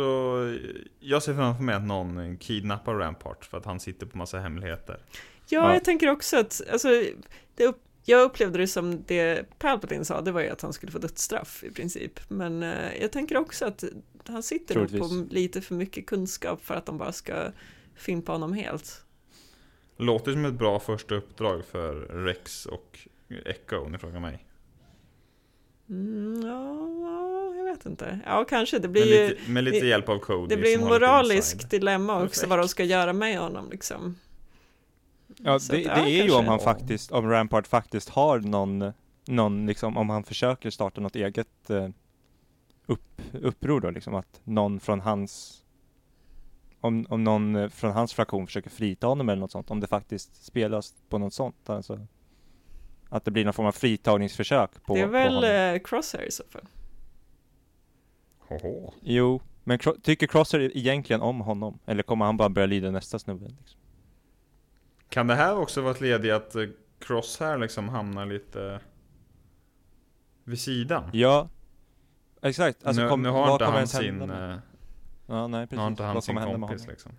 Jag 1.01 1.23
ser 1.23 1.35
framför 1.35 1.63
mig 1.63 1.75
att 1.75 1.83
någon 1.87 2.37
kidnappar 2.37 2.95
Rampart 2.95 3.45
för 3.45 3.59
att 3.59 3.65
han 3.65 3.81
sitter 3.81 4.07
på 4.07 4.19
massa 4.19 4.39
hemligheter. 4.39 5.01
Ja, 5.13 5.21
Ja. 5.49 5.73
jag 5.75 5.85
tänker 5.85 6.09
också 6.11 6.39
att, 6.39 6.63
alltså, 6.73 6.89
det 7.55 7.67
upp, 7.67 7.83
jag 8.09 8.23
upplevde 8.23 8.59
det 8.59 8.67
som 8.67 9.05
det 9.07 9.59
Palpatine 9.59 10.05
sa, 10.05 10.21
det 10.21 10.33
var 10.33 10.41
ju 10.41 10.49
att 10.49 10.63
han 10.63 10.73
skulle 10.73 10.93
få 10.93 10.99
dödsstraff 10.99 11.65
i 11.65 11.71
princip. 11.71 12.21
Men 12.29 12.63
eh, 12.63 13.01
jag 13.01 13.13
tänker 13.13 13.37
också 13.37 13.65
att 13.65 13.85
han 14.27 14.43
sitter 14.43 14.75
nog 14.75 14.85
på 14.85 15.09
Troligtvis. 15.09 15.33
lite 15.33 15.61
för 15.61 15.75
mycket 15.75 16.07
kunskap 16.07 16.65
för 16.65 16.75
att 16.75 16.87
de 16.87 16.99
bara 16.99 17.13
ska 17.13 17.35
fimpa 17.95 18.33
honom 18.33 18.53
helt. 18.53 19.05
Låter 19.97 20.33
som 20.33 20.45
ett 20.45 20.55
bra 20.55 20.81
första 20.81 21.15
uppdrag 21.15 21.65
för 21.65 21.95
Rex 22.25 22.67
och 22.67 22.99
Echo 23.45 23.77
om 23.77 23.93
ni 23.93 23.99
frågar 23.99 24.21
mig. 24.21 24.47
Mm, 25.89 26.43
ja, 26.43 26.89
ja, 27.01 27.55
jag 27.57 27.65
vet 27.65 27.87
inte. 27.87 28.21
Ja, 28.27 28.45
kanske. 28.45 28.79
Det 28.79 28.89
blir 28.89 29.07
Med 29.07 29.19
ju 29.19 29.29
lite, 29.29 29.51
med 29.51 29.65
lite 29.65 29.87
hjälp 29.87 30.09
av 30.09 30.19
Cody 30.19 30.55
det 30.55 30.61
blir 30.61 30.75
en 30.75 30.81
moralisk 30.81 31.71
dilemma 31.71 32.15
också 32.15 32.29
Perfekt. 32.29 32.51
vad 32.51 32.59
de 32.59 32.69
ska 32.69 32.85
göra 32.85 33.13
med 33.13 33.39
honom 33.39 33.71
liksom. 33.71 34.17
Ja, 35.43 35.59
det, 35.71 35.77
det 35.77 35.91
är 35.91 36.25
ju 36.25 36.35
om 36.35 36.47
han 36.47 36.59
faktiskt, 36.59 37.13
om 37.13 37.31
Rampart 37.31 37.67
faktiskt 37.67 38.09
har 38.09 38.41
någon, 38.41 38.93
någon 39.27 39.67
liksom, 39.67 39.97
om 39.97 40.11
han 40.11 40.25
försöker 40.25 40.71
starta 40.71 41.01
något 41.01 41.17
eget 41.17 41.71
eh, 41.71 41.89
upp, 42.87 43.23
uppror 43.33 43.81
då 43.81 43.91
liksom, 43.91 44.15
att 44.15 44.41
någon 44.45 44.81
från 44.81 45.01
hans 45.01 45.63
om, 46.81 47.07
om 47.09 47.25
någon 47.25 47.57
eh, 47.57 47.69
från 47.69 47.93
hans 47.93 48.15
fraktion 48.15 48.47
försöker 48.47 48.71
frita 48.71 49.07
honom 49.07 49.29
eller 49.29 49.41
något 49.41 49.53
sånt, 49.53 49.71
om 49.71 49.81
det 49.81 49.87
faktiskt 49.87 50.45
spelas 50.45 50.95
på 51.09 51.19
något 51.19 51.35
sånt, 51.35 51.71
alltså 51.71 52.07
att 53.09 53.25
det 53.25 53.31
blir 53.31 53.45
någon 53.45 53.55
form 53.55 53.67
av 53.67 53.73
fritagningsförsök 53.73 54.71
på, 54.85 54.95
det 54.95 55.01
är 55.01 55.07
väl 55.07 55.75
eh, 55.75 55.81
Crosshair 55.83 56.27
i 56.27 56.31
så 56.31 56.45
fall. 56.51 56.67
Hoho. 58.39 58.93
Jo, 59.01 59.41
men 59.65 59.79
tycker 60.03 60.27
Crosser 60.27 60.77
egentligen 60.77 61.23
om 61.23 61.41
honom? 61.41 61.79
Eller 61.87 62.03
kommer 62.03 62.25
han 62.25 62.37
bara 62.37 62.49
börja 62.49 62.67
lyda 62.67 62.91
nästa 62.91 63.19
snubbe? 63.19 63.45
Liksom? 63.45 63.81
Kan 65.09 65.27
det 65.27 65.35
här 65.35 65.57
också 65.59 65.81
vara 65.81 65.91
ett 65.91 66.01
led 66.01 66.25
i 66.27 66.31
att 66.31 66.55
eh, 66.55 66.65
Crosshair 66.99 67.59
liksom 67.59 67.89
hamnar 67.89 68.27
lite 68.27 68.81
vid 70.45 70.61
sidan? 70.61 71.11
Ja, 71.13 71.49
exakt. 72.43 72.87
Alltså, 72.87 73.03
nu, 73.03 73.09
kom, 73.09 73.23
nu 73.23 73.29
har 73.29 73.47
vad 73.47 73.53
inte 73.53 73.65
han 73.65 73.87
sin, 73.89 74.17
med- 74.19 74.51
eh, 74.53 74.59
Ja, 75.27 75.47
nej 75.47 75.61
nu 75.61 75.67
precis. 75.67 75.79
har 75.81 75.87
inte 75.87 76.03
han 76.03 76.15
vad 76.15 76.25
sin 76.25 76.37
kompis 76.37 76.87
liksom. 76.87 77.13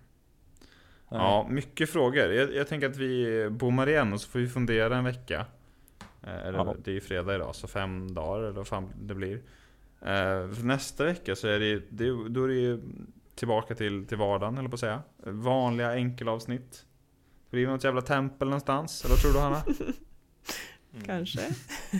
Nej. 1.10 1.20
Ja, 1.20 1.46
mycket 1.50 1.90
frågor. 1.90 2.32
Jag, 2.32 2.54
jag 2.54 2.68
tänker 2.68 2.88
att 2.90 2.96
vi 2.96 3.48
bommar 3.50 3.88
igen 3.88 4.12
och 4.12 4.20
så 4.20 4.28
får 4.28 4.38
vi 4.38 4.48
fundera 4.48 4.96
en 4.96 5.04
vecka. 5.04 5.46
Eh, 6.22 6.46
Eller 6.46 6.58
Ja. 6.58 6.74
det 6.84 6.90
är 6.90 6.94
ju 6.94 7.00
fredag 7.00 7.34
idag, 7.34 7.54
så 7.54 7.66
fem 7.68 8.14
dagar 8.14 8.38
eller 8.42 8.50
vad 8.52 8.66
fan 8.66 8.92
det 9.00 9.14
blir. 9.14 9.34
Eh, 10.00 10.50
för 10.52 10.64
nästa 10.64 11.04
vecka 11.04 11.36
så 11.36 11.48
är 11.48 11.60
det, 11.60 11.82
det, 11.90 12.28
då 12.28 12.44
är 12.44 12.48
det 12.48 12.54
ju 12.54 12.80
tillbaka 13.34 13.74
till, 13.74 14.06
till 14.06 14.16
vardagen, 14.18 14.58
eller 14.58 14.68
på 14.68 14.74
att 14.74 14.80
säga. 14.80 15.02
Vanliga 15.24 15.92
enkelavsnitt. 15.92 16.84
Det 17.50 17.56
blir 17.56 17.66
något 17.66 17.84
jävla 17.84 18.02
tempel 18.02 18.48
någonstans, 18.48 19.04
eller 19.04 19.14
vad 19.14 19.22
tror 19.22 19.32
du 19.32 19.38
Hanna? 19.38 19.62
Mm. 20.92 21.04
Kanske. 21.06 21.40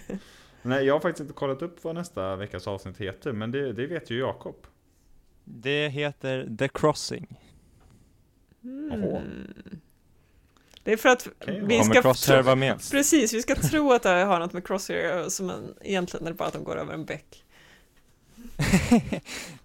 Nej, 0.62 0.84
jag 0.84 0.94
har 0.94 1.00
faktiskt 1.00 1.20
inte 1.20 1.32
kollat 1.32 1.62
upp 1.62 1.84
vad 1.84 1.94
nästa 1.94 2.36
veckas 2.36 2.66
avsnitt 2.66 2.98
heter, 2.98 3.32
men 3.32 3.50
det, 3.50 3.72
det 3.72 3.86
vet 3.86 4.10
ju 4.10 4.18
Jakob. 4.18 4.56
Det 5.44 5.88
heter 5.88 6.56
The 6.58 6.68
Crossing. 6.68 7.40
Mm. 8.62 9.54
Det 10.82 10.92
är 10.92 10.96
för 10.96 11.08
att 11.08 11.28
Okej, 11.40 11.62
vi 11.64 11.84
ska 11.84 12.02
Crosshair 12.02 12.38
tro, 12.38 12.46
vara 12.46 12.56
med? 12.56 12.80
Precis, 12.90 13.34
vi 13.34 13.42
ska 13.42 13.54
tro 13.54 13.92
att 13.92 14.02
det 14.02 14.08
har 14.08 14.40
något 14.40 14.52
med 14.52 14.66
Crosshair 14.66 15.28
som 15.28 15.50
en, 15.50 15.74
egentligen 15.80 16.26
är 16.26 16.30
det 16.30 16.36
bara 16.36 16.48
att 16.48 16.54
de 16.54 16.64
går 16.64 16.76
över 16.76 16.94
en 16.94 17.04
bäck. 17.04 17.44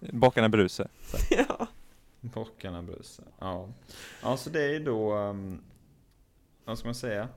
Bockarna 0.00 0.48
Bruse. 0.48 0.88
ja. 1.30 1.66
Bockarna 2.20 2.82
Bruse. 2.82 3.22
Ja. 3.38 3.68
ja, 4.22 4.36
så 4.36 4.50
det 4.50 4.76
är 4.76 4.80
då, 4.80 5.14
um, 5.14 5.60
vad 6.64 6.78
ska 6.78 6.88
man 6.88 6.94
säga? 6.94 7.28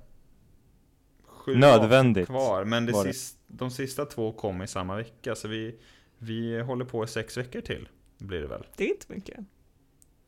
Sju 1.25 1.55
Nödvändigt 1.55 2.27
kvar, 2.27 2.65
men 2.65 2.85
det 2.85 2.93
sist, 2.93 3.37
de 3.47 3.71
sista 3.71 4.05
två 4.05 4.31
kommer 4.31 4.65
i 4.65 4.67
samma 4.67 4.95
vecka, 4.95 5.35
så 5.35 5.47
vi, 5.47 5.79
vi 6.17 6.61
håller 6.61 6.85
på 6.85 7.03
i 7.03 7.07
sex 7.07 7.37
veckor 7.37 7.61
till, 7.61 7.89
blir 8.17 8.41
det 8.41 8.47
väl. 8.47 8.65
Det 8.75 8.83
är 8.83 8.89
inte 8.89 9.05
mycket. 9.13 9.39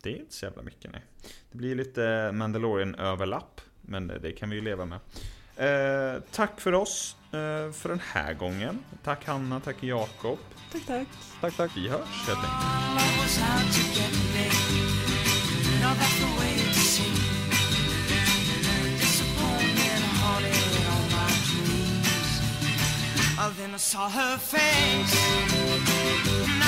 Det 0.04 0.10
är 0.10 0.18
inte 0.18 0.34
så 0.34 0.46
jävla 0.46 0.62
mycket 0.62 0.92
nej. 0.92 1.04
Det 1.52 1.58
blir 1.58 1.76
lite 1.76 2.32
Mandalorian-överlapp, 2.34 3.62
men 3.82 4.08
det, 4.08 4.20
det 4.20 4.32
kan 4.32 4.50
vi 4.50 4.56
ju 4.56 4.62
leva 4.62 4.86
med. 4.86 5.00
Eh, 5.60 6.22
tack 6.32 6.62
för 6.62 6.74
oss 6.74 7.16
eh, 7.26 7.72
för 7.72 7.90
den 7.90 8.00
här 8.00 8.34
gången. 8.34 8.80
Tack 9.04 9.26
Hanna, 9.26 9.60
tack 9.60 9.84
Jakob. 9.84 10.40
Tack, 10.72 10.86
tack. 10.86 11.08
Tack, 11.42 11.58
tack. 11.58 11.72
Vi 11.78 11.88
hörs 11.88 12.28
helt 12.28 12.40
enkelt. 12.40 12.80
I 23.74 23.78
saw 23.78 24.10
her 24.10 24.38
face. 24.38 26.59